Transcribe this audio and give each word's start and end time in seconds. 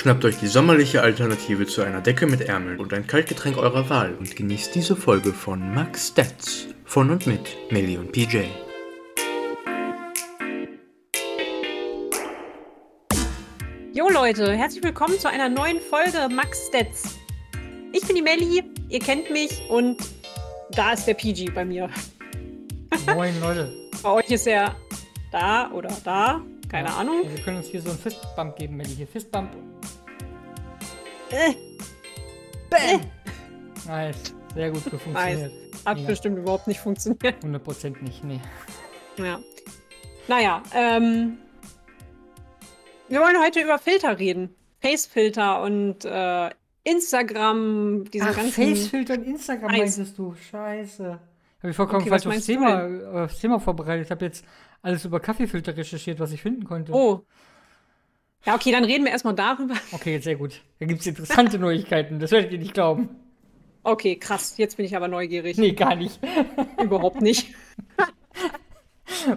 Schnappt 0.00 0.24
euch 0.24 0.38
die 0.38 0.46
sommerliche 0.46 1.02
Alternative 1.02 1.66
zu 1.66 1.82
einer 1.82 2.00
Decke 2.00 2.26
mit 2.26 2.40
Ärmeln 2.40 2.80
und 2.80 2.94
ein 2.94 3.06
Kaltgetränk 3.06 3.58
eurer 3.58 3.90
Wahl 3.90 4.14
und 4.18 4.34
genießt 4.34 4.74
diese 4.74 4.96
Folge 4.96 5.34
von 5.34 5.74
Max 5.74 6.08
Stats 6.08 6.68
von 6.86 7.10
und 7.10 7.26
mit 7.26 7.54
Millie 7.70 8.00
und 8.00 8.10
PJ. 8.10 8.44
Jo 13.92 14.08
Leute, 14.08 14.56
herzlich 14.56 14.82
willkommen 14.82 15.18
zu 15.18 15.28
einer 15.28 15.50
neuen 15.50 15.78
Folge 15.80 16.34
Max 16.34 16.68
Stats. 16.68 17.18
Ich 17.92 18.06
bin 18.06 18.16
die 18.16 18.22
Melli, 18.22 18.62
ihr 18.88 19.00
kennt 19.00 19.30
mich 19.30 19.68
und 19.68 19.98
da 20.70 20.94
ist 20.94 21.04
der 21.04 21.12
PG 21.12 21.50
bei 21.54 21.66
mir. 21.66 21.90
Moin 23.14 23.38
Leute. 23.42 23.70
Bei 24.02 24.12
euch 24.12 24.30
ist 24.30 24.46
er 24.46 24.74
da 25.30 25.70
oder 25.72 25.94
da, 26.04 26.40
keine 26.70 26.88
Ja, 26.88 26.96
Ahnung. 26.96 27.24
Wir 27.30 27.44
können 27.44 27.58
uns 27.58 27.66
hier 27.66 27.82
so 27.82 27.90
einen 27.90 27.98
Fistbump 27.98 28.56
geben, 28.56 28.78
Melli. 28.78 28.94
Hier, 28.96 29.06
Fistbump. 29.06 29.50
Äh, 31.30 31.54
Bam! 32.68 33.00
Nice. 33.86 34.34
Sehr 34.54 34.70
gut 34.70 34.92
nice. 34.92 35.02
funktioniert. 35.02 35.52
Hat 35.86 35.96
Mega. 35.96 36.08
bestimmt 36.08 36.38
überhaupt 36.38 36.66
nicht 36.66 36.80
funktioniert. 36.80 37.42
100% 37.44 38.02
nicht, 38.02 38.24
nee. 38.24 38.40
Ja. 39.16 39.38
Naja, 40.28 40.62
ähm. 40.74 41.38
Wir 43.08 43.20
wollen 43.20 43.36
heute 43.42 43.60
über 43.60 43.78
Filter 43.78 44.18
reden. 44.18 44.54
Facefilter 44.80 45.62
und 45.62 46.04
äh, 46.04 46.50
Instagram, 46.84 48.04
diese 48.10 48.26
Ach, 48.26 48.36
ganzen. 48.36 48.52
Facefilter 48.52 49.14
und 49.14 49.24
Instagram 49.24 49.70
Eis. 49.70 49.78
meintest 49.98 50.18
du. 50.18 50.34
Scheiße. 50.50 51.20
Habe 51.60 51.70
ich 51.70 51.76
vollkommen 51.76 52.00
Okay, 52.02 52.10
falsch 52.10 52.26
aufs 52.26 52.46
Thema, 52.46 53.24
aufs 53.24 53.38
Thema 53.40 53.60
vorbereitet. 53.60 54.06
Ich 54.06 54.10
habe 54.10 54.24
jetzt 54.24 54.44
alles 54.82 55.04
über 55.04 55.20
Kaffeefilter 55.20 55.76
recherchiert, 55.76 56.18
was 56.18 56.32
ich 56.32 56.40
finden 56.40 56.64
konnte. 56.64 56.92
Oh. 56.92 57.24
Ja, 58.46 58.54
okay, 58.54 58.72
dann 58.72 58.84
reden 58.84 59.04
wir 59.04 59.12
erstmal 59.12 59.34
darüber. 59.34 59.74
Okay, 59.92 60.18
sehr 60.18 60.36
gut. 60.36 60.62
Da 60.78 60.86
gibt 60.86 61.00
es 61.00 61.06
interessante 61.06 61.58
Neuigkeiten. 61.58 62.20
Das 62.20 62.30
werdet 62.30 62.52
ihr 62.52 62.58
nicht 62.58 62.74
glauben. 62.74 63.08
Okay, 63.82 64.16
krass. 64.16 64.56
Jetzt 64.56 64.76
bin 64.76 64.86
ich 64.86 64.96
aber 64.96 65.08
neugierig. 65.08 65.58
Nee, 65.58 65.72
gar 65.72 65.94
nicht. 65.94 66.20
Überhaupt 66.82 67.20
nicht. 67.20 67.54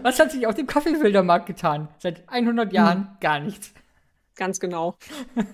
Was 0.01 0.19
hat 0.19 0.31
sich 0.31 0.47
auf 0.47 0.55
dem 0.55 0.67
Kaffeefiltermarkt 0.67 1.47
getan? 1.47 1.89
Seit 1.99 2.27
100 2.29 2.69
Hm. 2.69 2.75
Jahren 2.75 3.17
gar 3.19 3.39
nichts. 3.39 3.73
Ganz 4.35 4.59
genau. 4.59 4.95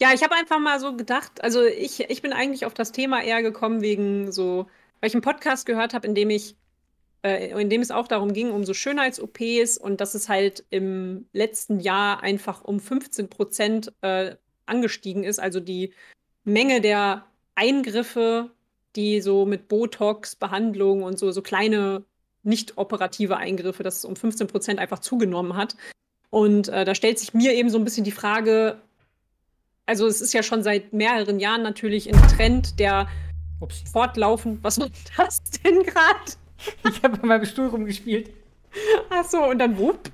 ja, 0.00 0.12
ich 0.14 0.22
habe 0.22 0.34
einfach 0.34 0.58
mal 0.58 0.80
so 0.80 0.96
gedacht, 0.96 1.42
also 1.42 1.64
ich, 1.64 2.00
ich 2.10 2.22
bin 2.22 2.32
eigentlich 2.32 2.66
auf 2.66 2.74
das 2.74 2.92
Thema 2.92 3.22
eher 3.22 3.42
gekommen 3.42 3.80
wegen 3.80 4.32
so, 4.32 4.66
weil 5.00 5.08
ich 5.08 5.14
einen 5.14 5.22
Podcast 5.22 5.66
gehört 5.66 5.94
habe, 5.94 6.06
in 6.06 6.14
dem 6.14 6.30
ich, 6.30 6.56
äh, 7.22 7.60
in 7.60 7.70
dem 7.70 7.80
es 7.80 7.90
auch 7.90 8.08
darum 8.08 8.32
ging, 8.32 8.50
um 8.50 8.64
so 8.64 8.74
Schönheits-OPs 8.74 9.78
und 9.78 10.00
dass 10.00 10.14
es 10.14 10.28
halt 10.28 10.64
im 10.70 11.26
letzten 11.32 11.80
Jahr 11.80 12.22
einfach 12.22 12.64
um 12.64 12.80
15 12.80 13.28
Prozent 13.28 13.92
äh, 14.02 14.36
angestiegen 14.66 15.24
ist, 15.24 15.38
also 15.38 15.60
die 15.60 15.94
Menge 16.44 16.80
der 16.80 17.26
Eingriffe, 17.54 18.50
die 18.96 19.20
so 19.20 19.46
mit 19.46 19.68
Botox, 19.68 20.36
Behandlung 20.36 21.02
und 21.02 21.18
so, 21.18 21.30
so 21.30 21.42
kleine 21.42 22.04
nicht 22.42 22.78
operative 22.78 23.36
Eingriffe, 23.36 23.82
dass 23.82 23.98
es 23.98 24.04
um 24.04 24.16
15 24.16 24.46
Prozent 24.46 24.78
einfach 24.78 25.00
zugenommen 25.00 25.56
hat. 25.56 25.76
Und 26.30 26.68
äh, 26.68 26.84
da 26.84 26.94
stellt 26.94 27.18
sich 27.18 27.34
mir 27.34 27.54
eben 27.54 27.70
so 27.70 27.78
ein 27.78 27.84
bisschen 27.84 28.04
die 28.04 28.12
Frage, 28.12 28.80
also 29.86 30.06
es 30.06 30.20
ist 30.20 30.34
ja 30.34 30.42
schon 30.42 30.62
seit 30.62 30.92
mehreren 30.92 31.40
Jahren 31.40 31.62
natürlich 31.62 32.12
ein 32.12 32.28
Trend, 32.28 32.78
der 32.78 33.08
Ups. 33.60 33.82
fortlaufend, 33.90 34.62
was 34.62 34.78
war 34.78 34.88
das 35.16 35.42
denn 35.64 35.82
gerade? 35.82 36.32
Ich 36.88 37.02
habe 37.02 37.22
an 37.22 37.28
meinem 37.28 37.44
Stuhl 37.44 37.68
rumgespielt. 37.68 38.30
Ach 39.10 39.24
so, 39.24 39.44
und 39.44 39.58
dann 39.58 39.78
wupp. 39.78 40.10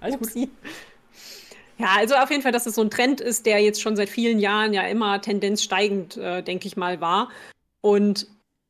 Alles 0.00 0.18
gut. 0.18 0.48
Ja, 1.78 1.94
also 1.96 2.14
auf 2.16 2.30
jeden 2.30 2.42
Fall, 2.42 2.52
dass 2.52 2.66
es 2.66 2.74
so 2.74 2.82
ein 2.82 2.90
Trend 2.90 3.20
ist, 3.20 3.46
der 3.46 3.58
jetzt 3.60 3.80
schon 3.80 3.96
seit 3.96 4.10
vielen 4.10 4.38
Jahren 4.38 4.74
ja 4.74 4.82
immer 4.82 5.20
Tendenz 5.22 5.62
steigend, 5.62 6.16
äh, 6.18 6.42
denke 6.42 6.66
ich 6.66 6.76
mal, 6.76 7.00
war. 7.00 7.30
Und 7.80 8.26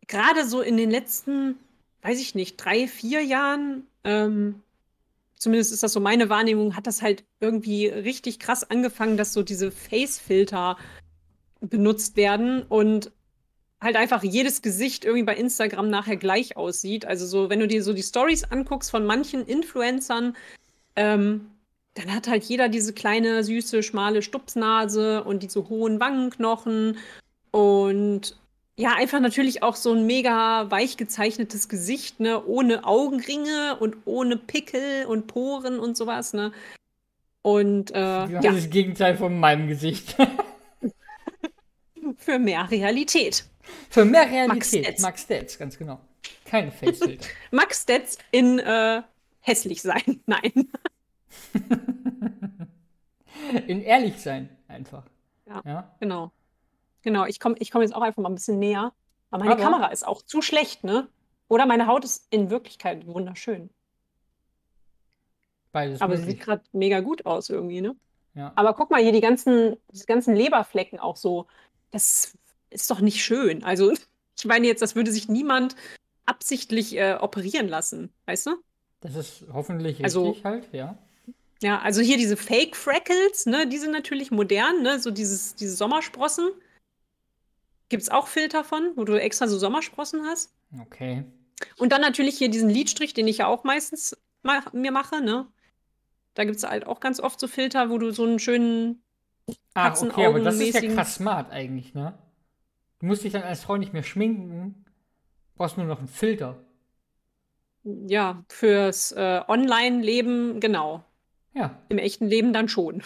gerade 0.07 0.47
so 0.47 0.61
in 0.61 0.77
den 0.77 0.91
letzten, 0.91 1.57
weiß 2.03 2.21
ich 2.21 2.35
nicht, 2.37 2.57
drei, 2.57 2.87
vier 2.87 3.23
Jahren, 3.23 3.87
ähm, 4.05 4.63
zumindest 5.35 5.73
ist 5.73 5.83
das 5.83 5.93
so 5.93 5.99
meine 5.99 6.29
Wahrnehmung, 6.29 6.77
hat 6.77 6.87
das 6.87 7.03
halt 7.03 7.25
irgendwie 7.41 7.89
richtig 7.89 8.39
krass 8.39 8.71
angefangen, 8.71 9.17
dass 9.17 9.33
so 9.33 9.43
diese 9.43 9.73
Face-Filter 9.73 10.77
benutzt 11.61 12.17
werden 12.17 12.63
und 12.69 13.11
halt 13.81 13.97
einfach 13.97 14.23
jedes 14.23 14.63
Gesicht 14.63 15.05
irgendwie 15.05 15.25
bei 15.25 15.37
Instagram 15.37 15.89
nachher 15.89 16.17
gleich 16.17 16.57
aussieht. 16.57 17.07
Also 17.07 17.27
so, 17.27 17.51
wenn 17.51 17.61
du 17.61 17.67
dir 17.67 17.83
so 17.83 17.93
die 17.93 18.03
Stories 18.03 18.45
anguckst 18.45 18.91
von 18.91 19.07
manchen 19.07 19.47
Influencern, 19.47 20.37
ähm, 20.97 21.47
dann 21.95 22.15
hat 22.15 22.29
halt 22.29 22.45
jeder 22.45 22.69
diese 22.69 22.93
kleine, 22.93 23.43
süße, 23.43 23.83
schmale 23.83 24.23
Stupsnase 24.23 25.25
und 25.25 25.43
diese 25.43 25.69
hohen 25.69 25.99
Wangenknochen 25.99 26.99
und 27.51 28.37
ja, 28.77 28.95
einfach 28.95 29.21
natürlich 29.21 29.63
auch 29.63 29.77
so 29.77 29.93
ein 29.93 30.07
mega 30.07 30.71
weich 30.71 30.97
gezeichnetes 30.97 31.69
Gesicht, 31.69 32.19
ne, 32.21 32.43
ohne 32.43 32.85
Augenringe 32.85 33.77
und 33.79 33.97
ohne 34.07 34.37
Pickel 34.37 35.05
und 35.07 35.27
Poren 35.27 35.79
und 35.79 35.97
sowas, 35.99 36.33
ne. 36.33 36.53
Und 37.43 37.91
äh, 37.91 37.95
Das 37.95 38.31
ja, 38.31 38.39
ist 38.39 38.65
das 38.65 38.71
Gegenteil 38.71 39.17
von 39.17 39.39
meinem 39.39 39.69
Gesicht. 39.69 40.17
für 42.17 42.39
mehr 42.39 42.71
Realität. 42.71 43.45
Für 43.89 44.05
mehr 44.05 44.29
Realität. 44.31 44.85
Max 44.85 45.03
Max 45.03 45.23
Stats. 45.23 45.59
Ganz 45.59 45.79
genau. 45.79 46.01
Keine 46.45 46.71
Facefilter. 46.71 47.29
Max 47.51 47.83
Stats 47.83 48.19
in 48.31 48.59
äh, 48.59 49.03
hässlich 49.41 49.83
sein. 49.83 50.23
Nein. 50.27 50.69
In 53.67 53.83
ehrlich 53.83 54.21
sein, 54.21 54.49
einfach. 54.69 55.05
Ja. 55.47 55.63
ja? 55.65 55.97
Genau. 55.99 56.31
Genau, 57.03 57.25
ich 57.25 57.41
komme 57.41 57.57
ich 57.59 57.71
komm 57.71 57.83
jetzt 57.83 57.95
auch 57.95 58.03
einfach 58.03 58.23
mal 58.23 58.29
ein 58.29 58.35
bisschen 58.35 58.59
näher. 58.59 58.93
Aber 59.31 59.45
meine 59.45 59.55
Aber- 59.55 59.63
Kamera 59.63 59.87
ist 59.89 60.07
auch 60.07 60.23
zu 60.23 60.43
schlecht, 60.43 60.85
ne? 60.85 61.09
Oder 61.49 61.67
meine 61.67 61.87
Haut 61.87 62.05
ist 62.05 62.27
in 62.31 62.51
Wirklichkeit 62.51 63.07
wunderschön. 63.07 63.71
Beides 65.73 66.01
Aber 66.01 66.17
sie 66.17 66.25
sieht 66.25 66.41
gerade 66.41 66.63
mega 66.73 67.01
gut 67.01 67.27
aus 67.27 67.49
irgendwie, 67.49 67.81
ne? 67.81 67.97
Ja. 68.35 68.53
Aber 68.55 68.75
guck 68.75 68.91
mal 68.91 69.03
hier, 69.03 69.13
die 69.13 69.21
ganzen, 69.21 69.77
die 69.89 70.05
ganzen 70.07 70.37
Leberflecken 70.37 71.01
auch 71.01 71.17
so. 71.17 71.47
Das 71.91 72.37
ist 72.71 72.91
doch 72.91 73.01
nicht 73.01 73.23
schön. 73.25 73.63
Also, 73.65 73.93
ich 74.39 74.45
meine 74.45 74.67
jetzt, 74.67 74.83
das 74.83 74.95
würde 74.97 75.13
sich 75.13 75.29
niemand 75.29 75.77
absichtlich 76.27 76.97
äh, 76.97 77.15
operieren 77.21 77.69
lassen, 77.69 78.13
weißt 78.27 78.47
du? 78.47 78.57
Das 79.01 79.15
ist 79.15 79.45
hoffentlich 79.53 80.03
Also- 80.05 80.29
richtig 80.29 80.45
halt, 80.45 80.69
ja. 80.73 80.99
Ja, 81.63 81.79
also 81.81 82.01
hier 82.01 82.17
diese 82.17 82.39
Fake 82.39 82.75
Freckles, 82.75 83.45
ne, 83.45 83.67
die 83.67 83.77
sind 83.77 83.93
natürlich 83.93 84.31
modern, 84.31 84.81
ne? 84.83 84.99
So 84.99 85.11
dieses, 85.11 85.55
diese 85.57 85.77
Sommersprossen. 85.77 86.49
Gibt 87.91 88.03
es 88.03 88.09
auch 88.09 88.29
Filter 88.29 88.65
von, 88.65 88.93
wo 88.97 89.05
du 89.05 89.21
extra 89.21 89.47
so 89.47 89.59
Sommersprossen 89.59 90.25
hast? 90.25 90.55
Okay. 90.81 91.25
Und 91.77 91.93
dann 91.93 92.01
natürlich 92.01 92.39
hier 92.39 92.49
diesen 92.49 92.71
Lidstrich, 92.71 93.13
den 93.13 93.29
ich 93.29 93.39
ja 93.39 93.47
auch 93.47 93.63
meistens 93.65 94.17
ma 94.43 94.63
mir 94.73 94.91
mache, 94.91 95.21
ne? 95.21 95.49
Da 96.33 96.45
gibt 96.45 96.57
es 96.57 96.65
halt 96.65 96.87
auch 96.87 97.01
ganz 97.01 97.21
oft 97.21 97.39
so 97.39 97.47
Filter, 97.49 97.91
wo 97.91 97.99
du 97.99 98.11
so 98.13 98.25
einen 98.25 98.39
schönen. 98.39 99.03
Ah, 99.75 99.93
okay, 100.01 100.27
aber 100.27 100.41
das 100.41 100.59
ist 100.61 100.81
ja 100.81 100.95
krass 100.95 101.17
smart 101.17 101.51
eigentlich, 101.51 101.93
ne? 101.93 102.17
Du 103.01 103.07
musst 103.07 103.25
dich 103.25 103.33
dann 103.33 103.43
als 103.43 103.63
Frau 103.65 103.77
nicht 103.77 103.93
mehr 103.93 104.03
schminken, 104.03 104.85
brauchst 105.57 105.77
nur 105.77 105.87
noch 105.87 105.99
einen 105.99 106.09
Filter. 106.09 106.57
Ja, 107.83 108.45
fürs 108.49 109.13
äh, 109.13 109.41
Online-Leben, 109.49 110.61
genau. 110.61 111.03
Ja. 111.55 111.81
Im 111.89 111.99
echten 111.99 112.27
Leben 112.27 112.53
dann 112.53 112.69
schon. 112.69 113.03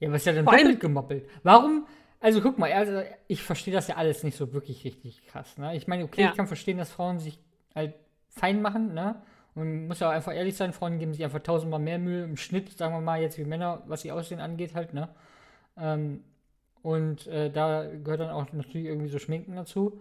Ja, 0.00 0.10
was 0.12 0.22
ist 0.22 0.26
ja 0.26 0.32
dann 0.32 0.44
doppelt 0.44 0.78
gemoppelt? 0.80 1.28
Warum? 1.42 1.86
Also 2.20 2.40
guck 2.40 2.56
mal, 2.58 2.72
also 2.72 3.02
ich 3.26 3.42
verstehe 3.42 3.74
das 3.74 3.88
ja 3.88 3.96
alles 3.96 4.22
nicht 4.22 4.36
so 4.36 4.52
wirklich 4.52 4.84
richtig 4.84 5.26
krass, 5.26 5.58
ne? 5.58 5.76
Ich 5.76 5.86
meine, 5.88 6.04
okay, 6.04 6.22
Ja. 6.22 6.30
ich 6.30 6.36
kann 6.36 6.46
verstehen, 6.46 6.78
dass 6.78 6.90
Frauen 6.90 7.18
sich 7.18 7.38
halt 7.74 7.94
fein 8.28 8.62
machen, 8.62 8.94
ne? 8.94 9.20
Und 9.54 9.88
muss 9.88 9.98
ja 9.98 10.08
auch 10.08 10.12
einfach 10.12 10.32
ehrlich 10.34 10.56
sein, 10.56 10.72
Frauen 10.72 10.98
geben 11.00 11.12
sich 11.12 11.24
einfach 11.24 11.40
tausendmal 11.40 11.80
mehr 11.80 11.98
Mühe 11.98 12.22
im 12.24 12.36
Schnitt, 12.36 12.76
sagen 12.78 12.94
wir 12.94 13.00
mal, 13.00 13.20
jetzt 13.20 13.38
wie 13.38 13.44
Männer, 13.44 13.82
was 13.86 14.04
ihr 14.04 14.14
Aussehen 14.14 14.38
angeht, 14.40 14.74
halt, 14.74 14.94
ne? 14.94 15.08
Ähm, 15.76 16.22
und 16.82 17.26
äh, 17.26 17.50
da 17.50 17.84
gehört 17.84 18.20
dann 18.20 18.30
auch 18.30 18.52
natürlich 18.52 18.86
irgendwie 18.86 19.08
so 19.08 19.18
Schminken 19.18 19.56
dazu. 19.56 20.00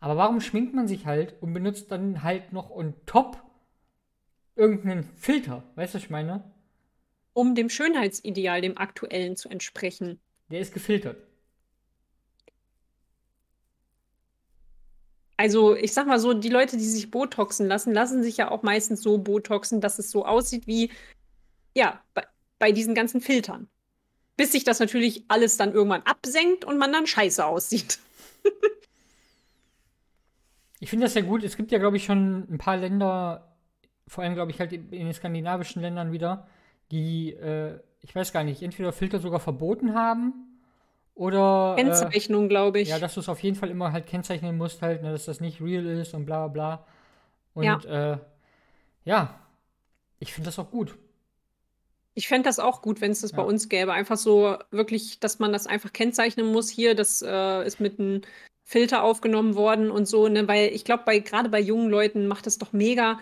Aber 0.00 0.16
warum 0.16 0.40
schminkt 0.40 0.74
man 0.74 0.88
sich 0.88 1.06
halt 1.06 1.34
und 1.40 1.52
benutzt 1.52 1.90
dann 1.90 2.22
halt 2.22 2.52
noch 2.52 2.70
on 2.70 2.94
top 3.06 3.42
irgendeinen 4.56 5.04
Filter? 5.04 5.62
Weißt 5.76 5.94
du, 5.94 5.98
was 5.98 6.04
ich 6.04 6.10
meine? 6.10 6.42
Um 7.32 7.54
dem 7.54 7.68
Schönheitsideal, 7.68 8.60
dem 8.60 8.78
aktuellen, 8.78 9.36
zu 9.36 9.48
entsprechen. 9.48 10.18
Der 10.50 10.60
ist 10.60 10.74
gefiltert. 10.74 11.16
Also, 15.36 15.74
ich 15.74 15.94
sag 15.94 16.06
mal 16.06 16.20
so, 16.20 16.34
die 16.34 16.50
Leute, 16.50 16.76
die 16.76 16.84
sich 16.84 17.10
Botoxen 17.10 17.66
lassen, 17.66 17.94
lassen 17.94 18.22
sich 18.22 18.36
ja 18.36 18.50
auch 18.50 18.62
meistens 18.62 19.02
so 19.02 19.16
Botoxen, 19.16 19.80
dass 19.80 19.98
es 19.98 20.10
so 20.10 20.26
aussieht 20.26 20.66
wie, 20.66 20.90
ja, 21.74 22.02
bei, 22.12 22.26
bei 22.58 22.72
diesen 22.72 22.94
ganzen 22.94 23.22
Filtern. 23.22 23.68
Bis 24.40 24.52
sich 24.52 24.64
das 24.64 24.80
natürlich 24.80 25.22
alles 25.28 25.58
dann 25.58 25.74
irgendwann 25.74 26.00
absenkt 26.04 26.64
und 26.64 26.78
man 26.78 26.90
dann 26.94 27.06
scheiße 27.06 27.44
aussieht. 27.44 27.98
Ich 30.82 30.88
finde 30.88 31.04
das 31.04 31.12
ja 31.12 31.20
gut. 31.20 31.44
Es 31.44 31.58
gibt 31.58 31.70
ja, 31.72 31.78
glaube 31.78 31.98
ich, 31.98 32.06
schon 32.06 32.50
ein 32.50 32.56
paar 32.56 32.78
Länder, 32.78 33.54
vor 34.08 34.24
allem, 34.24 34.32
glaube 34.32 34.50
ich, 34.50 34.58
halt 34.58 34.72
in 34.72 34.88
den 34.88 35.12
skandinavischen 35.12 35.82
Ländern 35.82 36.10
wieder, 36.10 36.48
die, 36.90 37.34
äh, 37.34 37.80
ich 38.00 38.14
weiß 38.14 38.32
gar 38.32 38.42
nicht, 38.42 38.62
entweder 38.62 38.94
Filter 38.94 39.18
sogar 39.18 39.40
verboten 39.40 39.92
haben 39.92 40.32
oder. 41.14 41.74
Äh, 41.76 41.82
Kennzeichnung, 41.82 42.48
glaube 42.48 42.80
ich. 42.80 42.88
Ja, 42.88 42.98
dass 42.98 43.12
du 43.12 43.20
es 43.20 43.28
auf 43.28 43.42
jeden 43.42 43.56
Fall 43.56 43.68
immer 43.68 43.92
halt 43.92 44.06
kennzeichnen 44.06 44.56
musst, 44.56 44.80
halt, 44.80 45.02
ne, 45.02 45.12
dass 45.12 45.26
das 45.26 45.42
nicht 45.42 45.60
real 45.60 45.84
ist 45.84 46.14
und 46.14 46.24
bla 46.24 46.48
bla. 46.48 46.86
Und 47.52 47.64
ja, 47.64 48.12
äh, 48.14 48.18
ja 49.04 49.38
ich 50.18 50.32
finde 50.32 50.48
das 50.48 50.58
auch 50.58 50.70
gut. 50.70 50.96
Ich 52.14 52.28
fände 52.28 52.48
das 52.48 52.58
auch 52.58 52.82
gut, 52.82 53.00
wenn 53.00 53.12
es 53.12 53.20
das 53.20 53.30
ja. 53.30 53.38
bei 53.38 53.42
uns 53.42 53.68
gäbe. 53.68 53.92
Einfach 53.92 54.16
so 54.16 54.56
wirklich, 54.70 55.20
dass 55.20 55.38
man 55.38 55.52
das 55.52 55.66
einfach 55.66 55.92
kennzeichnen 55.92 56.50
muss. 56.52 56.68
Hier, 56.68 56.94
das 56.94 57.22
äh, 57.22 57.66
ist 57.66 57.80
mit 57.80 57.98
einem 57.98 58.22
Filter 58.64 59.02
aufgenommen 59.02 59.54
worden 59.56 59.90
und 59.90 60.06
so, 60.06 60.28
ne? 60.28 60.46
Weil 60.46 60.68
ich 60.72 60.84
glaube, 60.84 61.02
bei, 61.04 61.18
gerade 61.18 61.48
bei 61.48 61.60
jungen 61.60 61.90
Leuten 61.90 62.26
macht 62.26 62.46
es 62.46 62.58
doch 62.58 62.72
mega, 62.72 63.18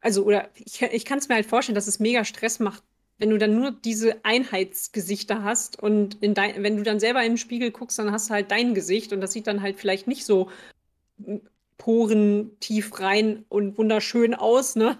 also, 0.00 0.24
oder 0.24 0.48
ich, 0.56 0.82
ich 0.82 1.04
kann 1.04 1.18
es 1.18 1.28
mir 1.28 1.36
halt 1.36 1.46
vorstellen, 1.46 1.76
dass 1.76 1.86
es 1.86 2.00
mega 2.00 2.24
Stress 2.24 2.58
macht, 2.58 2.82
wenn 3.18 3.30
du 3.30 3.38
dann 3.38 3.54
nur 3.54 3.70
diese 3.70 4.24
Einheitsgesichter 4.24 5.44
hast 5.44 5.80
und 5.80 6.20
in 6.22 6.34
dein, 6.34 6.62
wenn 6.62 6.76
du 6.76 6.82
dann 6.82 6.98
selber 6.98 7.22
in 7.22 7.32
den 7.32 7.38
Spiegel 7.38 7.70
guckst, 7.70 7.98
dann 7.98 8.10
hast 8.10 8.30
du 8.30 8.34
halt 8.34 8.50
dein 8.50 8.74
Gesicht 8.74 9.12
und 9.12 9.20
das 9.20 9.32
sieht 9.32 9.46
dann 9.46 9.62
halt 9.62 9.78
vielleicht 9.78 10.08
nicht 10.08 10.24
so 10.24 10.50
Poren 11.78 12.58
tief 12.60 12.98
rein 12.98 13.44
und 13.48 13.78
wunderschön 13.78 14.34
aus, 14.34 14.74
ne? 14.76 14.98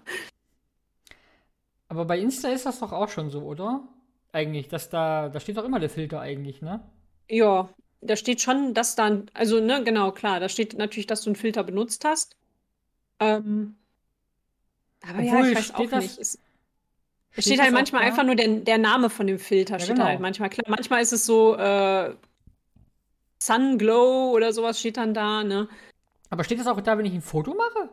Aber 1.94 2.06
bei 2.06 2.19
Insta 2.19 2.49
ist 2.49 2.67
das 2.67 2.81
doch 2.81 2.93
auch 2.93 3.08
schon 3.08 3.31
so, 3.31 3.43
oder? 3.43 3.87
Eigentlich, 4.32 4.69
dass 4.69 4.91
da, 4.91 5.29
da 5.29 5.38
steht 5.38 5.56
doch 5.56 5.64
immer 5.64 5.79
der 5.79 5.91
Filter 5.91 6.20
eigentlich, 6.20 6.61
ne? 6.61 6.81
Ja, 7.29 7.69
da 8.00 8.17
steht 8.17 8.41
schon, 8.41 8.75
dass 8.75 8.96
dann, 8.96 9.31
also, 9.32 9.61
ne, 9.61 9.82
genau, 9.85 10.11
klar, 10.11 10.41
da 10.41 10.49
steht 10.49 10.76
natürlich, 10.76 11.06
dass 11.06 11.23
du 11.23 11.31
einen 11.31 11.37
Filter 11.37 11.62
benutzt 11.62 12.05
hast. 12.05 12.37
Ähm, 13.20 13.76
aber 15.08 15.23
ja, 15.23 15.46
ich 15.46 15.56
weiß 15.56 15.75
auch 15.75 15.91
nicht. 16.00 16.19
Es, 16.19 16.38
steht 17.38 17.61
halt 17.61 17.73
manchmal 17.73 18.02
einfach 18.02 18.25
nur 18.25 18.35
der, 18.35 18.49
der 18.49 18.79
Name 18.79 19.08
von 19.08 19.26
dem 19.26 19.38
Filter, 19.38 19.75
ja, 19.75 19.81
steht 19.81 19.96
genau. 19.96 20.08
halt 20.08 20.20
manchmal. 20.20 20.50
Klar, 20.50 20.67
manchmal 20.69 21.00
ist 21.00 21.12
es 21.12 21.25
so, 21.25 21.56
äh, 21.56 22.14
Sun 23.38 23.79
Glow 23.79 24.32
oder 24.32 24.52
sowas 24.52 24.81
steht 24.81 24.96
dann 24.96 25.14
da, 25.14 25.44
ne? 25.44 25.69
Aber 26.31 26.43
steht 26.43 26.58
das 26.58 26.67
auch 26.67 26.81
da, 26.81 26.99
wenn 26.99 27.06
ich 27.06 27.14
ein 27.14 27.23
Foto 27.23 27.55
mache? 27.55 27.91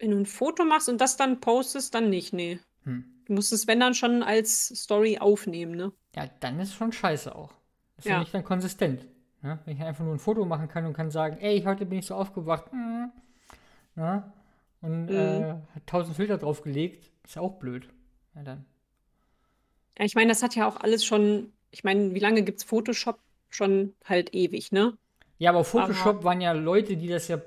Wenn 0.00 0.10
du 0.10 0.16
ein 0.16 0.26
Foto 0.26 0.64
machst 0.64 0.88
und 0.88 1.00
das 1.00 1.16
dann 1.16 1.40
postest, 1.40 1.94
dann 1.94 2.08
nicht, 2.10 2.32
nee. 2.32 2.58
Hm. 2.84 3.04
Du 3.26 3.34
musst 3.34 3.52
es, 3.52 3.66
wenn 3.66 3.78
dann 3.78 3.94
schon 3.94 4.22
als 4.22 4.68
Story 4.68 5.18
aufnehmen, 5.18 5.76
ne? 5.76 5.92
Ja, 6.16 6.28
dann 6.40 6.58
ist 6.58 6.74
schon 6.74 6.90
scheiße 6.90 7.34
auch. 7.34 7.52
Ist 7.98 8.06
ja, 8.06 8.14
ja 8.14 8.20
nicht 8.20 8.34
dann 8.34 8.42
konsistent. 8.42 9.06
Ne? 9.42 9.58
Wenn 9.64 9.76
ich 9.76 9.82
einfach 9.82 10.04
nur 10.04 10.14
ein 10.14 10.18
Foto 10.18 10.44
machen 10.44 10.68
kann 10.68 10.86
und 10.86 10.94
kann 10.94 11.10
sagen, 11.10 11.36
ey, 11.38 11.62
heute 11.62 11.86
bin 11.86 11.98
ich 11.98 12.06
so 12.06 12.14
aufgewacht. 12.14 12.72
Mm. 12.72 13.04
Ja? 13.96 14.32
Und 14.80 15.06
mhm. 15.06 15.14
äh, 15.14 15.50
hat 15.74 15.86
tausend 15.86 16.16
Filter 16.16 16.38
draufgelegt, 16.38 17.10
ist 17.24 17.36
ja 17.36 17.42
auch 17.42 17.58
blöd. 17.58 17.88
Ja, 18.34 18.42
dann. 18.42 18.64
Ja, 19.98 20.04
ich 20.06 20.14
meine, 20.14 20.30
das 20.30 20.42
hat 20.42 20.56
ja 20.56 20.66
auch 20.66 20.76
alles 20.76 21.04
schon, 21.04 21.52
ich 21.70 21.84
meine, 21.84 22.14
wie 22.14 22.20
lange 22.20 22.42
gibt 22.42 22.58
es 22.58 22.64
Photoshop? 22.64 23.18
Schon 23.52 23.94
halt 24.04 24.32
ewig, 24.32 24.70
ne? 24.70 24.96
Ja, 25.38 25.50
aber 25.50 25.64
Photoshop 25.64 26.16
aber, 26.16 26.24
waren 26.24 26.40
ja 26.40 26.52
Leute, 26.52 26.96
die 26.96 27.08
das 27.08 27.26
ja 27.26 27.40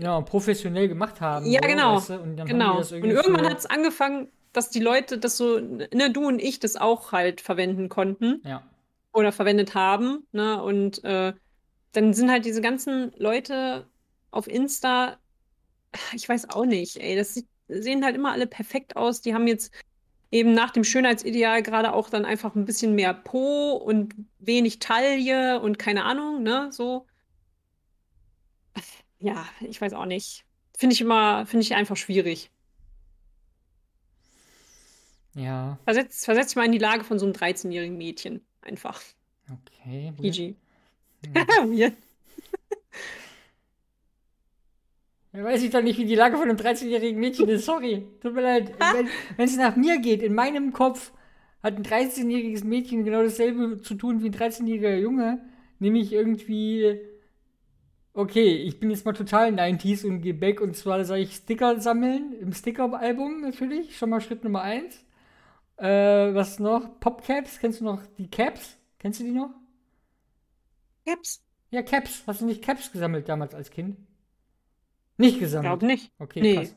ja, 0.00 0.20
professionell 0.20 0.88
gemacht 0.88 1.20
haben. 1.20 1.46
Ja, 1.46 1.60
so, 1.62 1.68
genau. 1.68 1.96
Weißt 1.96 2.10
du? 2.10 2.14
Und 2.20 2.36
genau. 2.46 2.78
und 2.78 2.92
irgendwann 2.92 3.48
hat 3.48 3.58
es 3.58 3.66
angefangen, 3.66 4.28
dass 4.52 4.70
die 4.70 4.80
Leute 4.80 5.18
das 5.18 5.36
so, 5.36 5.58
ne, 5.58 6.10
du 6.12 6.26
und 6.26 6.40
ich 6.40 6.58
das 6.58 6.76
auch 6.76 7.12
halt 7.12 7.40
verwenden 7.40 7.88
konnten. 7.88 8.42
Ja 8.44 8.62
oder 9.18 9.32
verwendet 9.32 9.74
haben. 9.74 10.26
Ne? 10.32 10.62
Und 10.62 11.02
äh, 11.04 11.34
dann 11.92 12.14
sind 12.14 12.30
halt 12.30 12.44
diese 12.44 12.60
ganzen 12.60 13.12
Leute 13.16 13.86
auf 14.30 14.46
Insta, 14.46 15.18
ich 16.12 16.28
weiß 16.28 16.50
auch 16.50 16.66
nicht, 16.66 16.98
ey, 16.98 17.16
das 17.16 17.34
sieht, 17.34 17.48
sehen 17.68 18.04
halt 18.04 18.14
immer 18.14 18.32
alle 18.32 18.46
perfekt 18.46 18.96
aus. 18.96 19.20
Die 19.20 19.34
haben 19.34 19.46
jetzt 19.46 19.72
eben 20.30 20.52
nach 20.52 20.70
dem 20.70 20.84
Schönheitsideal 20.84 21.62
gerade 21.62 21.92
auch 21.92 22.10
dann 22.10 22.24
einfach 22.24 22.54
ein 22.54 22.66
bisschen 22.66 22.94
mehr 22.94 23.14
Po 23.14 23.72
und 23.72 24.14
wenig 24.38 24.78
Taille 24.78 25.60
und 25.60 25.78
keine 25.78 26.04
Ahnung, 26.04 26.42
ne, 26.42 26.68
so. 26.70 27.06
Ja, 29.20 29.46
ich 29.60 29.80
weiß 29.80 29.92
auch 29.94 30.06
nicht. 30.06 30.44
Finde 30.76 30.94
ich 30.94 31.00
immer, 31.00 31.44
finde 31.46 31.62
ich 31.62 31.74
einfach 31.74 31.96
schwierig. 31.96 32.50
Ja. 35.34 35.78
Versetz, 35.84 36.24
versetz 36.24 36.48
dich 36.48 36.56
mal 36.56 36.64
in 36.64 36.72
die 36.72 36.78
Lage 36.78 37.04
von 37.04 37.18
so 37.18 37.26
einem 37.26 37.34
13-jährigen 37.34 37.96
Mädchen. 37.96 38.40
Einfach. 38.62 39.00
Okay. 39.50 40.12
PG. 40.20 40.54
Ja. 41.72 41.90
Ja, 45.32 45.44
weiß 45.44 45.62
ich 45.62 45.70
doch 45.70 45.82
nicht, 45.82 45.98
wie 45.98 46.04
die 46.04 46.14
Lage 46.14 46.36
von 46.36 46.48
einem 46.48 46.56
13-jährigen 46.56 47.18
Mädchen 47.20 47.48
ist. 47.48 47.66
Sorry. 47.66 48.06
Tut 48.22 48.34
mir 48.34 48.40
leid. 48.40 48.72
Wenn 49.36 49.44
es 49.44 49.56
nach 49.56 49.76
mir 49.76 49.98
geht, 49.98 50.22
in 50.22 50.34
meinem 50.34 50.72
Kopf 50.72 51.12
hat 51.62 51.74
ein 51.76 51.84
13-jähriges 51.84 52.64
Mädchen 52.64 53.04
genau 53.04 53.22
dasselbe 53.22 53.82
zu 53.82 53.94
tun 53.94 54.22
wie 54.22 54.28
ein 54.28 54.34
13-jähriger 54.34 54.96
Junge. 54.96 55.44
Nämlich 55.80 56.12
irgendwie. 56.12 57.00
Okay, 58.18 58.56
ich 58.56 58.80
bin 58.80 58.90
jetzt 58.90 59.06
mal 59.06 59.12
total 59.12 59.50
90s 59.52 60.04
und 60.04 60.22
gehe 60.22 60.34
back 60.34 60.60
und 60.60 60.74
zwar 60.74 61.04
soll 61.04 61.18
ich 61.18 61.36
Sticker 61.36 61.80
sammeln 61.80 62.32
im 62.40 62.52
Sticker-Album 62.52 63.42
natürlich. 63.42 63.96
Schon 63.96 64.10
mal 64.10 64.20
Schritt 64.20 64.42
Nummer 64.42 64.62
1. 64.62 65.04
Äh, 65.76 66.34
was 66.34 66.58
noch? 66.58 66.98
Popcaps, 66.98 67.60
kennst 67.60 67.78
du 67.78 67.84
noch 67.84 68.02
die 68.18 68.28
Caps? 68.28 68.76
Kennst 68.98 69.20
du 69.20 69.24
die 69.24 69.30
noch? 69.30 69.50
Caps? 71.06 71.44
Ja, 71.70 71.82
Caps. 71.82 72.24
Hast 72.26 72.40
du 72.40 72.46
nicht 72.46 72.60
Caps 72.60 72.90
gesammelt 72.90 73.28
damals 73.28 73.54
als 73.54 73.70
Kind? 73.70 73.96
Nicht 75.16 75.38
gesammelt? 75.38 75.74
Ich 75.74 75.78
glaube 75.78 75.86
nicht. 75.86 76.12
Okay, 76.18 76.40
nee. 76.40 76.56
krass. 76.56 76.74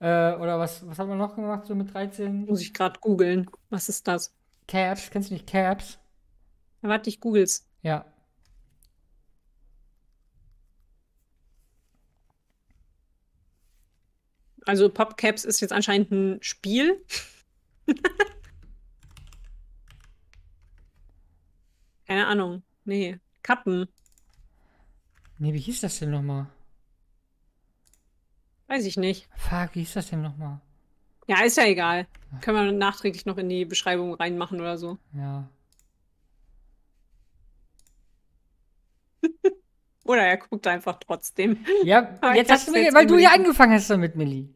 Äh, 0.00 0.42
oder 0.42 0.58
was, 0.58 0.84
was 0.84 0.98
haben 0.98 1.10
wir 1.10 1.14
noch 1.14 1.36
gemacht, 1.36 1.64
so 1.64 1.76
mit 1.76 1.94
13? 1.94 2.46
Muss 2.46 2.60
ich 2.60 2.74
gerade 2.74 2.98
googeln. 2.98 3.48
Was 3.70 3.88
ist 3.88 4.08
das? 4.08 4.34
Caps. 4.66 5.10
Kennst 5.10 5.30
du 5.30 5.34
nicht 5.34 5.46
Caps? 5.46 6.00
Warte, 6.80 7.08
ich 7.08 7.20
googles. 7.20 7.68
Ja. 7.82 8.11
Also 14.66 14.88
Popcaps 14.88 15.44
ist 15.44 15.60
jetzt 15.60 15.72
anscheinend 15.72 16.10
ein 16.10 16.38
Spiel. 16.42 17.04
Keine 22.06 22.26
Ahnung. 22.26 22.62
Nee. 22.84 23.18
Kappen. 23.42 23.88
Nee, 25.38 25.52
wie 25.52 25.58
hieß 25.58 25.80
das 25.80 25.98
denn 25.98 26.10
nochmal? 26.10 26.46
Weiß 28.68 28.84
ich 28.86 28.96
nicht. 28.96 29.28
Fuck, 29.36 29.74
wie 29.74 29.80
hieß 29.80 29.94
das 29.94 30.10
denn 30.10 30.22
nochmal? 30.22 30.60
Ja, 31.26 31.42
ist 31.42 31.56
ja 31.56 31.64
egal. 31.64 32.06
Können 32.40 32.66
wir 32.66 32.72
nachträglich 32.72 33.26
noch 33.26 33.38
in 33.38 33.48
die 33.48 33.64
Beschreibung 33.64 34.14
reinmachen 34.14 34.60
oder 34.60 34.78
so. 34.78 34.98
Ja. 35.14 35.48
oder 40.04 40.22
er 40.22 40.36
guckt 40.36 40.66
einfach 40.66 40.98
trotzdem. 40.98 41.64
Ja, 41.84 42.18
jetzt 42.34 42.50
hast 42.50 42.68
du 42.68 42.72
mir, 42.72 42.92
weil 42.92 43.06
du 43.06 43.18
ja 43.18 43.30
angefangen 43.30 43.72
hast 43.72 43.90
damit, 43.90 44.16
Millie. 44.16 44.48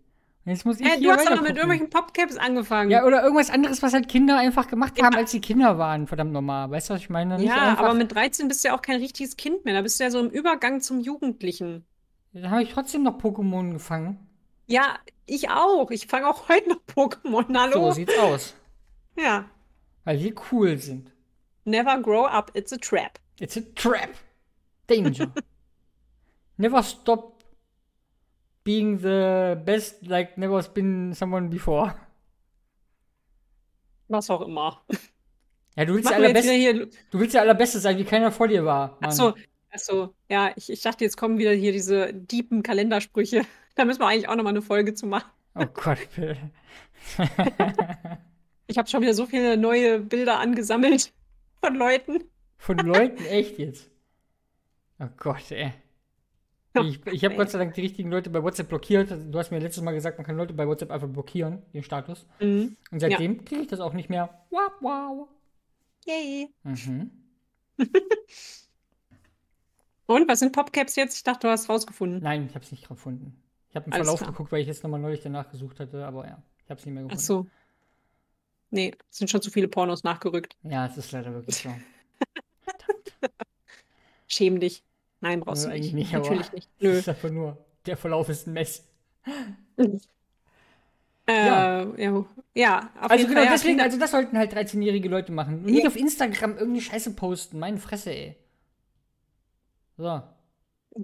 Jetzt 0.47 0.65
muss 0.65 0.79
ich 0.79 0.87
hey, 0.87 1.01
du 1.03 1.11
hast 1.11 1.27
aber 1.27 1.43
mit 1.43 1.57
irgendwelchen 1.57 1.91
Popcaps 1.91 2.37
angefangen. 2.37 2.89
Ja, 2.89 3.05
oder 3.05 3.21
irgendwas 3.25 3.51
anderes, 3.51 3.83
was 3.83 3.93
halt 3.93 4.09
Kinder 4.09 4.39
einfach 4.39 4.69
gemacht 4.69 4.97
ja. 4.97 5.05
haben, 5.05 5.17
als 5.17 5.33
sie 5.33 5.41
Kinder 5.41 5.77
waren, 5.77 6.07
verdammt 6.07 6.33
normal. 6.33 6.71
Weißt 6.71 6.89
du, 6.89 6.95
was 6.95 7.01
ich 7.01 7.11
meine? 7.11 7.37
Nicht 7.37 7.49
ja, 7.49 7.77
aber 7.77 7.95
mit 7.95 8.15
13 8.15 8.47
bist 8.47 8.63
du 8.63 8.69
ja 8.69 8.77
auch 8.77 8.83
kein 8.83 9.01
richtiges 9.01 9.37
Kind 9.37 9.65
mehr. 9.65 9.75
Da 9.75 9.83
bist 9.83 9.99
du 9.99 10.05
ja 10.05 10.11
so 10.11 10.21
im 10.21 10.31
Übergang 10.31 10.81
zum 10.81 11.01
Jugendlichen. 11.01 11.85
Ja, 12.33 12.43
da 12.43 12.51
habe 12.51 12.63
ich 12.63 12.73
trotzdem 12.73 13.03
noch 13.03 13.19
Pokémon 13.19 13.73
gefangen. 13.73 14.21
Ja, 14.67 14.99
ich 15.27 15.51
auch. 15.51 15.91
Ich 15.91 16.07
fange 16.07 16.29
auch 16.29 16.49
heute 16.49 16.69
noch 16.69 16.81
Pokémon. 16.95 17.47
Hallo. 17.59 17.89
So 17.89 17.93
sieht's 17.93 18.17
aus. 18.17 18.55
Ja. 19.19 19.47
Weil 20.05 20.21
wir 20.21 20.35
cool 20.53 20.79
sind. 20.79 21.11
Never 21.65 22.01
grow 22.01 22.27
up, 22.27 22.53
it's 22.55 22.73
a 22.73 22.77
trap. 22.77 23.19
It's 23.41 23.57
a 23.57 23.63
trap. 23.75 24.11
Danger. 24.87 25.33
Never 26.57 26.85
stop 26.85 27.36
being 28.67 28.99
the 28.99 29.57
best 29.65 30.05
like 30.07 30.37
never 30.37 30.61
been 30.75 31.15
someone 31.15 31.49
before. 31.49 31.95
Was 34.09 34.29
auch 34.29 34.43
immer. 34.43 34.85
Ja, 35.77 35.85
du 35.85 35.95
willst, 35.95 36.11
ja 36.11 36.17
allerbeste, 36.17 36.89
du 37.11 37.19
willst 37.21 37.35
ja 37.35 37.43
allerbeste 37.43 37.79
sein, 37.79 37.99
wie 37.99 38.05
keiner 38.05 38.33
vor 38.33 38.49
dir 38.49 38.65
war. 38.65 38.97
Mann. 39.01 39.11
Achso, 39.11 39.35
achso. 39.71 40.15
Ja, 40.29 40.51
ich, 40.57 40.71
ich 40.71 40.81
dachte, 40.81 41.05
jetzt 41.05 41.17
kommen 41.17 41.39
wieder 41.39 41.53
hier 41.53 41.71
diese 41.73 42.13
deepen 42.13 42.63
Kalendersprüche. 42.63 43.43
Da 43.75 43.85
müssen 43.85 44.01
wir 44.01 44.09
eigentlich 44.09 44.29
auch 44.29 44.37
nochmal 44.37 44.53
eine 44.53 44.63
Folge 44.63 44.95
zu 44.95 45.07
machen. 45.07 45.31
Oh 45.55 45.67
Gott, 45.67 45.99
bitte. 46.15 46.37
ich 48.67 48.79
habe 48.79 48.89
schon 48.89 49.03
wieder 49.03 49.15
so 49.15 49.27
viele 49.27 49.57
neue 49.57 50.01
Bilder 50.01 50.41
angesammelt 50.41 51.13
von 51.61 51.75
Leuten. 51.75 52.25
Von 52.57 52.79
Leuten? 52.79 53.25
Echt 53.27 53.59
jetzt? 53.59 53.91
Oh 54.99 55.09
Gott, 55.19 55.51
ey. 55.51 55.73
Ich, 56.85 57.07
ich 57.07 57.25
habe 57.25 57.37
Gott 57.37 57.51
sei 57.51 57.59
Dank 57.59 57.75
die 57.75 57.81
richtigen 57.81 58.11
Leute 58.11 58.31
bei 58.31 58.43
WhatsApp 58.43 58.69
blockiert. 58.69 59.11
Du 59.11 59.39
hast 59.39 59.51
mir 59.51 59.59
letztes 59.59 59.83
Mal 59.83 59.93
gesagt, 59.93 60.19
man 60.19 60.27
kann 60.27 60.37
Leute 60.37 60.55
bei 60.55 60.67
WhatsApp 60.67 60.91
einfach 60.91 61.09
blockieren, 61.09 61.63
den 61.73 61.83
Status. 61.83 62.27
Mhm. 62.41 62.77
Und 62.91 63.01
seitdem 63.01 63.37
ja. 63.37 63.43
kriege 63.43 63.63
ich 63.63 63.69
das 63.69 63.81
auch 63.81 63.93
nicht 63.93 64.11
mehr. 64.11 64.45
Wow, 64.51 64.73
wow. 64.81 65.29
Yay. 66.07 66.49
Mhm. 66.63 67.11
Und 70.07 70.29
was 70.29 70.39
sind 70.39 70.53
Popcaps 70.53 70.95
jetzt? 70.97 71.17
Ich 71.17 71.25
dachte, 71.25 71.49
du 71.49 71.51
hast 71.51 71.69
rausgefunden. 71.69 72.23
Nein, 72.23 72.47
ich 72.47 72.55
habe 72.55 72.65
es 72.65 72.71
nicht 72.71 72.89
gefunden. 72.89 73.43
Ich 73.69 73.77
habe 73.77 73.87
einen 73.87 74.05
Verlauf 74.05 74.25
geguckt, 74.25 74.53
weil 74.53 74.61
ich 74.61 74.69
jetzt 74.69 74.83
nochmal 74.85 75.01
neulich 75.01 75.21
danach 75.21 75.51
gesucht 75.51 75.81
hatte, 75.81 76.07
aber 76.07 76.27
ja. 76.27 76.43
Ich 76.65 76.71
habe 76.71 76.79
es 76.79 76.87
nicht 76.87 76.95
mehr 76.95 77.03
gefunden. 77.03 77.21
Ach 77.21 77.25
so. 77.25 77.47
Nee, 78.71 78.95
es 79.11 79.19
sind 79.19 79.31
schon 79.31 79.43
zu 79.43 79.51
viele 79.51 79.69
Pornos 79.69 80.05
nachgerückt. 80.05 80.57
Ja, 80.63 80.87
es 80.87 80.97
ist 80.97 81.13
leider 81.13 81.33
wirklich 81.33 81.57
so. 81.57 81.71
Schäm 84.27 84.61
dich. 84.61 84.83
Nein, 85.21 85.41
brauchst 85.41 85.65
du 85.65 85.69
eigentlich 85.71 85.93
nicht. 85.95 86.13
nicht, 86.13 86.13
Natürlich 86.13 86.53
nicht. 86.53 86.71
Nö. 86.81 86.91
ist 86.91 87.09
einfach 87.09 87.31
nur, 87.31 87.57
der 87.87 87.97
Verlauf 87.97 88.29
ist 88.29 88.47
ein 88.47 88.53
Mess. 88.55 88.87
Äh, 91.29 91.47
Ja. 91.47 91.85
ja. 91.97 92.25
ja, 92.55 92.91
auf 93.01 93.11
Also 93.11 93.15
jeden 93.17 93.31
genau, 93.31 93.43
Fall. 93.43 93.53
deswegen, 93.53 93.81
also 93.81 93.99
das 93.99 94.13
sollten 94.13 94.39
halt 94.39 94.53
13-jährige 94.55 95.09
Leute 95.09 95.33
machen. 95.33 95.57
Und 95.65 95.65
nicht 95.67 95.83
Ja. 95.83 95.89
auf 95.89 95.97
Instagram 95.97 96.53
irgendeine 96.53 96.81
Scheiße 96.83 97.15
posten. 97.17 97.59
Meine 97.59 97.79
Fresse, 97.79 98.11
ey. 98.11 98.37
So, 99.97 100.23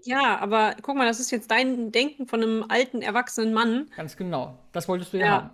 ja, 0.04 0.38
aber 0.38 0.76
guck 0.81 0.97
mal, 0.97 1.07
das 1.07 1.21
ist 1.21 1.31
jetzt 1.33 1.50
dein 1.50 1.90
Denken 1.92 2.26
von 2.26 2.42
einem 2.42 2.64
alten, 2.69 3.02
erwachsenen 3.02 3.52
Mann. 3.52 3.90
ganz 3.97 4.16
genau. 4.16 4.59
Das 4.73 4.88
wolltest 4.88 5.12
du 5.12 5.19
ja, 5.19 5.26
Ja. 5.26 5.33
haben. 5.33 5.50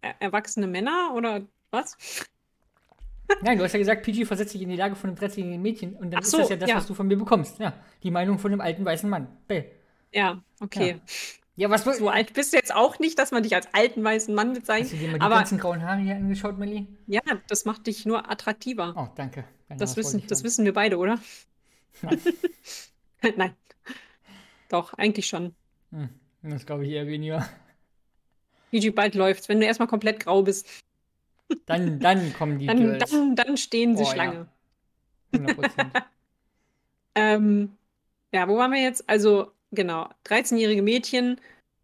Er 0.00 0.20
erwachsene 0.20 0.66
Männer 0.66 1.12
oder 1.14 1.46
was? 1.70 1.96
Nein, 3.40 3.58
du 3.58 3.64
hast 3.64 3.72
ja 3.72 3.78
gesagt, 3.78 4.02
PG 4.02 4.24
versetzt 4.26 4.52
sich 4.52 4.62
in 4.62 4.68
die 4.68 4.76
Lage 4.76 4.94
von 4.94 5.10
einem 5.10 5.18
13-jährigen 5.18 5.62
Mädchen 5.62 5.94
und 5.94 6.10
dann 6.10 6.20
Ach 6.20 6.24
ist 6.24 6.30
so, 6.30 6.38
das 6.38 6.48
ja 6.50 6.56
das, 6.56 6.68
ja. 6.70 6.76
was 6.76 6.86
du 6.86 6.94
von 6.94 7.06
mir 7.06 7.16
bekommst. 7.16 7.58
Ja, 7.58 7.72
die 8.02 8.10
Meinung 8.10 8.38
von 8.38 8.52
einem 8.52 8.60
alten 8.60 8.84
weißen 8.84 9.08
Mann. 9.08 9.28
Bäh. 9.48 9.64
Ja, 10.12 10.42
okay. 10.60 11.00
Ja, 11.56 11.68
was 11.70 11.84
woll- 11.86 11.94
So 11.94 12.08
alt 12.08 12.32
bist 12.34 12.52
du 12.52 12.56
jetzt 12.56 12.74
auch 12.74 12.98
nicht, 12.98 13.18
dass 13.18 13.30
man 13.30 13.42
dich 13.42 13.54
als 13.54 13.68
alten 13.72 14.02
weißen 14.02 14.34
Mann 14.34 14.48
Hast 14.48 14.56
du 14.56 14.60
bezeichnet. 14.60 15.00
dir 15.00 15.08
mal 15.08 15.14
die 15.18 15.20
Aber 15.20 15.34
ganzen 15.36 15.58
grauen 15.58 15.82
Haare 15.82 16.00
hier 16.00 16.16
angeschaut, 16.16 16.58
Melli? 16.58 16.86
ja, 17.06 17.20
das 17.48 17.64
macht 17.64 17.86
dich 17.86 18.06
nur 18.06 18.30
attraktiver. 18.30 18.94
Oh, 18.96 19.08
danke. 19.16 19.44
Genau, 19.68 19.78
das, 19.78 19.96
wissen, 19.96 20.22
das 20.28 20.44
wissen 20.44 20.64
wir 20.64 20.72
beide, 20.72 20.98
oder? 20.98 21.18
Nein. 22.02 22.18
Nein. 23.36 23.54
Doch, 24.68 24.94
eigentlich 24.94 25.26
schon. 25.26 25.54
Hm, 25.90 26.08
das 26.42 26.64
glaube 26.66 26.86
ich 26.86 26.92
eher 26.92 27.06
weniger. 27.06 27.46
Gigi, 28.70 28.90
bald 28.90 29.14
läuft's. 29.14 29.48
Wenn 29.50 29.60
du 29.60 29.66
erstmal 29.66 29.88
komplett 29.88 30.20
grau 30.20 30.42
bist, 30.42 30.66
Dann, 31.66 32.00
dann 32.00 32.32
kommen 32.34 32.58
die 32.58 32.66
dann, 32.66 32.78
Girls. 32.78 33.10
dann, 33.10 33.36
dann 33.36 33.56
stehen 33.56 33.96
sie 33.96 34.02
Oh, 34.02 34.06
ja. 34.06 34.12
Schlange. 34.12 34.48
100 35.32 35.56
Prozent. 35.56 35.92
Ähm, 37.14 37.76
ja, 38.32 38.48
wo 38.48 38.56
waren 38.56 38.72
wir 38.72 38.80
jetzt? 38.82 39.06
Also, 39.06 39.52
genau, 39.70 40.08
13-jährige 40.24 40.80
Mädchen, 40.80 41.38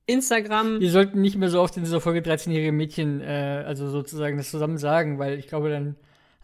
Instagram. 0.07 0.81
Wir 0.81 0.91
sollten 0.91 1.21
nicht 1.21 1.37
mehr 1.37 1.51
so 1.51 1.61
oft 1.61 1.77
in 1.77 1.85
dieser 1.85 2.01
Folge 2.01 2.21
13-jährige 2.21 2.73
Mädchen, 2.73 3.21
äh, 3.21 3.63
also 3.67 3.91
sozusagen 3.91 4.39
das 4.39 4.51
zusammen 4.51 4.79
sagen, 4.79 5.19
weil 5.19 5.39
ich 5.39 5.47
glaube, 5.47 5.69
dann 5.69 5.97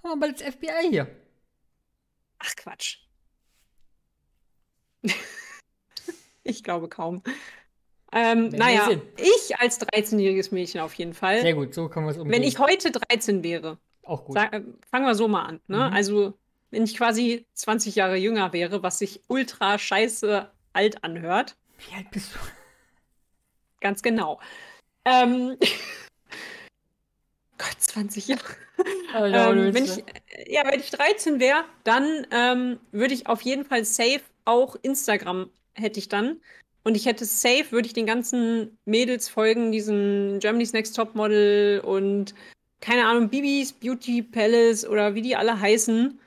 haben 0.02 0.21
wir 0.21 0.21
bald 0.21 0.40
das 0.40 0.54
FBI 0.54 0.90
hier. 0.90 1.09
Ach, 2.38 2.54
Quatsch. 2.57 2.99
ich 6.45 6.62
glaube 6.62 6.88
kaum. 6.88 7.23
Ähm, 8.16 8.49
naja, 8.50 8.88
ich 9.16 9.56
als 9.59 9.80
13-jähriges 9.80 10.54
Mädchen 10.54 10.80
auf 10.80 10.94
jeden 10.94 11.14
Fall. 11.14 11.40
Sehr 11.40 11.54
gut, 11.54 11.75
so 11.75 11.88
können 11.88 12.06
wir 12.06 12.12
es 12.12 12.16
umgehen. 12.16 12.33
Wenn 12.33 12.47
ich 12.47 12.61
heute 12.61 12.92
13 12.92 13.42
wäre, 13.42 13.78
Auch 14.04 14.25
gut. 14.25 14.37
sag, 14.37 14.52
fangen 14.88 15.04
wir 15.04 15.16
so 15.16 15.26
mal 15.26 15.42
an. 15.42 15.61
Ne? 15.66 15.78
Mhm. 15.88 15.94
Also, 15.94 16.35
wenn 16.71 16.85
ich 16.85 16.97
quasi 16.97 17.44
20 17.54 17.97
Jahre 17.97 18.16
jünger 18.16 18.52
wäre, 18.52 18.85
was 18.85 19.00
sich 19.00 19.21
ultra 19.26 19.78
scheiße 19.78 20.49
alt 20.73 21.02
anhört, 21.02 21.56
Wie 21.88 21.97
alt 21.97 22.11
bist 22.12 22.35
du? 22.35 22.38
ganz 23.80 24.00
genau. 24.00 24.40
Ähm, 25.04 25.56
Gott, 27.59 27.76
20 27.78 28.28
Jahre. 28.28 28.42
Oh, 29.16 29.25
Ähm, 29.25 29.75
wenn 29.75 29.85
ich, 29.85 30.04
ja, 30.47 30.64
wenn 30.64 30.80
ich 30.80 30.90
13 30.90 31.40
wäre, 31.40 31.64
dann 31.85 32.26
ähm, 32.30 32.80
würde 32.92 33.14
ich 33.14 33.26
auf 33.26 33.40
jeden 33.42 33.64
Fall 33.64 33.85
safe 33.85 34.23
auch 34.44 34.76
Instagram 34.83 35.50
hätte 35.75 35.99
ich 35.99 36.09
dann. 36.09 36.40
Und 36.85 36.97
ich 36.97 37.07
hätte 37.07 37.25
safe, 37.25 37.64
würde 37.71 37.87
ich 37.87 37.95
den 37.95 38.07
ganzen 38.07 38.76
Mädels 38.85 39.29
folgen, 39.29 39.73
diesen 39.73 40.38
Germany's 40.41 40.73
Next 40.75 40.95
Top 40.95 41.14
Model 41.14 41.81
und 41.81 42.35
keine 42.81 43.07
Ahnung, 43.07 43.31
Bibis 43.31 43.73
Beauty 43.73 44.23
Palace 44.23 44.87
oder 44.87 45.14
wie 45.14 45.23
die 45.23 45.35
alle 45.37 45.59
heißen. 45.59 46.19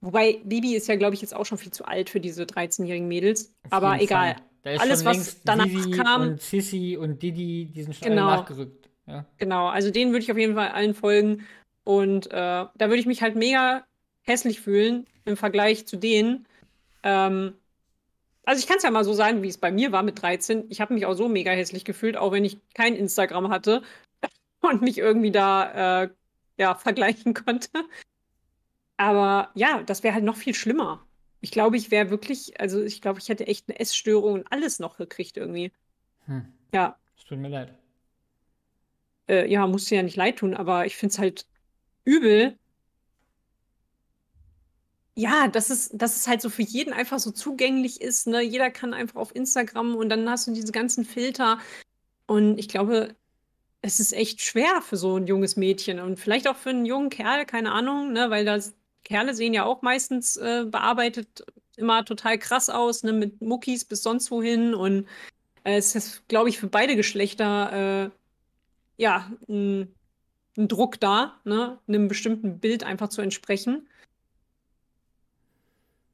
Wobei 0.00 0.40
Bibi 0.44 0.76
ist 0.76 0.86
ja, 0.86 0.96
glaube 0.96 1.14
ich, 1.14 1.22
jetzt 1.22 1.34
auch 1.34 1.46
schon 1.46 1.58
viel 1.58 1.72
zu 1.72 1.84
alt 1.86 2.10
für 2.10 2.20
diese 2.20 2.44
13-jährigen 2.44 3.08
Mädels. 3.08 3.52
Auf 3.64 3.72
Aber 3.72 4.00
egal. 4.00 4.36
Alles, 4.64 5.04
was 5.04 5.42
danach 5.42 5.66
Vivi 5.66 5.90
kam- 5.90 6.22
Und 6.22 6.40
Sissy 6.40 6.96
und 6.98 7.22
Didi, 7.22 7.66
die 7.74 7.82
sind 7.82 7.96
schon 7.96 8.08
Genau. 8.08 8.28
alle 8.28 8.36
nachgerückt. 8.40 8.88
Ja. 9.06 9.26
Genau, 9.38 9.66
also 9.66 9.90
denen 9.90 10.12
würde 10.12 10.22
ich 10.22 10.30
auf 10.30 10.38
jeden 10.38 10.54
Fall 10.54 10.68
allen 10.68 10.94
folgen. 10.94 11.44
Und 11.84 12.26
äh, 12.28 12.30
da 12.30 12.70
würde 12.78 12.96
ich 12.96 13.06
mich 13.06 13.20
halt 13.20 13.34
mega 13.34 13.84
hässlich 14.22 14.60
fühlen 14.60 15.06
im 15.24 15.36
Vergleich 15.36 15.86
zu 15.86 15.96
denen. 15.96 16.46
Ähm, 17.02 17.54
also 18.46 18.58
ich 18.60 18.66
kann 18.66 18.76
es 18.78 18.82
ja 18.82 18.90
mal 18.90 19.04
so 19.04 19.12
sagen, 19.14 19.42
wie 19.42 19.48
es 19.48 19.58
bei 19.58 19.70
mir 19.72 19.92
war 19.92 20.02
mit 20.02 20.20
13. 20.22 20.66
Ich 20.70 20.80
habe 20.80 20.94
mich 20.94 21.06
auch 21.06 21.14
so 21.14 21.28
mega 21.28 21.50
hässlich 21.52 21.84
gefühlt, 21.84 22.16
auch 22.16 22.32
wenn 22.32 22.44
ich 22.44 22.58
kein 22.74 22.94
Instagram 22.96 23.48
hatte 23.50 23.82
und 24.60 24.82
mich 24.82 24.98
irgendwie 24.98 25.30
da 25.32 26.02
äh, 26.04 26.10
ja, 26.58 26.74
vergleichen 26.74 27.34
konnte. 27.34 27.68
Aber 28.96 29.50
ja, 29.54 29.82
das 29.82 30.02
wäre 30.02 30.14
halt 30.14 30.24
noch 30.24 30.36
viel 30.36 30.54
schlimmer. 30.54 31.04
Ich 31.40 31.50
glaube, 31.50 31.76
ich 31.76 31.90
wäre 31.90 32.10
wirklich, 32.10 32.58
also 32.60 32.82
ich 32.82 33.02
glaube, 33.02 33.18
ich 33.18 33.28
hätte 33.28 33.46
echt 33.46 33.68
eine 33.68 33.78
Essstörung 33.78 34.34
und 34.34 34.52
alles 34.52 34.78
noch 34.78 34.96
gekriegt 34.96 35.36
irgendwie. 35.36 35.72
Hm. 36.26 36.46
Ja, 36.72 36.96
Es 37.18 37.24
tut 37.24 37.38
mir 37.38 37.48
leid. 37.48 37.74
äh, 39.28 39.50
ja, 39.50 39.66
muss 39.66 39.86
dir 39.86 39.96
ja 39.96 40.02
nicht 40.02 40.16
leid 40.16 40.38
tun, 40.38 40.54
aber 40.54 40.86
ich 40.86 40.96
finde 40.96 41.12
es 41.12 41.18
halt 41.18 41.46
übel. 42.04 42.58
Ja, 45.16 45.46
dass 45.46 45.70
es, 45.70 45.90
dass 45.90 46.16
es 46.16 46.26
halt 46.26 46.40
so 46.42 46.50
für 46.50 46.62
jeden 46.62 46.92
einfach 46.92 47.20
so 47.20 47.30
zugänglich 47.30 48.00
ist, 48.00 48.26
ne? 48.26 48.40
Jeder 48.42 48.70
kann 48.70 48.94
einfach 48.94 49.16
auf 49.20 49.34
Instagram 49.34 49.94
und 49.94 50.08
dann 50.08 50.28
hast 50.28 50.48
du 50.48 50.52
diese 50.52 50.72
ganzen 50.72 51.04
Filter. 51.04 51.58
Und 52.26 52.58
ich 52.58 52.68
glaube, 52.68 53.14
es 53.82 54.00
ist 54.00 54.12
echt 54.12 54.42
schwer 54.42 54.82
für 54.82 54.96
so 54.96 55.16
ein 55.18 55.26
junges 55.26 55.56
Mädchen 55.56 56.00
und 56.00 56.18
vielleicht 56.18 56.48
auch 56.48 56.56
für 56.56 56.70
einen 56.70 56.86
jungen 56.86 57.10
Kerl, 57.10 57.46
keine 57.46 57.72
Ahnung, 57.72 58.12
ne? 58.12 58.30
Weil 58.30 58.44
das 58.44 58.74
Kerle 59.04 59.34
sehen 59.34 59.54
ja 59.54 59.64
auch 59.64 59.82
meistens 59.82 60.36
äh, 60.36 60.64
bearbeitet 60.66 61.44
immer 61.76 62.04
total 62.04 62.38
krass 62.38 62.70
aus, 62.70 63.04
ne? 63.04 63.12
Mit 63.12 63.40
Muckis 63.40 63.84
bis 63.84 64.02
sonst 64.02 64.30
wohin. 64.32 64.74
Und 64.74 65.06
äh, 65.64 65.76
es 65.76 65.94
ist, 65.94 66.26
glaube 66.28 66.48
ich, 66.48 66.58
für 66.58 66.68
beide 66.68 66.96
Geschlechter 66.96 68.06
äh, 68.06 68.10
ja, 68.96 69.30
ein, 69.48 69.94
ein 70.56 70.68
Druck 70.68 71.00
da, 71.00 71.40
ne, 71.44 71.78
einem 71.88 72.08
bestimmten 72.08 72.60
Bild 72.60 72.84
einfach 72.84 73.08
zu 73.08 73.22
entsprechen. 73.22 73.88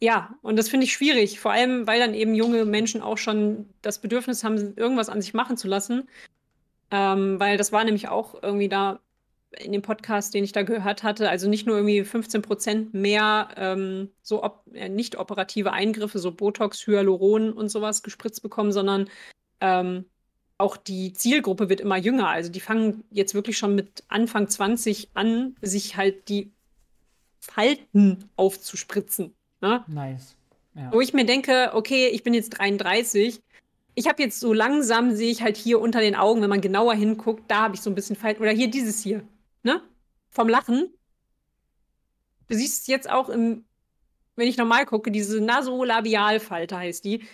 Ja, 0.03 0.35
und 0.41 0.57
das 0.57 0.71
finde 0.71 0.85
ich 0.85 0.93
schwierig, 0.95 1.41
vor 1.41 1.53
allem, 1.53 1.87
weil 1.87 2.01
dann 2.01 2.15
eben 2.15 2.35
junge 2.35 2.65
Menschen 2.65 3.03
auch 3.03 3.19
schon 3.19 3.69
das 3.83 4.01
Bedürfnis 4.01 4.43
haben, 4.45 4.75
irgendwas 4.77 5.11
an 5.11 5.21
sich 5.21 5.35
machen 5.35 5.59
zu 5.59 5.69
lassen. 5.69 6.09
Ähm, 6.91 7.39
weil 7.39 7.57
das 7.57 7.71
war 7.71 7.85
nämlich 7.85 8.09
auch 8.09 8.43
irgendwie 8.43 8.69
da 8.69 9.01
in 9.59 9.73
dem 9.73 9.83
Podcast, 9.83 10.33
den 10.35 10.45
ich 10.45 10.53
da 10.53 10.63
gehört 10.63 11.03
hatte, 11.03 11.29
also 11.29 11.49
nicht 11.49 11.67
nur 11.67 11.77
irgendwie 11.77 12.05
15 12.05 12.43
Prozent 12.43 12.95
mehr 12.95 13.49
ähm, 13.57 14.11
so 14.23 14.43
op 14.43 14.65
äh, 14.73 14.89
nicht 14.89 15.17
operative 15.19 15.73
Eingriffe, 15.73 16.19
so 16.19 16.33
Botox, 16.33 16.87
Hyaluron 16.87 17.53
und 17.53 17.69
sowas 17.69 18.03
gespritzt 18.03 18.43
bekommen, 18.43 18.73
sondern 18.73 19.09
ähm, 19.61 20.05
auch 20.59 20.77
die 20.77 21.13
Zielgruppe 21.13 21.69
wird 21.69 21.81
immer 21.81 21.97
jünger. 21.97 22.29
Also 22.29 22.51
die 22.51 22.61
fangen 22.61 23.05
jetzt 23.11 23.35
wirklich 23.35 23.59
schon 23.59 23.75
mit 23.75 24.05
Anfang 24.09 24.49
20 24.49 25.11
an, 25.15 25.57
sich 25.63 25.97
halt 25.97 26.29
die 26.29 26.53
Falten 27.41 28.29
aufzuspritzen. 28.37 29.35
Ne? 29.61 29.85
Nice. 29.89 30.37
Ja. 30.75 30.93
Wo 30.93 31.01
ich 31.01 31.13
mir 31.13 31.25
denke, 31.27 31.71
okay, 31.75 32.09
ich 32.09 32.23
bin 32.23 32.35
jetzt 32.35 32.51
33. 32.51 33.41
Ich 33.95 34.09
habe 34.09 34.23
jetzt 34.23 34.41
so 34.41 34.53
langsam, 34.53 35.15
sehe 35.15 35.31
ich 35.31 35.43
halt 35.43 35.57
hier 35.57 35.81
unter 35.81 36.01
den 36.01 36.15
Augen, 36.15 36.41
wenn 36.43 36.49
man 36.51 36.61
genauer 36.61 36.95
hinguckt, 36.95 37.51
da 37.51 37.63
habe 37.63 37.75
ich 37.75 37.81
so 37.81 37.91
ein 37.91 37.95
bisschen 37.95 38.17
Falten. 38.17 38.43
Oder 38.43 38.53
hier 38.53 38.71
dieses 38.71 39.03
hier, 39.03 39.27
ne? 39.63 39.83
Vom 40.31 40.49
Lachen. 40.49 40.89
Du 42.49 42.55
siehst 42.55 42.83
es 42.83 42.87
jetzt 42.87 43.11
auch 43.11 43.29
im, 43.29 43.65
wenn 44.37 44.49
ich 44.49 44.57
normal 44.57 44.87
gucke, 44.87 45.11
diese 45.11 45.41
Nasolabialfalte 45.41 46.77
heißt 46.79 47.05
die. 47.05 47.25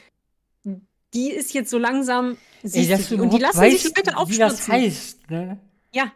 Die 1.15 1.31
ist 1.31 1.55
jetzt 1.55 1.71
so 1.71 1.79
langsam, 1.79 2.37
Ey, 2.63 2.89
dass 2.89 3.09
du. 3.09 3.23
Und 3.23 3.33
die 3.33 3.39
lassen 3.39 3.61
sich 3.61 3.85
weißt, 3.85 3.97
Leute 3.97 4.31
wie 4.31 4.39
das 4.39 4.69
heißt, 4.69 5.31
ne? 5.31 5.59
Ja. 5.95 6.13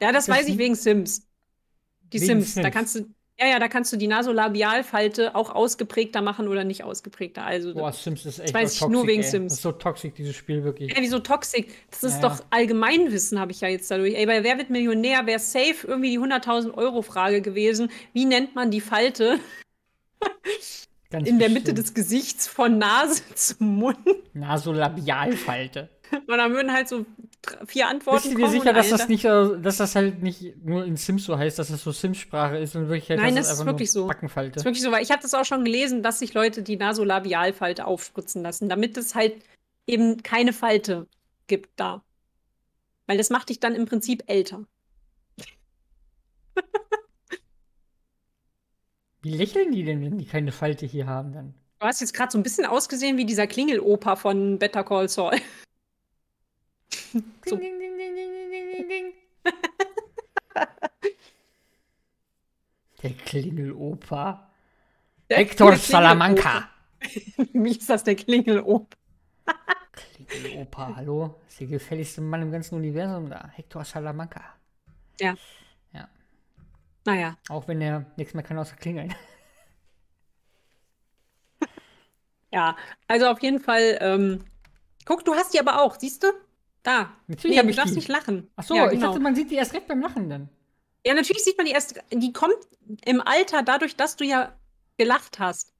Ja, 0.00 0.12
das, 0.12 0.26
Das 0.26 0.36
weiß 0.36 0.48
ich 0.48 0.58
wegen 0.58 0.74
Sims. 0.74 1.26
Die 2.12 2.20
Wegen 2.20 2.42
Sims. 2.42 2.54
Da 2.54 2.62
Sims. 2.62 2.74
kannst 2.74 2.94
du, 2.96 3.14
ja, 3.38 3.46
ja, 3.48 3.58
da 3.58 3.68
kannst 3.68 3.92
du 3.92 3.96
die 3.98 4.06
Nasolabialfalte 4.06 5.34
auch 5.34 5.50
ausgeprägter 5.54 6.22
machen 6.22 6.48
oder 6.48 6.64
nicht 6.64 6.84
ausgeprägter. 6.84 7.44
Also, 7.44 7.74
Boah, 7.74 7.92
Sims 7.92 8.24
ist 8.24 8.38
echt 8.38 8.54
weiß 8.54 8.82
auch 8.82 8.86
ich 8.86 8.92
nur 8.92 9.02
toxic, 9.02 9.08
wegen 9.08 9.22
ey. 9.22 9.28
Sims. 9.30 9.52
Das 9.52 9.58
ist 9.58 9.62
so 9.62 9.72
toxisch, 9.72 10.12
dieses 10.16 10.34
Spiel 10.36 10.64
wirklich. 10.64 10.90
ja, 10.94 11.02
wieso 11.02 11.18
toxic? 11.18 11.70
Das 11.90 12.02
ist 12.02 12.22
Ja, 12.22 12.28
doch. 12.30 12.42
Allgemeinwissen, 12.50 13.38
habe 13.38 13.52
ich 13.52 13.60
ja 13.60 13.68
jetzt 13.68 13.90
dadurch. 13.90 14.14
Ey, 14.14 14.24
bei 14.26 14.42
Wer 14.42 14.56
wird 14.58 14.70
Millionär 14.70 15.26
wäre 15.26 15.38
safe 15.38 15.86
irgendwie 15.86 16.10
die 16.10 16.18
100.000 16.18 16.72
Euro 16.74 17.02
Frage 17.02 17.42
gewesen. 17.42 17.90
Wie 18.12 18.24
nennt 18.24 18.54
man 18.54 18.70
die 18.70 18.80
Falte 18.80 19.38
Ganz 21.10 21.28
in 21.28 21.38
der 21.38 21.48
Mitte 21.50 21.72
bestimmt. 21.72 21.78
des 21.78 21.94
Gesichts 21.94 22.48
von 22.48 22.78
Nase 22.78 23.22
zum 23.34 23.76
Mund? 23.76 23.98
Nasolabialfalte. 24.32 25.88
Und 26.26 26.38
dann 26.38 26.52
würden 26.52 26.72
halt 26.72 26.88
so 26.88 27.06
vier 27.66 27.88
Antworten 27.88 28.22
Bist 28.22 28.34
du 28.34 28.38
dir 28.38 28.48
sicher, 28.48 28.72
dass 28.72 28.90
das 28.90 29.08
nicht, 29.08 29.24
äh, 29.24 29.60
dass 29.60 29.76
das 29.76 29.94
halt 29.94 30.22
nicht 30.22 30.56
nur 30.64 30.84
in 30.84 30.96
Sims 30.96 31.24
so 31.24 31.38
heißt, 31.38 31.58
dass 31.58 31.68
das 31.68 31.82
so 31.82 31.92
Sims-Sprache 31.92 32.58
ist 32.58 32.76
und 32.76 32.88
wirklich 32.88 33.08
halt, 33.10 33.20
Nein, 33.20 33.36
dass 33.36 33.48
das 33.48 33.60
ist 33.60 33.66
wirklich 33.66 33.92
so. 33.92 34.06
Backenfalte. 34.06 34.52
Das 34.52 34.62
ist 34.62 34.64
wirklich 34.64 34.82
so, 34.82 34.90
weil 34.90 35.02
ich 35.02 35.10
habe 35.10 35.22
das 35.22 35.34
auch 35.34 35.44
schon 35.44 35.64
gelesen, 35.64 36.02
dass 36.02 36.18
sich 36.18 36.34
Leute 36.34 36.62
die 36.62 36.76
Nasolabialfalte 36.76 37.86
aufspritzen 37.86 38.42
lassen, 38.42 38.68
damit 38.68 38.96
es 38.96 39.14
halt 39.14 39.34
eben 39.86 40.22
keine 40.22 40.52
Falte 40.52 41.06
gibt 41.46 41.70
da. 41.76 42.02
Weil 43.06 43.18
das 43.18 43.30
macht 43.30 43.48
dich 43.48 43.60
dann 43.60 43.74
im 43.74 43.86
Prinzip 43.86 44.24
älter. 44.26 44.64
Wie 49.22 49.30
lächeln 49.30 49.72
die 49.72 49.84
denn, 49.84 50.02
wenn 50.02 50.18
die 50.18 50.26
keine 50.26 50.52
Falte 50.52 50.86
hier 50.86 51.06
haben 51.06 51.32
dann? 51.32 51.54
Du 51.78 51.86
hast 51.86 52.00
jetzt 52.00 52.14
gerade 52.14 52.32
so 52.32 52.38
ein 52.38 52.42
bisschen 52.42 52.64
ausgesehen 52.64 53.18
wie 53.18 53.26
dieser 53.26 53.46
Klingeloper 53.46 54.16
von 54.16 54.58
Better 54.58 54.82
Call 54.82 55.08
Saul. 55.08 55.36
So. 57.46 57.56
Ding, 57.56 57.78
ding, 57.78 57.96
ding, 57.98 58.14
ding, 58.14 58.32
ding, 58.32 58.50
ding, 58.50 58.72
ding, 58.72 58.88
ding. 58.88 59.12
Der 63.02 63.12
Klingeloper. 63.12 64.50
Der- 65.30 65.38
Hector 65.38 65.70
der 65.70 65.78
Salamanca. 65.78 66.68
Wie 67.52 67.70
ist 67.70 67.88
das, 67.88 68.02
der 68.04 68.16
Klingeloper? 68.16 68.96
Klingeloper, 69.92 70.96
hallo? 70.96 71.40
Ist 71.46 71.60
der 71.60 71.66
gefälligste 71.68 72.20
Mann 72.20 72.42
im 72.42 72.50
ganzen 72.50 72.74
Universum 72.76 73.28
da. 73.28 73.48
Hector 73.54 73.84
Salamanca. 73.84 74.56
Naja, 77.06 77.38
Auch 77.48 77.68
wenn 77.68 77.80
er 77.80 78.04
nichts 78.16 78.34
mehr 78.34 78.42
kann 78.42 78.58
außer 78.58 78.74
klingeln. 78.74 79.14
ja. 82.52 82.76
Also 83.06 83.28
auf 83.28 83.40
jeden 83.42 83.60
Fall, 83.60 83.96
ähm, 84.00 84.44
guck, 85.04 85.24
du 85.24 85.34
hast 85.34 85.54
die 85.54 85.60
aber 85.60 85.80
auch, 85.80 85.94
siehst 85.94 86.24
du? 86.24 86.26
Da. 86.86 87.10
Natürlich 87.26 87.56
Nee, 87.56 87.62
du 87.64 87.68
ich 87.70 87.76
darfst 87.76 87.94
die. 87.94 87.96
nicht 87.96 88.08
lachen. 88.08 88.48
Ach 88.54 88.62
so, 88.62 88.76
ja, 88.76 88.84
ich 88.86 88.92
genau. 88.92 89.08
dachte, 89.08 89.18
man 89.18 89.34
sieht 89.34 89.50
die 89.50 89.56
erst 89.56 89.74
recht 89.74 89.88
beim 89.88 90.00
Lachen 90.00 90.30
dann. 90.30 90.48
Ja, 91.04 91.14
natürlich 91.14 91.42
sieht 91.42 91.56
man 91.56 91.66
die 91.66 91.72
erst. 91.72 92.00
Die 92.12 92.32
kommt 92.32 92.56
im 93.04 93.20
Alter 93.20 93.62
dadurch, 93.62 93.96
dass 93.96 94.14
du 94.14 94.24
ja 94.24 94.52
gelacht 94.96 95.40
hast. 95.40 95.72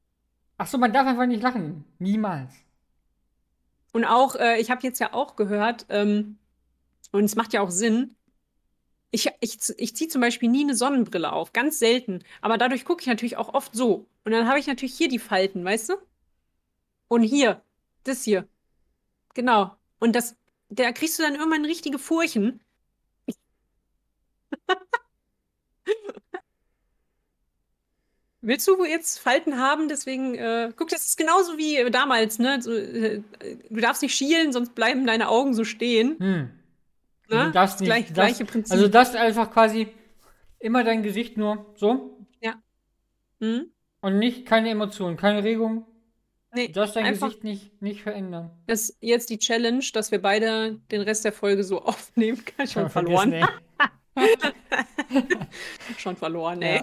Ach 0.58 0.66
so, 0.66 0.78
man 0.78 0.92
darf 0.92 1.06
einfach 1.06 1.26
nicht 1.26 1.42
lachen. 1.44 1.84
Niemals. 2.00 2.52
Und 3.92 4.04
auch, 4.04 4.34
äh, 4.34 4.60
ich 4.60 4.68
habe 4.68 4.82
jetzt 4.82 4.98
ja 4.98 5.12
auch 5.14 5.36
gehört, 5.36 5.86
ähm, 5.90 6.38
und 7.12 7.22
es 7.22 7.36
macht 7.36 7.52
ja 7.52 7.60
auch 7.60 7.70
Sinn, 7.70 8.16
ich, 9.12 9.28
ich, 9.40 9.58
ich 9.78 9.94
ziehe 9.96 10.10
zum 10.10 10.20
Beispiel 10.20 10.48
nie 10.48 10.64
eine 10.64 10.74
Sonnenbrille 10.74 11.32
auf, 11.32 11.52
ganz 11.52 11.78
selten. 11.78 12.24
Aber 12.40 12.58
dadurch 12.58 12.84
gucke 12.84 13.02
ich 13.02 13.06
natürlich 13.06 13.36
auch 13.36 13.54
oft 13.54 13.76
so. 13.76 14.08
Und 14.24 14.32
dann 14.32 14.48
habe 14.48 14.58
ich 14.58 14.66
natürlich 14.66 14.96
hier 14.96 15.08
die 15.08 15.20
Falten, 15.20 15.64
weißt 15.64 15.90
du? 15.90 15.94
Und 17.06 17.22
hier, 17.22 17.62
das 18.02 18.24
hier. 18.24 18.48
Genau. 19.34 19.76
Und 20.00 20.16
das, 20.16 20.34
da 20.68 20.92
kriegst 20.92 21.18
du 21.18 21.22
dann 21.22 21.34
irgendwann 21.34 21.64
richtige 21.64 21.98
Furchen. 21.98 22.60
Willst 28.40 28.68
du 28.68 28.84
jetzt 28.84 29.18
Falten 29.18 29.58
haben? 29.58 29.88
Deswegen, 29.88 30.36
äh, 30.36 30.72
guck, 30.76 30.88
das 30.88 31.06
ist 31.06 31.16
genauso 31.18 31.58
wie 31.58 31.90
damals, 31.90 32.38
ne? 32.38 32.62
So, 32.62 32.72
äh, 32.72 33.22
du 33.68 33.80
darfst 33.80 34.02
nicht 34.02 34.14
schielen, 34.14 34.52
sonst 34.52 34.74
bleiben 34.74 35.04
deine 35.06 35.28
Augen 35.28 35.52
so 35.52 35.64
stehen. 35.64 36.16
Hm. 36.18 36.50
Ne? 37.28 37.46
Du 37.46 37.50
darfst 37.50 37.74
Das 37.76 37.80
nicht, 37.80 37.88
gleich, 37.88 38.04
darfst, 38.12 38.14
gleiche 38.14 38.44
Prinzip. 38.44 38.72
Also 38.72 38.86
das 38.88 39.08
ist 39.10 39.16
einfach 39.16 39.50
quasi 39.50 39.88
immer 40.60 40.84
dein 40.84 41.02
Gesicht 41.02 41.36
nur 41.36 41.74
so 41.76 42.12
Hm? 43.40 43.70
und 44.00 44.18
nicht 44.18 44.46
keine 44.46 44.70
Emotionen, 44.70 45.16
keine 45.16 45.44
Regung. 45.44 45.86
Nee, 46.56 46.68
Du 46.68 46.72
darfst 46.80 46.96
dein 46.96 47.12
Gesicht 47.12 47.44
nicht, 47.44 47.82
nicht 47.82 48.02
verändern. 48.02 48.50
Das 48.66 48.88
ist 48.90 48.96
jetzt 49.00 49.30
die 49.30 49.38
Challenge, 49.38 49.84
dass 49.92 50.10
wir 50.10 50.20
beide 50.22 50.80
den 50.90 51.02
Rest 51.02 51.24
der 51.24 51.32
Folge 51.32 51.62
so 51.64 51.82
aufnehmen. 51.84 52.42
Schon 52.66 52.88
verloren. 52.90 53.46
Schon 55.98 56.16
verloren, 56.16 56.62
Ja. 56.62 56.68
ey. 56.68 56.82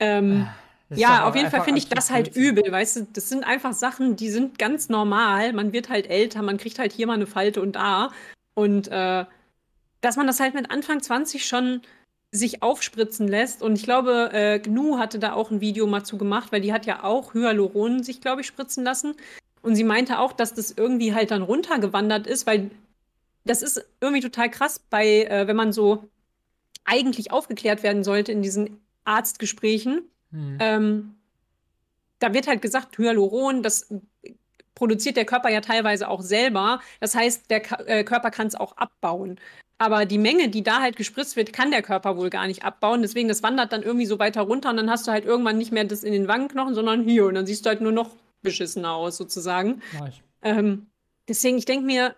Ähm, 0.00 0.48
Das 0.88 0.98
ist 0.98 1.02
ja, 1.02 1.28
auf 1.28 1.36
jeden 1.36 1.50
Fall 1.50 1.62
finde 1.62 1.78
ich 1.78 1.88
das 1.88 2.10
halt 2.10 2.34
übel, 2.36 2.64
weißt 2.70 2.96
du? 2.96 3.06
Das 3.12 3.28
sind 3.28 3.44
einfach 3.44 3.72
Sachen, 3.72 4.16
die 4.16 4.28
sind 4.30 4.58
ganz 4.58 4.88
normal. 4.88 5.52
Man 5.52 5.72
wird 5.72 5.88
halt 5.88 6.08
älter, 6.10 6.42
man 6.42 6.58
kriegt 6.58 6.78
halt 6.78 6.92
hier 6.92 7.06
mal 7.06 7.14
eine 7.14 7.26
Falte 7.26 7.62
und 7.62 7.72
da. 7.76 8.10
Und 8.54 8.88
äh, 8.88 9.24
dass 10.00 10.16
man 10.16 10.26
das 10.26 10.40
halt 10.40 10.54
mit 10.54 10.70
Anfang 10.70 11.00
20 11.00 11.46
schon 11.46 11.82
sich 12.32 12.62
aufspritzen 12.62 13.28
lässt. 13.28 13.62
Und 13.62 13.76
ich 13.76 13.84
glaube, 13.84 14.30
äh, 14.32 14.58
Gnu 14.58 14.98
hatte 14.98 15.18
da 15.18 15.34
auch 15.34 15.50
ein 15.50 15.60
Video 15.60 15.86
mal 15.86 16.02
zu 16.02 16.16
gemacht, 16.16 16.50
weil 16.50 16.62
die 16.62 16.72
hat 16.72 16.86
ja 16.86 17.04
auch 17.04 17.34
Hyaluron 17.34 18.02
sich, 18.02 18.20
glaube 18.20 18.40
ich, 18.40 18.46
spritzen 18.46 18.82
lassen. 18.82 19.14
Und 19.60 19.76
sie 19.76 19.84
meinte 19.84 20.18
auch, 20.18 20.32
dass 20.32 20.54
das 20.54 20.72
irgendwie 20.72 21.14
halt 21.14 21.30
dann 21.30 21.42
runtergewandert 21.42 22.26
ist, 22.26 22.46
weil 22.46 22.70
das 23.44 23.62
ist 23.62 23.84
irgendwie 24.00 24.22
total 24.22 24.50
krass 24.50 24.80
bei, 24.90 25.24
äh, 25.24 25.46
wenn 25.46 25.56
man 25.56 25.72
so 25.72 26.08
eigentlich 26.84 27.30
aufgeklärt 27.30 27.82
werden 27.82 28.02
sollte 28.02 28.32
in 28.32 28.42
diesen 28.42 28.80
Arztgesprächen. 29.04 30.02
Hm. 30.30 30.58
Ähm, 30.58 31.14
da 32.18 32.32
wird 32.32 32.46
halt 32.46 32.62
gesagt, 32.62 32.96
Hyaluron, 32.98 33.62
das 33.62 33.92
produziert 34.74 35.16
der 35.16 35.26
Körper 35.26 35.50
ja 35.50 35.60
teilweise 35.60 36.08
auch 36.08 36.22
selber. 36.22 36.80
Das 36.98 37.14
heißt, 37.14 37.50
der 37.50 37.88
äh, 37.88 38.04
Körper 38.04 38.30
kann 38.30 38.46
es 38.46 38.54
auch 38.54 38.76
abbauen. 38.76 39.38
Aber 39.82 40.06
die 40.06 40.18
Menge, 40.18 40.48
die 40.48 40.62
da 40.62 40.80
halt 40.80 40.94
gespritzt 40.94 41.34
wird, 41.34 41.52
kann 41.52 41.72
der 41.72 41.82
Körper 41.82 42.16
wohl 42.16 42.30
gar 42.30 42.46
nicht 42.46 42.64
abbauen. 42.64 43.02
Deswegen, 43.02 43.26
das 43.26 43.42
wandert 43.42 43.72
dann 43.72 43.82
irgendwie 43.82 44.06
so 44.06 44.20
weiter 44.20 44.42
runter 44.42 44.70
und 44.70 44.76
dann 44.76 44.88
hast 44.88 45.08
du 45.08 45.10
halt 45.10 45.24
irgendwann 45.24 45.58
nicht 45.58 45.72
mehr 45.72 45.82
das 45.82 46.04
in 46.04 46.12
den 46.12 46.28
Wangenknochen, 46.28 46.72
sondern 46.72 47.02
hier. 47.02 47.26
Und 47.26 47.34
dann 47.34 47.46
siehst 47.46 47.66
du 47.66 47.68
halt 47.68 47.80
nur 47.80 47.90
noch 47.90 48.10
beschissener 48.42 48.92
aus, 48.92 49.16
sozusagen. 49.16 49.82
Nice. 49.98 50.20
Ähm, 50.42 50.86
deswegen, 51.26 51.58
ich 51.58 51.64
denke 51.64 51.84
mir, 51.84 52.14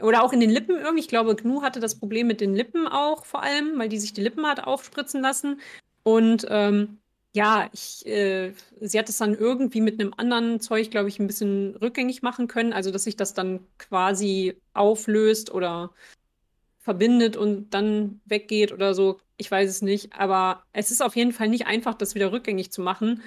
oder 0.00 0.22
auch 0.22 0.32
in 0.32 0.38
den 0.38 0.48
Lippen 0.50 0.76
irgendwie, 0.76 1.00
ich 1.00 1.08
glaube, 1.08 1.34
Gnu 1.34 1.62
hatte 1.62 1.80
das 1.80 1.98
Problem 1.98 2.28
mit 2.28 2.40
den 2.40 2.54
Lippen 2.54 2.86
auch 2.86 3.24
vor 3.24 3.42
allem, 3.42 3.76
weil 3.76 3.88
die 3.88 3.98
sich 3.98 4.12
die 4.12 4.22
Lippen 4.22 4.46
hat 4.46 4.62
aufspritzen 4.62 5.20
lassen. 5.20 5.60
Und 6.04 6.46
ähm, 6.50 6.98
ja, 7.34 7.68
ich, 7.72 8.06
äh, 8.06 8.52
sie 8.80 8.96
hat 8.96 9.08
es 9.08 9.18
dann 9.18 9.34
irgendwie 9.34 9.80
mit 9.80 10.00
einem 10.00 10.14
anderen 10.16 10.60
Zeug, 10.60 10.92
glaube 10.92 11.08
ich, 11.08 11.18
ein 11.18 11.26
bisschen 11.26 11.74
rückgängig 11.74 12.22
machen 12.22 12.46
können. 12.46 12.72
Also, 12.72 12.92
dass 12.92 13.02
sich 13.02 13.16
das 13.16 13.34
dann 13.34 13.58
quasi 13.78 14.54
auflöst 14.72 15.52
oder 15.52 15.90
verbindet 16.80 17.36
und 17.36 17.70
dann 17.70 18.20
weggeht 18.24 18.72
oder 18.72 18.94
so. 18.94 19.20
Ich 19.36 19.50
weiß 19.50 19.68
es 19.68 19.82
nicht. 19.82 20.12
Aber 20.14 20.64
es 20.72 20.90
ist 20.90 21.02
auf 21.02 21.14
jeden 21.14 21.32
Fall 21.32 21.48
nicht 21.48 21.66
einfach, 21.66 21.94
das 21.94 22.14
wieder 22.14 22.32
rückgängig 22.32 22.72
zu 22.72 22.80
machen, 22.80 23.22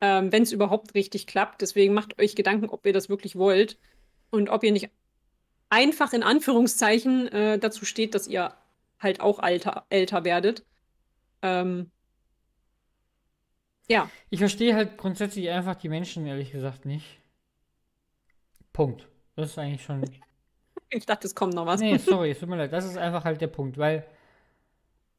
ähm, 0.00 0.32
wenn 0.32 0.44
es 0.44 0.52
überhaupt 0.52 0.94
richtig 0.94 1.26
klappt. 1.26 1.60
Deswegen 1.60 1.92
macht 1.92 2.18
euch 2.20 2.36
Gedanken, 2.36 2.68
ob 2.68 2.86
ihr 2.86 2.92
das 2.92 3.08
wirklich 3.08 3.36
wollt 3.36 3.78
und 4.30 4.48
ob 4.48 4.62
ihr 4.62 4.72
nicht 4.72 4.90
einfach 5.70 6.12
in 6.12 6.22
Anführungszeichen 6.22 7.28
äh, 7.28 7.58
dazu 7.58 7.84
steht, 7.84 8.14
dass 8.14 8.28
ihr 8.28 8.54
halt 9.00 9.20
auch 9.20 9.40
alter, 9.40 9.84
älter 9.90 10.24
werdet. 10.24 10.64
Ähm, 11.42 11.90
ja, 13.88 14.08
Ich 14.30 14.38
verstehe 14.38 14.74
halt 14.74 14.96
grundsätzlich 14.96 15.50
einfach 15.50 15.74
die 15.74 15.88
Menschen, 15.88 16.26
ehrlich 16.26 16.52
gesagt, 16.52 16.86
nicht. 16.86 17.20
Punkt. 18.72 19.08
Das 19.36 19.50
ist 19.50 19.58
eigentlich 19.58 19.82
schon. 19.82 20.02
ich 20.98 21.06
dachte, 21.06 21.26
es 21.26 21.34
kommt 21.34 21.54
noch 21.54 21.66
was. 21.66 21.80
Nee, 21.80 21.98
sorry, 21.98 22.30
es 22.30 22.40
tut 22.40 22.48
mir 22.48 22.56
leid. 22.56 22.72
Das 22.72 22.84
ist 22.84 22.96
einfach 22.96 23.24
halt 23.24 23.40
der 23.40 23.48
Punkt, 23.48 23.78
weil, 23.78 24.06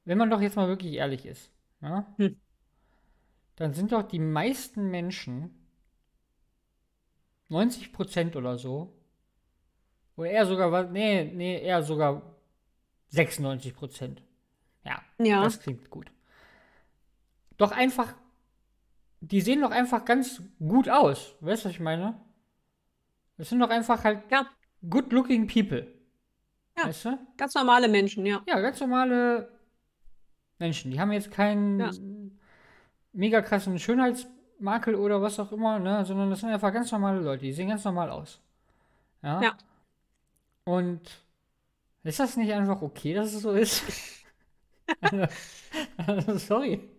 wenn 0.06 0.18
man 0.18 0.30
doch 0.30 0.42
jetzt 0.42 0.56
mal 0.56 0.68
wirklich 0.68 0.94
ehrlich 0.94 1.26
ist, 1.26 1.52
ja, 1.82 2.06
Hm. 2.18 2.40
dann 3.56 3.74
sind 3.74 3.92
doch 3.92 4.04
die 4.04 4.20
meisten 4.20 4.90
Menschen, 4.92 5.52
90% 7.50 8.36
oder 8.36 8.58
so, 8.58 8.94
oder 10.16 10.30
eher 10.30 10.46
sogar, 10.46 10.84
nee, 10.90 11.26
nee, 11.26 11.62
eher 11.62 11.84
sogar 11.84 12.22
96%. 13.10 14.22
Ja, 14.84 15.02
Ja. 15.20 15.44
das 15.44 15.60
klingt 15.60 15.90
gut. 15.90 16.12
Doch 17.58 17.72
einfach, 17.72 18.14
die 19.22 19.42
sehen 19.42 19.62
doch 19.62 19.72
einfach 19.72 20.06
ganz 20.06 20.42
gut 20.60 20.90
aus. 20.90 21.36
Weißt 21.42 21.64
du, 21.66 21.70
was 21.70 21.76
ich 21.76 21.80
meine? 21.80 22.20
Das 23.38 23.50
sind 23.50 23.60
doch 23.60 23.70
einfach 23.70 24.04
halt 24.04 24.24
Ja. 24.32 24.50
Good 24.90 25.12
looking 25.12 25.48
people. 25.48 25.88
Ja. 26.78 26.88
Weißt 26.88 27.06
du? 27.06 27.18
Ganz 27.38 27.54
normale 27.56 27.88
Menschen, 27.88 28.26
ja. 28.26 28.42
Ja, 28.48 28.60
ganz 28.60 28.80
normale 28.80 29.50
Menschen. 30.60 30.92
Die 30.92 31.00
haben 31.00 31.12
jetzt 31.12 31.32
keinen 31.32 31.80
Ja. 31.80 31.92
mega 33.14 33.42
krassen 33.42 33.80
Schönheitsmakel 33.80 34.96
oder 34.96 35.22
was 35.22 35.40
auch 35.40 35.52
immer, 35.52 35.80
ne? 35.80 36.04
sondern 36.06 36.30
das 36.30 36.42
sind 36.42 36.50
einfach 36.50 36.74
ganz 36.74 36.92
normale 36.92 37.22
Leute. 37.22 37.44
Die 37.46 37.54
sehen 37.54 37.70
ganz 37.70 37.84
normal 37.84 38.10
aus. 38.10 38.42
Ja. 39.24 39.42
Ja. 39.42 39.58
Und 40.66 41.02
ist 42.04 42.20
das 42.20 42.38
nicht 42.38 42.52
einfach 42.54 42.82
okay, 42.82 43.14
dass 43.14 43.34
es 43.34 43.42
so 43.42 43.52
ist? 43.52 43.84
also, 45.02 45.26
also, 45.98 46.38
sorry. 46.38 46.90